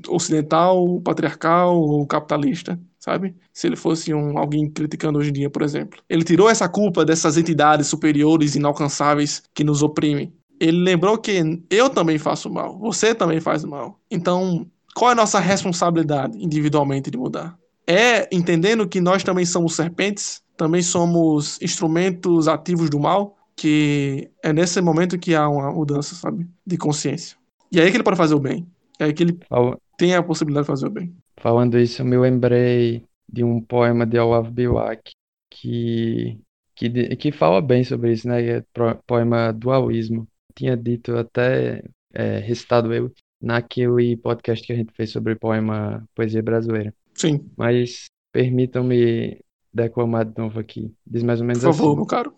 ocidental, 0.07 0.99
patriarcal 1.01 1.79
ou 1.79 2.07
capitalista, 2.07 2.79
sabe? 2.99 3.35
Se 3.53 3.67
ele 3.67 3.75
fosse 3.75 4.11
um 4.11 4.39
alguém 4.39 4.67
criticando 4.67 5.19
hoje 5.19 5.29
em 5.29 5.33
dia, 5.33 5.51
por 5.51 5.61
exemplo. 5.61 6.01
Ele 6.09 6.23
tirou 6.23 6.49
essa 6.49 6.67
culpa 6.67 7.05
dessas 7.05 7.37
entidades 7.37 7.85
superiores 7.85 8.55
inalcançáveis 8.55 9.43
que 9.53 9.63
nos 9.63 9.83
oprimem. 9.83 10.33
Ele 10.59 10.79
lembrou 10.79 11.15
que 11.19 11.61
eu 11.69 11.91
também 11.91 12.17
faço 12.17 12.49
mal, 12.49 12.79
você 12.79 13.13
também 13.13 13.39
faz 13.39 13.63
mal. 13.63 13.99
Então, 14.09 14.65
qual 14.95 15.11
é 15.11 15.13
a 15.13 15.17
nossa 15.17 15.39
responsabilidade 15.39 16.43
individualmente 16.43 17.11
de 17.11 17.19
mudar? 17.19 17.55
É 17.85 18.27
entendendo 18.35 18.87
que 18.87 18.99
nós 18.99 19.23
também 19.23 19.45
somos 19.45 19.75
serpentes, 19.75 20.41
também 20.55 20.81
somos 20.81 21.61
instrumentos 21.61 22.47
ativos 22.47 22.89
do 22.89 22.99
mal, 22.99 23.35
que 23.55 24.29
é 24.43 24.51
nesse 24.51 24.81
momento 24.81 25.17
que 25.17 25.35
há 25.35 25.47
uma 25.47 25.71
mudança, 25.71 26.15
sabe? 26.15 26.47
De 26.65 26.77
consciência. 26.77 27.37
E 27.71 27.79
é 27.79 27.83
aí 27.83 27.91
que 27.91 27.97
ele 27.97 28.03
pode 28.03 28.17
fazer 28.17 28.35
o 28.35 28.39
bem. 28.39 28.67
É 28.99 29.05
aí 29.05 29.13
que 29.13 29.23
ele 29.23 29.37
Fala... 29.49 29.77
tem 29.97 30.15
a 30.15 30.23
possibilidade 30.23 30.65
de 30.65 30.71
fazer 30.71 30.87
o 30.87 30.91
bem. 30.91 31.15
Falando 31.37 31.79
isso, 31.79 32.01
eu 32.01 32.05
me 32.05 32.17
lembrei 32.17 33.03
de 33.31 33.43
um 33.43 33.59
poema 33.61 34.05
de 34.05 34.19
Olavo 34.19 34.51
Biwak 34.51 35.11
que, 35.49 36.39
que, 36.75 37.15
que 37.15 37.31
fala 37.31 37.61
bem 37.61 37.83
sobre 37.83 38.11
isso, 38.11 38.27
né? 38.27 38.57
É 38.57 38.63
poema 39.05 39.51
Dualismo. 39.51 40.27
Tinha 40.55 40.77
dito 40.77 41.15
até, 41.17 41.83
é, 42.13 42.37
recitado 42.37 42.93
eu, 42.93 43.11
naquele 43.41 44.15
podcast 44.17 44.65
que 44.65 44.71
a 44.71 44.75
gente 44.75 44.93
fez 44.93 45.11
sobre 45.11 45.35
poema 45.35 46.07
Poesia 46.15 46.41
Brasileira. 46.41 46.93
Sim. 47.15 47.49
Mas 47.57 48.05
permitam-me 48.31 49.39
declamar 49.73 50.25
de 50.25 50.37
novo 50.37 50.59
aqui. 50.59 50.93
Diz 51.05 51.23
mais 51.23 51.41
ou 51.41 51.47
menos 51.47 51.63
Por 51.63 51.73
favor, 51.73 51.89
assim. 51.89 51.95
meu 51.95 52.05
caro. 52.05 52.33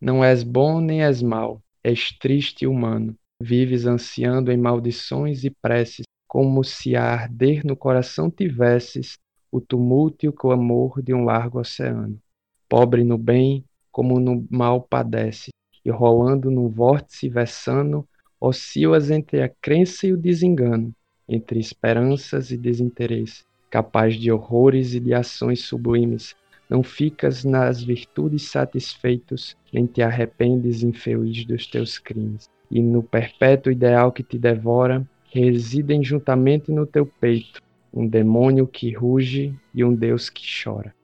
Não 0.00 0.24
és 0.24 0.42
bom 0.42 0.80
nem 0.80 1.02
és 1.02 1.22
mal, 1.22 1.62
és 1.82 2.12
triste 2.18 2.62
e 2.62 2.66
humano. 2.66 3.16
Vives 3.40 3.86
ansiando 3.86 4.50
em 4.50 4.56
maldições 4.56 5.44
e 5.44 5.50
preces, 5.50 6.04
como 6.26 6.62
se 6.64 6.96
a 6.96 7.04
arder 7.04 7.64
no 7.64 7.76
coração 7.76 8.30
tivesses 8.30 9.16
o 9.50 9.60
tumulto 9.60 10.26
e 10.26 10.28
o 10.28 10.32
clamor 10.32 11.00
de 11.02 11.14
um 11.14 11.24
largo 11.24 11.58
oceano. 11.58 12.20
Pobre 12.68 13.02
no 13.02 13.16
bem, 13.16 13.64
como 13.90 14.20
no 14.20 14.46
mal 14.50 14.82
padece, 14.82 15.50
e 15.84 15.90
rolando 15.90 16.50
num 16.50 16.68
vórtice 16.68 17.28
vessano, 17.28 18.06
oscilas 18.40 19.10
entre 19.10 19.42
a 19.42 19.48
crença 19.48 20.06
e 20.06 20.12
o 20.12 20.16
desengano, 20.16 20.94
entre 21.28 21.58
esperanças 21.58 22.50
e 22.50 22.56
desinteresse, 22.56 23.44
capaz 23.70 24.16
de 24.16 24.30
horrores 24.30 24.94
e 24.94 25.00
de 25.00 25.14
ações 25.14 25.64
sublimes. 25.64 26.36
Não 26.68 26.82
ficas 26.82 27.44
nas 27.44 27.82
virtudes 27.82 28.50
satisfeitos, 28.50 29.56
nem 29.72 29.86
te 29.86 30.02
arrependes 30.02 30.82
infeliz 30.82 31.44
dos 31.44 31.66
teus 31.66 31.98
crimes. 31.98 32.48
E 32.70 32.82
no 32.82 33.02
perpétuo 33.02 33.72
ideal 33.72 34.12
que 34.12 34.22
te 34.22 34.38
devora, 34.38 35.08
residem 35.30 36.02
juntamente 36.02 36.70
no 36.70 36.86
teu 36.86 37.06
peito 37.06 37.60
um 37.92 38.06
demônio 38.06 38.66
que 38.66 38.92
ruge 38.92 39.54
e 39.74 39.82
um 39.82 39.94
Deus 39.94 40.28
que 40.28 40.42
chora. 40.62 40.94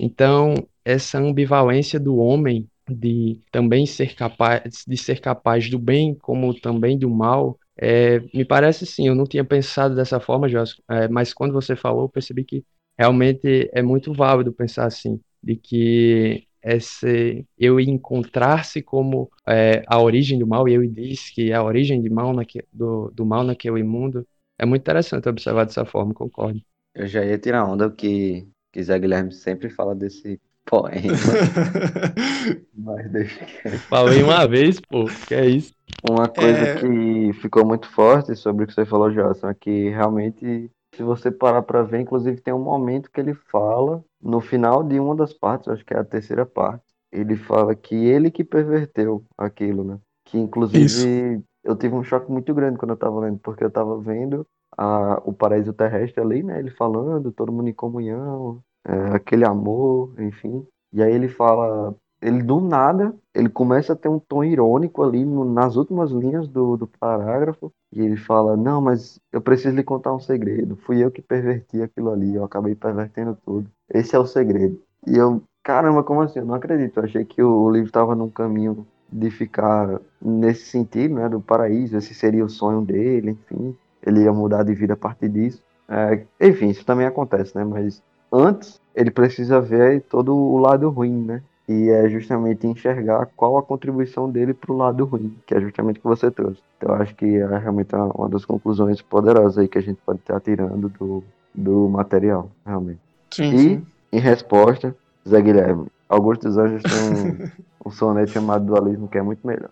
Então, 0.00 0.54
essa 0.84 1.18
ambivalência 1.18 2.00
do 2.00 2.16
homem 2.16 2.66
de 2.88 3.40
também 3.50 3.84
ser 3.84 4.14
capaz 4.14 4.84
de 4.86 4.96
ser 4.96 5.20
capaz 5.20 5.68
do 5.68 5.78
bem 5.78 6.14
como 6.14 6.54
também 6.54 6.96
do 6.96 7.10
mal, 7.10 7.58
é, 7.76 8.20
me 8.32 8.44
parece 8.44 8.86
sim, 8.86 9.08
eu 9.08 9.14
não 9.14 9.24
tinha 9.24 9.44
pensado 9.44 9.94
dessa 9.94 10.20
forma, 10.20 10.48
Josco, 10.48 10.82
é, 10.88 11.08
mas 11.08 11.34
quando 11.34 11.52
você 11.52 11.74
falou, 11.74 12.02
eu 12.02 12.08
percebi 12.08 12.44
que 12.44 12.64
realmente 12.98 13.70
é 13.72 13.82
muito 13.82 14.12
válido 14.12 14.52
pensar 14.52 14.86
assim, 14.86 15.20
de 15.42 15.56
que 15.56 16.46
esse 16.62 17.46
eu 17.56 17.78
encontrar-se 17.78 18.82
como 18.82 19.30
é, 19.46 19.84
a 19.86 20.00
origem 20.00 20.38
do 20.38 20.46
mal, 20.46 20.68
e 20.68 20.74
eu 20.74 20.86
disse 20.86 21.32
que 21.32 21.52
a 21.52 21.62
origem 21.62 22.02
de 22.02 22.10
mal 22.10 22.32
naque, 22.32 22.64
do, 22.72 23.10
do 23.14 23.24
mal 23.24 23.44
naquele 23.44 23.84
mundo, 23.84 24.26
é 24.58 24.66
muito 24.66 24.82
interessante 24.82 25.28
observar 25.28 25.64
dessa 25.64 25.84
forma, 25.84 26.12
concordo. 26.12 26.60
Eu 26.94 27.06
já 27.06 27.24
ia 27.24 27.38
tirar 27.38 27.64
onda 27.64 27.90
que, 27.90 28.48
que 28.72 28.82
Zé 28.82 28.98
Guilherme 28.98 29.32
sempre 29.32 29.70
fala 29.70 29.94
desse 29.94 30.40
poema. 30.64 30.96
mas 32.74 33.10
deixa 33.12 33.46
Falei 33.88 34.22
uma 34.22 34.46
vez, 34.48 34.80
pô, 34.80 35.04
que 35.28 35.34
é 35.34 35.46
isso. 35.46 35.72
Uma 36.08 36.28
coisa 36.28 36.58
é... 36.58 36.74
que 36.80 37.32
ficou 37.40 37.64
muito 37.64 37.88
forte 37.88 38.34
sobre 38.34 38.64
o 38.64 38.66
que 38.66 38.74
você 38.74 38.84
falou, 38.84 39.12
Josson, 39.12 39.50
é 39.50 39.54
que 39.54 39.90
realmente 39.90 40.70
se 40.96 41.02
você 41.02 41.30
parar 41.30 41.62
para 41.62 41.82
ver, 41.82 42.00
inclusive 42.00 42.40
tem 42.40 42.54
um 42.54 42.62
momento 42.62 43.10
que 43.10 43.20
ele 43.20 43.34
fala, 43.34 44.02
no 44.20 44.40
final 44.40 44.82
de 44.82 44.98
uma 44.98 45.14
das 45.14 45.32
partes, 45.32 45.68
acho 45.68 45.84
que 45.84 45.92
é 45.92 45.98
a 45.98 46.04
terceira 46.04 46.46
parte, 46.46 46.84
ele 47.12 47.36
fala 47.36 47.74
que 47.74 47.94
ele 47.94 48.30
que 48.30 48.42
perverteu 48.42 49.22
aquilo, 49.36 49.84
né? 49.84 49.98
Que 50.24 50.38
inclusive 50.38 50.84
Isso. 50.84 51.42
eu 51.62 51.76
tive 51.76 51.94
um 51.94 52.02
choque 52.02 52.30
muito 52.32 52.52
grande 52.54 52.78
quando 52.78 52.92
eu 52.92 52.96
tava 52.96 53.20
lendo, 53.20 53.38
porque 53.40 53.62
eu 53.62 53.70
tava 53.70 54.00
vendo 54.00 54.46
a, 54.76 55.22
o 55.24 55.32
paraíso 55.32 55.72
terrestre 55.72 56.22
ali, 56.22 56.42
né? 56.42 56.58
Ele 56.58 56.70
falando, 56.70 57.30
todo 57.30 57.52
mundo 57.52 57.68
em 57.68 57.74
comunhão, 57.74 58.62
é, 58.84 59.14
aquele 59.14 59.44
amor, 59.44 60.14
enfim. 60.20 60.66
E 60.92 61.02
aí 61.02 61.12
ele 61.12 61.28
fala 61.28 61.94
ele 62.20 62.42
do 62.42 62.60
nada, 62.60 63.14
ele 63.34 63.48
começa 63.48 63.92
a 63.92 63.96
ter 63.96 64.08
um 64.08 64.18
tom 64.18 64.42
irônico 64.42 65.02
ali 65.02 65.24
no, 65.24 65.44
nas 65.44 65.76
últimas 65.76 66.10
linhas 66.10 66.48
do, 66.48 66.76
do 66.76 66.86
parágrafo, 66.86 67.72
e 67.92 68.00
ele 68.00 68.16
fala, 68.16 68.56
não, 68.56 68.80
mas 68.80 69.20
eu 69.32 69.40
preciso 69.40 69.74
lhe 69.74 69.82
contar 69.82 70.14
um 70.14 70.20
segredo, 70.20 70.76
fui 70.76 71.02
eu 71.02 71.10
que 71.10 71.22
perverti 71.22 71.82
aquilo 71.82 72.10
ali, 72.10 72.34
eu 72.34 72.44
acabei 72.44 72.74
pervertendo 72.74 73.36
tudo. 73.44 73.70
Esse 73.92 74.16
é 74.16 74.18
o 74.18 74.26
segredo. 74.26 74.80
E 75.06 75.16
eu, 75.16 75.42
caramba, 75.62 76.02
como 76.02 76.22
assim? 76.22 76.40
Eu 76.40 76.46
não 76.46 76.54
acredito, 76.54 76.96
eu 76.98 77.04
achei 77.04 77.24
que 77.24 77.42
o, 77.42 77.64
o 77.64 77.70
livro 77.70 77.88
estava 77.88 78.14
num 78.14 78.30
caminho 78.30 78.86
de 79.10 79.30
ficar 79.30 80.00
nesse 80.20 80.66
sentido, 80.66 81.14
né, 81.14 81.28
do 81.28 81.40
paraíso, 81.40 81.96
esse 81.96 82.14
seria 82.14 82.44
o 82.44 82.50
sonho 82.50 82.82
dele, 82.82 83.30
enfim, 83.30 83.76
ele 84.04 84.22
ia 84.24 84.32
mudar 84.32 84.62
de 84.64 84.74
vida 84.74 84.94
a 84.94 84.96
partir 84.96 85.28
disso. 85.28 85.62
É, 85.88 86.24
enfim, 86.40 86.68
isso 86.68 86.84
também 86.84 87.06
acontece, 87.06 87.56
né, 87.56 87.64
mas 87.64 88.02
antes 88.32 88.80
ele 88.94 89.10
precisa 89.10 89.60
ver 89.60 90.02
todo 90.02 90.34
o 90.34 90.58
lado 90.58 90.88
ruim, 90.90 91.24
né, 91.24 91.42
e 91.68 91.90
é 91.90 92.08
justamente 92.08 92.66
enxergar 92.66 93.26
qual 93.36 93.58
a 93.58 93.62
contribuição 93.62 94.30
dele 94.30 94.54
para 94.54 94.72
o 94.72 94.76
lado 94.76 95.04
ruim, 95.04 95.36
que 95.46 95.54
é 95.54 95.60
justamente 95.60 95.98
o 95.98 96.02
que 96.02 96.06
você 96.08 96.30
trouxe. 96.30 96.62
Então 96.76 96.94
acho 96.94 97.14
que 97.14 97.24
é 97.24 97.58
realmente 97.58 97.94
uma 97.94 98.28
das 98.28 98.44
conclusões 98.44 99.02
poderosas 99.02 99.58
aí 99.58 99.68
que 99.68 99.78
a 99.78 99.82
gente 99.82 99.98
pode 100.04 100.20
estar 100.20 100.40
tirando 100.40 100.88
do, 100.88 101.24
do 101.54 101.88
material, 101.88 102.50
realmente. 102.64 103.00
Sim, 103.32 103.52
e, 103.54 103.58
sim. 103.58 103.86
em 104.12 104.20
resposta, 104.20 104.94
Zé 105.28 105.42
Guilherme, 105.42 105.86
Augusto 106.08 106.42
dos 106.46 106.56
Anjos 106.56 106.82
tem 106.82 106.92
um, 107.02 107.36
um 107.84 107.90
soneto 107.90 108.30
chamado 108.30 108.64
Dualismo 108.64 109.08
que 109.08 109.18
é 109.18 109.22
muito 109.22 109.44
melhor. 109.46 109.70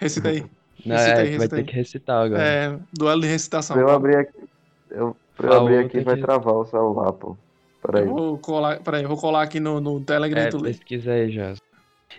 Esse 0.00 0.20
daí. 0.20 0.44
Não, 0.84 0.96
Recita 0.96 1.20
é, 1.20 1.22
aí, 1.24 1.28
vai 1.30 1.36
recita 1.36 1.56
ter 1.56 1.56
aí. 1.56 1.66
que 1.66 1.74
recitar 1.74 2.24
agora. 2.24 2.42
É, 2.42 2.78
duelo 2.98 3.20
de 3.20 3.26
recitação. 3.28 3.76
Pra 3.76 3.84
eu 3.84 3.90
abrir 3.90 4.16
aqui, 4.16 4.38
eu, 4.90 5.16
pra 5.36 5.48
eu 5.48 5.60
abrir 5.60 5.78
aqui 5.78 6.00
vai 6.00 6.16
que- 6.16 6.22
travar 6.22 6.54
o 6.54 6.64
celular, 6.64 7.12
pô. 7.12 7.36
Peraí. 7.82 8.02
Eu 8.02 8.14
vou 8.14 8.38
colar, 8.38 8.80
peraí, 8.80 9.06
vou 9.06 9.16
colar 9.16 9.42
aqui 9.42 9.58
no, 9.58 9.80
no 9.80 10.00
Telegram 10.00 10.42
É, 10.42 10.48
e 10.48 10.50
tu 10.50 10.62
pesquisa 10.62 11.12
aí, 11.12 11.30
já. 11.30 11.54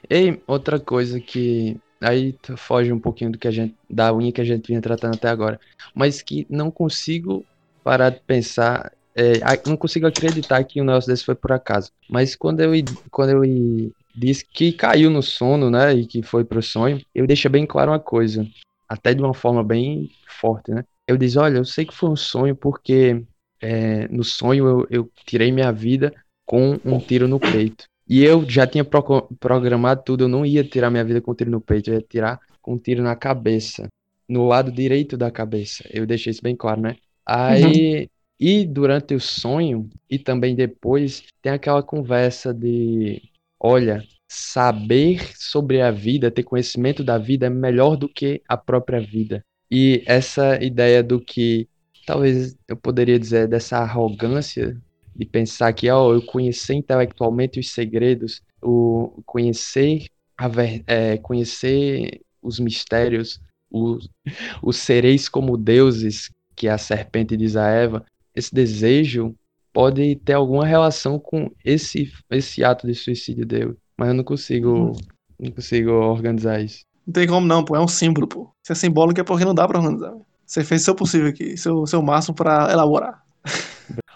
Ei, 0.10 0.42
outra 0.48 0.80
coisa 0.80 1.20
que 1.20 1.78
aí 2.02 2.34
tu 2.34 2.58
foge 2.58 2.92
um 2.92 3.00
pouquinho 3.00 3.32
do 3.32 3.38
que 3.38 3.48
a 3.48 3.52
gente 3.52 3.76
da 3.90 4.14
unha 4.14 4.32
que 4.32 4.42
a 4.42 4.44
gente 4.44 4.68
vinha 4.68 4.82
tratando 4.82 5.14
até 5.14 5.30
agora, 5.30 5.60
mas 5.94 6.22
que 6.22 6.48
não 6.50 6.72
consigo 6.72 7.46
parar 7.84 8.10
de 8.10 8.20
pensar, 8.22 8.92
é, 9.16 9.40
não 9.66 9.78
consigo 9.78 10.08
acreditar 10.08 10.64
que 10.64 10.82
um 10.82 10.86
negócio 10.86 11.10
desse 11.12 11.26
foi 11.26 11.36
por 11.36 11.52
acaso. 11.52 11.92
Mas 12.10 12.36
quando 12.36 12.62
eu 12.62 12.72
quando 13.12 13.30
eu 13.32 13.92
disse 14.14 14.46
que 14.46 14.74
caiu 14.74 15.10
no 15.10 15.22
sono, 15.22 15.70
né, 15.70 15.94
e 15.94 16.06
que 16.08 16.24
foi 16.24 16.44
pro 16.44 16.62
sonho, 16.62 17.00
eu 17.14 17.28
deixei 17.28 17.50
bem 17.50 17.66
claro 17.66 17.92
uma 17.92 18.00
coisa, 18.00 18.46
até 18.90 19.14
de 19.14 19.22
uma 19.22 19.34
forma 19.34 19.64
bem 19.64 20.10
forte, 20.28 20.72
né? 20.72 20.84
Eu 21.08 21.18
disse, 21.18 21.38
olha, 21.38 21.58
eu 21.58 21.66
sei 21.66 21.86
que 21.86 21.94
foi 21.94 22.10
um 22.10 22.16
sonho 22.16 22.56
porque 22.56 23.24
é, 23.62 24.08
no 24.08 24.24
sonho 24.24 24.68
eu, 24.68 24.88
eu 24.90 25.12
tirei 25.26 25.52
minha 25.52 25.72
vida 25.72 26.14
com 26.46 26.80
um 26.84 27.00
tiro 27.00 27.28
no 27.28 27.40
peito. 27.40 27.86
E 28.08 28.24
eu 28.24 28.48
já 28.50 28.68
tinha 28.68 28.84
proco- 28.84 29.34
programado 29.40 30.04
tudo, 30.04 30.26
eu 30.26 30.28
não 30.28 30.46
ia 30.46 30.64
tirar 30.64 30.90
minha 30.90 31.04
vida 31.06 31.22
com 31.22 31.32
um 31.32 31.36
tiro 31.36 31.52
no 31.52 31.62
peito, 31.62 31.90
eu 31.90 31.96
ia 31.96 32.02
tirar 32.02 32.40
com 32.62 32.74
um 32.74 32.78
tiro 32.78 33.02
na 33.02 33.16
cabeça, 33.16 33.88
no 34.28 34.48
lado 34.48 34.72
direito 34.72 35.16
da 35.18 35.32
cabeça. 35.32 35.84
Eu 35.92 36.06
deixei 36.06 36.32
isso 36.32 36.42
bem 36.42 36.56
claro, 36.56 36.82
né? 36.82 36.98
Aí, 37.26 38.10
e 38.40 38.66
durante 38.66 39.14
o 39.14 39.20
sonho, 39.20 39.90
e 40.10 40.20
também 40.20 40.56
depois, 40.56 41.24
tem 41.42 41.52
aquela 41.54 41.82
conversa 41.84 42.54
de: 42.54 43.22
olha, 43.60 44.04
saber 44.30 45.32
sobre 45.38 45.82
a 45.82 45.92
vida, 45.92 46.32
ter 46.32 46.44
conhecimento 46.44 47.04
da 47.04 47.18
vida 47.18 47.48
é 47.48 47.50
melhor 47.50 47.96
do 47.96 48.10
que 48.10 48.42
a 48.48 48.58
própria 48.58 49.00
vida. 49.00 49.44
E 49.70 50.04
essa 50.06 50.62
ideia 50.64 51.04
do 51.04 51.20
que, 51.20 51.68
talvez 52.06 52.56
eu 52.68 52.76
poderia 52.76 53.20
dizer, 53.20 53.48
dessa 53.48 53.78
arrogância 53.78 54.80
de 55.16 55.26
pensar 55.26 55.72
que, 55.74 55.90
ó, 55.90 56.14
eu 56.14 56.22
conhecer 56.22 56.74
intelectualmente 56.74 57.60
os 57.60 57.70
segredos, 57.70 58.42
o 58.62 59.22
conhecer 59.26 60.06
a 60.38 60.48
ver, 60.48 60.84
é, 60.88 61.18
conhecer 61.18 62.22
os 62.42 62.60
mistérios, 62.60 63.40
os, 63.70 64.10
os 64.62 64.78
sereis 64.78 65.30
como 65.30 65.58
deuses, 65.58 66.32
que 66.56 66.68
a 66.68 66.78
serpente 66.78 67.38
diz 67.38 67.56
a 67.56 67.68
Eva, 67.68 68.06
esse 68.36 68.54
desejo 68.54 69.36
pode 69.74 70.16
ter 70.18 70.34
alguma 70.34 70.66
relação 70.66 71.20
com 71.20 71.50
esse, 71.64 72.12
esse 72.30 72.64
ato 72.64 72.88
de 72.88 72.94
suicídio 72.94 73.46
dele, 73.46 73.76
mas 73.98 74.10
eu 74.10 74.14
não 74.14 74.24
consigo, 74.24 74.94
não 75.40 75.52
consigo 75.52 75.92
organizar 75.92 76.62
isso. 76.62 76.86
Não 77.06 77.14
tem 77.14 77.28
como 77.28 77.48
não, 77.48 77.64
pô. 77.64 77.76
É 77.76 77.80
um 77.80 77.88
símbolo, 77.88 78.28
pô. 78.28 78.54
Se 78.64 78.72
é 78.72 78.76
simbólico 78.76 79.20
é 79.20 79.24
porque 79.24 79.46
não 79.46 79.56
dá 79.56 79.68
pra 79.68 79.80
organizar. 79.80 80.14
Você 80.52 80.66
fez 80.66 80.82
o 80.82 80.84
seu 80.84 80.94
possível 80.96 81.30
aqui, 81.30 81.56
seu, 81.56 81.88
seu 81.88 82.02
máximo 82.02 82.36
pra 82.36 82.70
elaborar. 82.70 83.24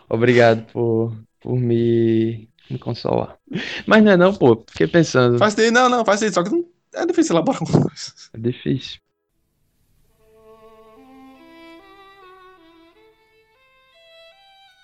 Obrigado 0.10 0.66
por, 0.74 1.16
por 1.40 1.58
me, 1.58 2.50
me 2.70 2.78
consolar. 2.78 3.38
Mas 3.88 4.04
não 4.04 4.12
é 4.12 4.18
não, 4.18 4.36
pô. 4.36 4.62
Fiquei 4.70 4.86
pensando. 4.86 5.38
Faz 5.40 5.56
daí, 5.56 5.72
não, 5.72 5.88
não, 5.88 6.04
faz 6.04 6.20
daí. 6.20 6.34
Só 6.34 6.44
que 6.44 6.50
não- 6.50 6.66
é 6.94 7.06
difícil 7.06 7.36
elaborar 7.38 7.60
com 7.60 7.66
coisa. 7.66 8.12
É 8.34 8.38
difícil. 8.38 9.00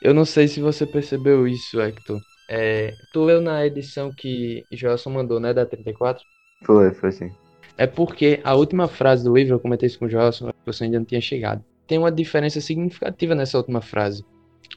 Eu 0.01 0.13
não 0.13 0.23
sei 0.23 0.47
se 0.47 0.61
você 0.61 0.85
percebeu 0.85 1.45
isso, 1.45 1.81
Hector. 1.81 2.21
É, 2.49 2.95
tu 3.11 3.25
leu 3.25 3.41
na 3.41 3.65
edição 3.65 4.09
que 4.09 4.63
Joelson 4.71 5.09
mandou, 5.09 5.37
né, 5.37 5.53
da 5.53 5.65
34? 5.65 6.23
Foi, 6.63 6.93
foi 6.93 7.11
sim. 7.11 7.29
É 7.81 7.87
porque 7.87 8.39
a 8.43 8.53
última 8.53 8.87
frase 8.87 9.23
do 9.23 9.35
livro, 9.35 9.55
eu 9.55 9.59
comentei 9.59 9.87
isso 9.87 9.97
com 9.97 10.05
o 10.05 10.07
Joelson, 10.07 10.51
você 10.63 10.83
ainda 10.83 10.99
não 10.99 11.05
tinha 11.05 11.19
chegado. 11.19 11.65
Tem 11.87 11.97
uma 11.97 12.11
diferença 12.11 12.61
significativa 12.61 13.33
nessa 13.33 13.57
última 13.57 13.81
frase. 13.81 14.23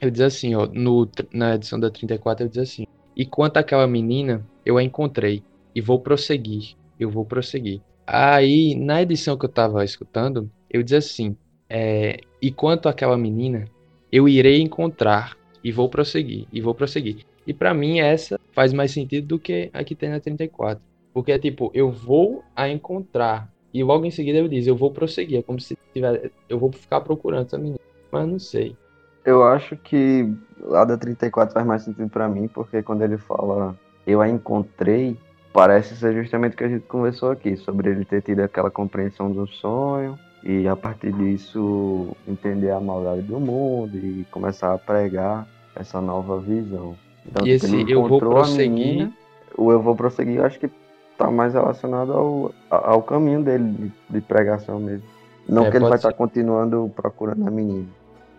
Eu 0.01 0.09
diz 0.09 0.21
assim, 0.21 0.55
ó, 0.55 0.65
no, 0.65 1.07
na 1.31 1.53
edição 1.53 1.79
da 1.79 1.91
34 1.91 2.45
eu 2.45 2.49
diz 2.49 2.57
assim: 2.57 2.87
E 3.15 3.23
quanto 3.23 3.57
àquela 3.57 3.85
menina, 3.85 4.43
eu 4.65 4.75
a 4.79 4.83
encontrei 4.83 5.43
e 5.75 5.81
vou 5.81 5.99
prosseguir. 5.99 6.75
Eu 6.99 7.11
vou 7.11 7.23
prosseguir. 7.23 7.79
Aí, 8.07 8.73
na 8.73 9.03
edição 9.03 9.37
que 9.37 9.45
eu 9.45 9.49
tava 9.49 9.85
escutando, 9.85 10.49
eu 10.67 10.81
diz 10.81 10.93
assim: 10.93 11.37
é, 11.69 12.19
E 12.41 12.49
quanto 12.49 12.89
àquela 12.89 13.15
menina, 13.15 13.65
eu 14.11 14.27
irei 14.27 14.61
encontrar 14.61 15.37
e 15.63 15.71
vou 15.71 15.89
prosseguir. 15.89 16.47
E 16.51 16.59
vou 16.59 16.73
prosseguir. 16.73 17.17
E 17.45 17.53
pra 17.53 17.71
mim 17.71 17.99
essa 17.99 18.39
faz 18.51 18.73
mais 18.73 18.89
sentido 18.89 19.27
do 19.27 19.39
que 19.39 19.69
a 19.71 19.83
que 19.83 19.93
tem 19.93 20.09
na 20.09 20.19
34. 20.19 20.94
Porque 21.15 21.31
é 21.31 21.39
tipo, 21.39 21.71
eu 21.73 21.89
vou 21.89 22.43
a 22.53 22.67
encontrar. 22.67 23.49
E 23.73 23.81
logo 23.85 24.03
em 24.03 24.11
seguida 24.11 24.37
eu 24.37 24.49
diz, 24.49 24.67
eu 24.67 24.75
vou 24.75 24.91
prosseguir. 24.91 25.39
É 25.39 25.41
como 25.41 25.61
se 25.61 25.77
tiver, 25.93 26.29
eu 26.49 26.59
vou 26.59 26.73
ficar 26.73 26.99
procurando 26.99 27.45
essa 27.45 27.57
menina. 27.57 27.79
Mas 28.11 28.27
não 28.27 28.37
sei. 28.37 28.75
Eu 29.23 29.41
acho 29.41 29.77
que 29.77 30.29
lá 30.59 30.83
da 30.83 30.97
34 30.97 31.53
faz 31.53 31.65
mais 31.65 31.83
sentido 31.83 32.09
pra 32.09 32.27
mim, 32.27 32.49
porque 32.49 32.83
quando 32.83 33.01
ele 33.01 33.17
fala 33.17 33.79
eu 34.05 34.19
a 34.21 34.27
encontrei, 34.27 35.15
parece 35.53 35.95
ser 35.95 36.13
justamente 36.13 36.53
o 36.53 36.57
que 36.57 36.63
a 36.65 36.69
gente 36.69 36.85
conversou 36.85 37.31
aqui, 37.31 37.55
sobre 37.55 37.89
ele 37.91 38.03
ter 38.03 38.21
tido 38.21 38.41
aquela 38.41 38.69
compreensão 38.69 39.31
do 39.31 39.47
sonho 39.47 40.19
e 40.43 40.67
a 40.67 40.75
partir 40.75 41.13
disso 41.13 42.09
entender 42.27 42.71
a 42.71 42.79
maldade 42.81 43.21
do 43.21 43.39
mundo 43.39 43.95
e 43.97 44.25
começar 44.31 44.73
a 44.73 44.77
pregar 44.77 45.47
essa 45.73 46.01
nova 46.01 46.41
visão. 46.41 46.95
Então, 47.25 47.47
E 47.47 47.53
tipo, 47.53 47.65
esse 47.65 47.75
ele 47.77 47.93
eu 47.93 48.05
vou 48.05 48.17
a 48.17 48.19
prosseguir. 48.19 48.69
menina, 48.69 49.13
o 49.57 49.71
eu 49.71 49.81
vou 49.81 49.95
prosseguir, 49.95 50.35
eu 50.35 50.45
acho 50.45 50.59
que 50.59 50.69
tá 51.17 51.29
mais 51.31 51.53
relacionado 51.53 52.11
ao, 52.13 52.51
ao 52.69 53.01
caminho 53.03 53.43
dele 53.43 53.63
de, 53.71 53.91
de 54.09 54.21
pregação 54.21 54.79
mesmo. 54.79 55.03
Não 55.47 55.65
É, 55.65 55.71
que 55.71 55.77
ele 55.77 55.85
vai 55.85 55.95
estar 55.95 56.09
ser. 56.09 56.15
continuando 56.15 56.91
procurando 56.95 57.47
a 57.47 57.51
menina. 57.51 57.85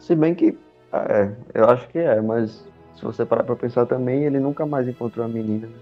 Se 0.00 0.14
bem 0.14 0.34
que 0.34 0.56
é, 0.92 1.30
eu 1.54 1.64
acho 1.70 1.88
que 1.88 1.98
é, 1.98 2.20
mas 2.20 2.64
se 2.96 3.02
você 3.04 3.24
parar 3.24 3.44
pra 3.44 3.56
pensar 3.56 3.86
também, 3.86 4.24
ele 4.24 4.38
nunca 4.40 4.64
mais 4.66 4.88
encontrou 4.88 5.24
a 5.24 5.28
menina 5.28 5.66
né? 5.66 5.72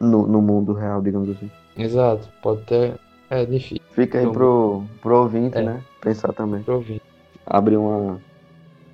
no, 0.00 0.26
no 0.26 0.40
mundo 0.42 0.72
real, 0.72 1.00
digamos 1.02 1.30
assim. 1.30 1.50
Exato, 1.76 2.28
pode 2.42 2.62
ter. 2.62 2.94
É 3.30 3.44
difícil 3.44 3.82
Fica 3.92 4.18
aí 4.18 4.24
Vamos. 4.24 4.38
pro, 4.38 4.82
pro 5.02 5.16
ouvinte, 5.22 5.58
É. 5.58 5.62
né? 5.62 5.82
Pensar 6.00 6.32
também. 6.32 6.62
pra 6.62 6.74
ouvir. 6.74 7.02
Abre 7.46 7.76
uma, 7.76 8.18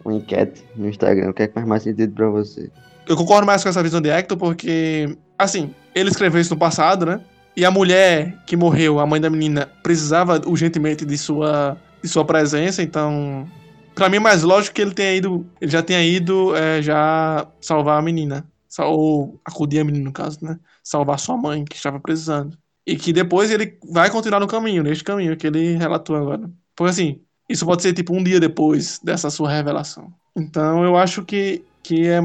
uma 0.04 0.14
enquete 0.14 0.64
no 0.74 0.88
Instagram, 0.88 1.30
o 1.30 1.34
que 1.34 1.42
é 1.44 1.46
que 1.48 1.54
faz 1.54 1.66
mais 1.66 1.82
sentido 1.82 2.12
pra 2.14 2.28
você? 2.28 2.70
Eu 3.06 3.16
concordo 3.16 3.46
mais 3.46 3.62
com 3.62 3.68
essa 3.68 3.82
visão 3.82 4.00
de 4.00 4.08
Hector, 4.08 4.36
porque, 4.38 5.16
assim, 5.38 5.74
ele 5.94 6.08
escreveu 6.08 6.40
isso 6.40 6.54
no 6.54 6.58
passado, 6.58 7.04
né? 7.04 7.20
E 7.56 7.64
a 7.64 7.70
mulher 7.70 8.42
que 8.46 8.56
morreu, 8.56 8.98
a 8.98 9.06
mãe 9.06 9.20
da 9.20 9.30
menina, 9.30 9.66
precisava 9.82 10.40
urgentemente 10.46 11.04
de 11.04 11.16
sua, 11.16 11.76
de 12.02 12.08
sua 12.08 12.24
presença, 12.24 12.82
então. 12.82 13.48
Pra 13.94 14.08
mim 14.08 14.16
é 14.16 14.20
mais 14.20 14.42
lógico 14.42 14.74
que 14.74 14.82
ele 14.82 14.92
tenha 14.92 15.14
ido. 15.14 15.46
Ele 15.60 15.70
já 15.70 15.82
tenha 15.82 16.02
ido 16.02 16.54
é, 16.56 16.82
já 16.82 17.46
salvar 17.60 17.98
a 17.98 18.02
menina. 18.02 18.44
Ou 18.80 19.40
acudir 19.44 19.78
a 19.78 19.84
menina, 19.84 20.04
no 20.04 20.12
caso, 20.12 20.38
né? 20.42 20.58
Salvar 20.82 21.18
sua 21.20 21.36
mãe, 21.36 21.64
que 21.64 21.76
estava 21.76 22.00
precisando. 22.00 22.58
E 22.84 22.96
que 22.96 23.12
depois 23.12 23.50
ele 23.52 23.78
vai 23.88 24.10
continuar 24.10 24.40
no 24.40 24.48
caminho, 24.48 24.82
neste 24.82 25.04
caminho 25.04 25.36
que 25.36 25.46
ele 25.46 25.76
relatou 25.76 26.16
agora. 26.16 26.50
Porque 26.74 26.90
assim, 26.90 27.20
isso 27.48 27.64
pode 27.64 27.82
ser 27.82 27.92
tipo 27.92 28.14
um 28.14 28.22
dia 28.22 28.40
depois 28.40 28.98
dessa 29.02 29.30
sua 29.30 29.50
revelação. 29.50 30.12
Então 30.36 30.84
eu 30.84 30.96
acho 30.96 31.24
que, 31.24 31.64
que 31.82 32.08
é, 32.08 32.20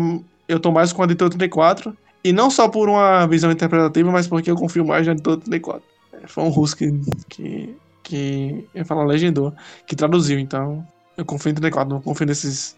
eu 0.47 0.59
tô 0.59 0.71
mais 0.71 0.91
com 0.91 1.03
a 1.03 1.05
de 1.05 1.15
34. 1.15 1.95
E 2.23 2.33
não 2.33 2.49
só 2.49 2.67
por 2.67 2.89
uma 2.89 3.25
visão 3.27 3.51
interpretativa, 3.51 4.11
mas 4.11 4.27
porque 4.27 4.51
eu 4.51 4.55
confio 4.55 4.85
mais 4.85 5.07
na 5.07 5.13
de 5.13 5.21
34. 5.21 5.81
É, 6.13 6.27
Foi 6.27 6.43
um 6.43 6.49
russo 6.49 6.75
que, 6.75 6.91
que, 7.29 7.75
que 8.03 8.67
eu 8.73 8.85
falar 8.85 9.05
legendou, 9.05 9.53
que 9.87 9.95
traduziu, 9.95 10.37
então 10.39 10.85
eu 11.17 11.25
confio 11.25 11.51
em 11.51 11.55
34, 11.55 11.93
não 11.93 12.01
confio 12.01 12.25
nesses, 12.25 12.77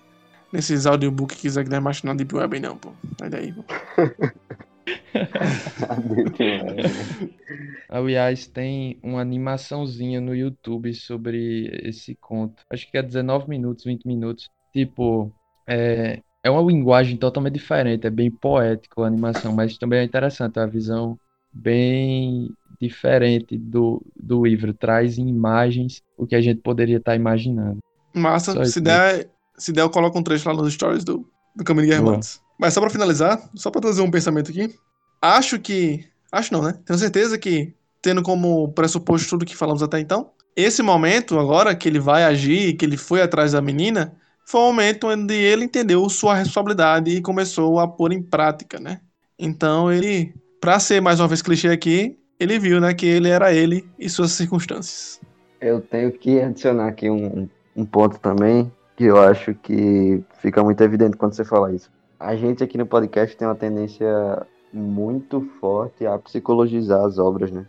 nesses 0.52 0.86
audiobooks 0.86 1.38
que 1.38 1.50
que 1.50 1.70
der 1.70 1.82
mais 1.82 2.04
na 2.04 2.14
Deep 2.14 2.36
Web, 2.36 2.60
não, 2.60 2.78
pô. 2.78 2.92
Sai 3.20 3.30
daí, 3.30 3.54
pô. 3.54 3.64
Aliás, 7.90 8.48
tem 8.48 9.00
uma 9.04 9.22
animaçãozinha 9.22 10.20
no 10.22 10.36
YouTube 10.36 10.94
sobre 10.94 11.68
esse 11.84 12.16
conto. 12.16 12.64
Acho 12.70 12.90
que 12.90 12.98
é 12.98 13.04
19 13.04 13.50
minutos, 13.50 13.86
20 13.86 14.06
minutos. 14.06 14.50
Tipo, 14.74 15.32
é, 15.68 16.22
é 16.44 16.50
uma 16.50 16.62
linguagem 16.62 17.18
totalmente 17.18 17.54
diferente, 17.54 18.08
é 18.08 18.10
bem 18.10 18.32
poético 18.32 19.04
a 19.04 19.08
animação, 19.08 19.54
mas 19.54 19.78
também 19.78 20.00
é 20.00 20.04
interessante, 20.04 20.58
é 20.58 20.62
uma 20.62 20.68
visão 20.68 21.18
bem 21.54 22.52
diferente 22.80 23.58
do, 23.58 24.02
do 24.16 24.46
livro. 24.46 24.74
Traz 24.74 25.18
em 25.18 25.28
imagens 25.28 26.02
o 26.18 26.26
que 26.26 26.36
a 26.36 26.42
gente 26.42 26.62
poderia 26.62 26.98
estar 26.98 27.16
imaginando. 27.16 27.80
Massa, 28.14 28.54
Só 28.54 28.66
se 28.66 28.82
der, 28.82 29.30
se 29.58 29.72
der, 29.72 29.82
eu 29.82 29.90
coloco 29.90 30.18
um 30.18 30.24
trecho 30.24 30.50
lá 30.50 30.56
nos 30.56 30.74
stories 30.74 31.04
do, 31.04 31.28
do 31.56 31.64
Caminho. 31.64 31.88
Guermantes. 31.88 32.42
Mas 32.60 32.74
só 32.74 32.82
pra 32.82 32.90
finalizar, 32.90 33.50
só 33.56 33.70
pra 33.70 33.82
trazer 33.82 34.02
um 34.02 34.12
pensamento 34.12 34.52
aqui. 34.52 34.74
Acho 35.22 35.60
que. 35.60 36.06
Acho 36.32 36.54
não, 36.54 36.62
né? 36.62 36.80
Tenho 36.86 36.98
certeza 36.98 37.38
que, 37.38 37.74
tendo 38.02 38.22
como 38.24 38.72
pressuposto 38.74 39.30
tudo 39.30 39.46
que 39.46 39.56
falamos 39.56 39.84
até 39.84 40.00
então, 40.00 40.32
esse 40.56 40.82
momento 40.82 41.38
agora 41.40 41.76
que 41.76 41.88
ele 41.88 42.00
vai 42.00 42.24
agir, 42.24 42.74
que 42.74 42.86
ele 42.86 42.98
foi 42.98 43.22
atrás 43.22 43.52
da 43.52 43.62
menina, 43.62 44.16
foi 44.46 44.62
o 44.62 44.66
momento 44.66 45.08
onde 45.08 45.34
ele 45.34 45.66
entendeu 45.66 46.08
sua 46.10 46.36
responsabilidade 46.36 47.12
e 47.12 47.22
começou 47.22 47.80
a 47.80 47.88
pôr 47.88 48.12
em 48.12 48.22
prática, 48.22 48.80
né? 48.80 49.00
Então 49.38 49.92
ele, 49.92 50.34
pra 50.60 50.80
ser 50.80 51.02
mais 51.02 51.20
uma 51.20 51.28
vez 51.28 51.42
clichê 51.42 51.70
aqui, 51.70 52.18
ele 52.40 52.58
viu, 52.58 52.82
né, 52.82 52.94
que 52.94 53.06
ele 53.06 53.30
era 53.30 53.54
ele 53.54 53.88
e 54.00 54.10
suas 54.10 54.32
circunstâncias. 54.32 55.22
Eu 55.60 55.80
tenho 55.80 56.12
que 56.12 56.42
adicionar 56.42 56.88
aqui 56.88 57.10
um, 57.10 57.48
um 57.76 57.86
ponto 57.86 58.20
também, 58.20 58.72
que 58.96 59.06
eu 59.06 59.22
acho 59.22 59.54
que 59.54 60.24
fica 60.40 60.64
muito 60.64 60.82
evidente 60.82 61.18
quando 61.18 61.34
você 61.34 61.46
fala 61.46 61.72
isso. 61.72 61.92
A 62.20 62.36
gente 62.36 62.64
aqui 62.64 62.78
no 62.78 62.86
podcast 62.86 63.38
tem 63.38 63.48
uma 63.48 63.56
tendência 63.56 64.46
muito 64.74 65.42
forte 65.60 66.06
a 66.06 66.18
psicologizar 66.18 67.04
as 67.06 67.18
obras, 67.18 67.52
né? 67.52 67.66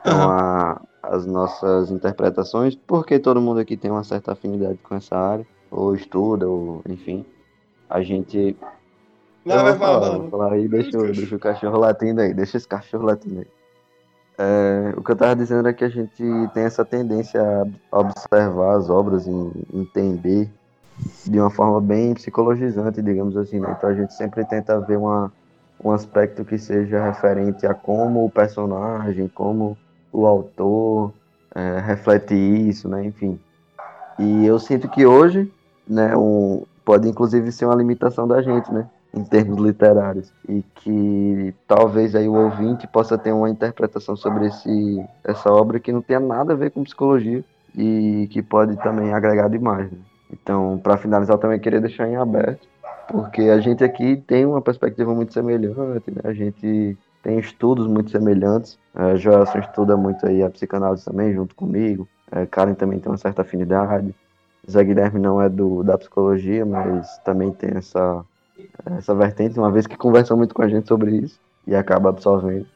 Então, 0.00 0.30
a, 0.30 0.80
as 1.02 1.26
nossas 1.26 1.90
interpretações, 1.90 2.74
porque 2.74 3.18
todo 3.18 3.40
mundo 3.40 3.60
aqui 3.60 3.76
tem 3.76 3.90
uma 3.90 4.04
certa 4.04 4.32
afinidade 4.32 4.78
com 4.82 4.94
essa 4.94 5.16
área, 5.16 5.46
ou 5.74 5.94
estuda, 5.94 6.46
ou 6.46 6.82
enfim. 6.88 7.24
A 7.88 8.02
gente. 8.02 8.56
Vai, 9.44 9.58
Eu 9.58 9.62
vai, 9.62 9.78
falar, 9.78 10.18
vou 10.18 10.30
falar 10.30 10.52
aí, 10.52 10.68
deixa, 10.68 10.98
deixa 10.98 11.36
o 11.36 11.38
cachorro 11.38 11.78
latindo 11.78 12.20
aí, 12.20 12.32
deixa 12.32 12.56
esse 12.56 12.66
cachorro 12.66 13.04
latindo 13.04 13.40
aí. 13.40 13.46
É, 14.36 14.94
o 14.96 15.02
que 15.02 15.12
eu 15.12 15.16
tava 15.16 15.36
dizendo 15.36 15.68
é 15.68 15.72
que 15.72 15.84
a 15.84 15.88
gente 15.88 16.24
tem 16.52 16.64
essa 16.64 16.84
tendência 16.84 17.40
a 17.92 17.98
observar 18.00 18.76
as 18.76 18.90
obras 18.90 19.26
e 19.26 19.30
entender 19.72 20.50
de 21.24 21.38
uma 21.38 21.50
forma 21.50 21.80
bem 21.80 22.14
psicologizante, 22.14 23.02
digamos 23.02 23.36
assim, 23.36 23.60
né? 23.60 23.74
Então 23.76 23.90
a 23.90 23.94
gente 23.94 24.14
sempre 24.14 24.44
tenta 24.44 24.80
ver 24.80 24.96
uma, 24.96 25.32
um 25.82 25.90
aspecto 25.90 26.44
que 26.44 26.58
seja 26.58 27.04
referente 27.04 27.66
a 27.66 27.74
como 27.74 28.24
o 28.24 28.30
personagem, 28.30 29.28
como 29.28 29.76
o 30.12 30.26
autor 30.26 31.12
é, 31.54 31.80
reflete 31.80 32.34
isso, 32.34 32.88
né? 32.88 33.04
Enfim. 33.04 33.38
E 34.18 34.44
eu 34.46 34.58
sinto 34.58 34.88
que 34.88 35.04
hoje, 35.06 35.50
né, 35.86 36.16
um, 36.16 36.64
pode 36.84 37.08
inclusive 37.08 37.50
ser 37.52 37.66
uma 37.66 37.74
limitação 37.74 38.26
da 38.28 38.42
gente, 38.42 38.72
né? 38.72 38.88
Em 39.12 39.22
termos 39.24 39.58
literários. 39.60 40.32
E 40.48 40.62
que 40.74 41.54
talvez 41.68 42.14
aí 42.14 42.28
o 42.28 42.34
ouvinte 42.34 42.86
possa 42.86 43.16
ter 43.16 43.32
uma 43.32 43.48
interpretação 43.48 44.16
sobre 44.16 44.46
esse, 44.46 45.04
essa 45.22 45.52
obra 45.52 45.78
que 45.78 45.92
não 45.92 46.02
tenha 46.02 46.20
nada 46.20 46.52
a 46.52 46.56
ver 46.56 46.70
com 46.70 46.82
psicologia 46.82 47.44
e 47.76 48.28
que 48.30 48.42
pode 48.42 48.76
também 48.78 49.12
agregar 49.12 49.48
demais, 49.48 49.90
né? 49.90 49.98
Então, 50.32 50.80
para 50.82 50.96
finalizar, 50.96 51.36
eu 51.36 51.40
também 51.40 51.60
queria 51.60 51.80
deixar 51.80 52.08
em 52.08 52.16
aberto, 52.16 52.66
porque 53.08 53.42
a 53.42 53.60
gente 53.60 53.84
aqui 53.84 54.16
tem 54.26 54.44
uma 54.44 54.60
perspectiva 54.60 55.14
muito 55.14 55.32
semelhante, 55.32 56.10
né? 56.10 56.20
A 56.24 56.32
gente 56.32 56.96
tem 57.22 57.38
estudos 57.38 57.86
muito 57.86 58.10
semelhantes. 58.10 58.78
A 58.94 59.16
Joelson 59.16 59.58
estuda 59.58 59.96
muito 59.96 60.26
aí 60.26 60.42
a 60.42 60.50
psicanálise 60.50 61.04
também, 61.04 61.32
junto 61.32 61.54
comigo. 61.54 62.06
A 62.30 62.46
Karen 62.46 62.74
também 62.74 62.98
tem 62.98 63.10
uma 63.10 63.16
certa 63.18 63.42
afinidade. 63.42 64.14
Zé 64.70 64.82
Guilherme 64.84 65.20
não 65.20 65.40
é 65.40 65.48
do, 65.48 65.82
da 65.82 65.96
psicologia, 65.98 66.64
mas 66.64 67.18
também 67.18 67.52
tem 67.52 67.70
essa, 67.76 68.24
essa 68.96 69.14
vertente, 69.14 69.58
uma 69.58 69.70
vez 69.70 69.86
que 69.86 69.96
conversa 69.96 70.34
muito 70.34 70.54
com 70.54 70.62
a 70.62 70.68
gente 70.68 70.88
sobre 70.88 71.16
isso 71.16 71.38
e 71.66 71.74
acaba 71.74 72.08
absorvendo. 72.10 72.66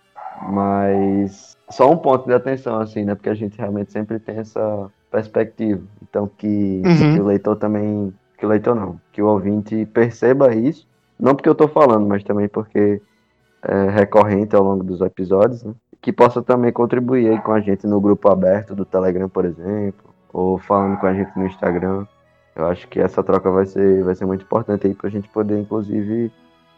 Mas 0.48 1.56
só 1.70 1.90
um 1.90 1.96
ponto 1.96 2.26
de 2.26 2.32
atenção, 2.34 2.80
assim, 2.80 3.04
né? 3.04 3.14
Porque 3.14 3.28
a 3.28 3.34
gente 3.34 3.58
realmente 3.58 3.92
sempre 3.92 4.18
tem 4.18 4.36
essa 4.38 4.90
perspectiva. 5.10 5.82
Então 6.02 6.30
que, 6.38 6.82
Uhum. 6.84 7.14
que 7.14 7.20
o 7.20 7.24
leitor 7.26 7.56
também. 7.56 8.12
Que 8.36 8.46
o 8.46 8.48
leitor 8.48 8.74
não, 8.76 9.00
que 9.12 9.20
o 9.20 9.26
ouvinte 9.26 9.84
perceba 9.86 10.54
isso. 10.54 10.86
Não 11.18 11.34
porque 11.34 11.48
eu 11.48 11.54
tô 11.56 11.66
falando, 11.66 12.06
mas 12.06 12.22
também 12.22 12.48
porque 12.48 13.02
é 13.62 13.90
recorrente 13.90 14.54
ao 14.54 14.62
longo 14.62 14.84
dos 14.84 15.00
episódios, 15.00 15.64
né? 15.64 15.74
Que 16.00 16.12
possa 16.12 16.40
também 16.40 16.72
contribuir 16.72 17.42
com 17.42 17.50
a 17.52 17.60
gente 17.60 17.84
no 17.88 18.00
grupo 18.00 18.28
aberto 18.28 18.76
do 18.76 18.84
Telegram, 18.84 19.28
por 19.28 19.44
exemplo, 19.44 20.07
ou 20.32 20.58
falando 20.58 20.98
com 20.98 21.06
a 21.06 21.14
gente 21.14 21.30
no 21.36 21.46
Instagram. 21.46 22.06
Eu 22.56 22.66
acho 22.66 22.88
que 22.88 23.00
essa 23.00 23.22
troca 23.22 23.50
vai 23.50 23.66
ser, 23.66 24.02
vai 24.02 24.14
ser 24.14 24.26
muito 24.26 24.42
importante 24.42 24.86
aí 24.86 24.94
pra 24.94 25.10
gente 25.10 25.28
poder, 25.28 25.60
inclusive, 25.60 26.32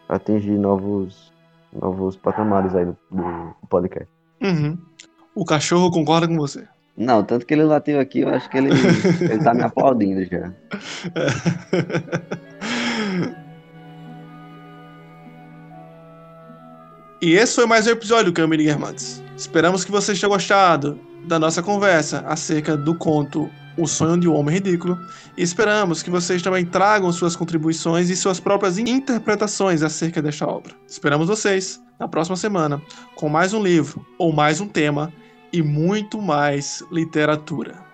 atingir 0.08 0.58
novos, 0.58 1.32
novos 1.72 2.16
patamares 2.16 2.74
aí 2.74 2.84
do, 2.84 2.96
do 3.10 3.54
podcast. 3.68 4.08
Uhum. 4.42 4.78
O 5.34 5.44
cachorro 5.44 5.90
concorda 5.90 6.28
com 6.28 6.36
você. 6.36 6.66
Não, 6.96 7.24
tanto 7.24 7.46
que 7.46 7.54
ele 7.54 7.64
latiu 7.64 7.98
aqui, 7.98 8.20
eu 8.20 8.28
acho 8.28 8.48
que 8.50 8.58
ele, 8.58 8.70
ele 9.20 9.42
tá 9.42 9.54
me 9.54 9.62
aplaudindo 9.62 10.24
já. 10.24 10.52
E 17.22 17.34
esse 17.34 17.54
foi 17.54 17.66
mais 17.66 17.86
um 17.86 17.90
episódio 17.90 18.26
do 18.26 18.32
Câmara 18.32 18.62
Guermantes. 18.62 19.22
Esperamos 19.36 19.84
que 19.84 19.90
vocês 19.90 20.18
tenham 20.18 20.32
gostado 20.32 20.98
da 21.26 21.38
nossa 21.38 21.62
conversa 21.62 22.24
acerca 22.26 22.76
do 22.76 22.94
conto 22.94 23.50
O 23.76 23.86
Sonho 23.86 24.18
de 24.18 24.28
um 24.28 24.34
Homem 24.34 24.54
Ridículo. 24.54 24.98
E 25.36 25.42
esperamos 25.42 26.02
que 26.02 26.10
vocês 26.10 26.42
também 26.42 26.64
tragam 26.64 27.12
suas 27.12 27.36
contribuições 27.36 28.10
e 28.10 28.16
suas 28.16 28.40
próprias 28.40 28.78
interpretações 28.78 29.82
acerca 29.82 30.20
desta 30.20 30.46
obra. 30.46 30.74
Esperamos 30.86 31.28
vocês 31.28 31.80
na 31.98 32.08
próxima 32.08 32.36
semana 32.36 32.80
com 33.14 33.28
mais 33.28 33.52
um 33.52 33.62
livro 33.62 34.04
ou 34.18 34.32
mais 34.32 34.60
um 34.60 34.66
tema 34.66 35.12
e 35.52 35.62
muito 35.62 36.20
mais 36.20 36.82
literatura. 36.90 37.89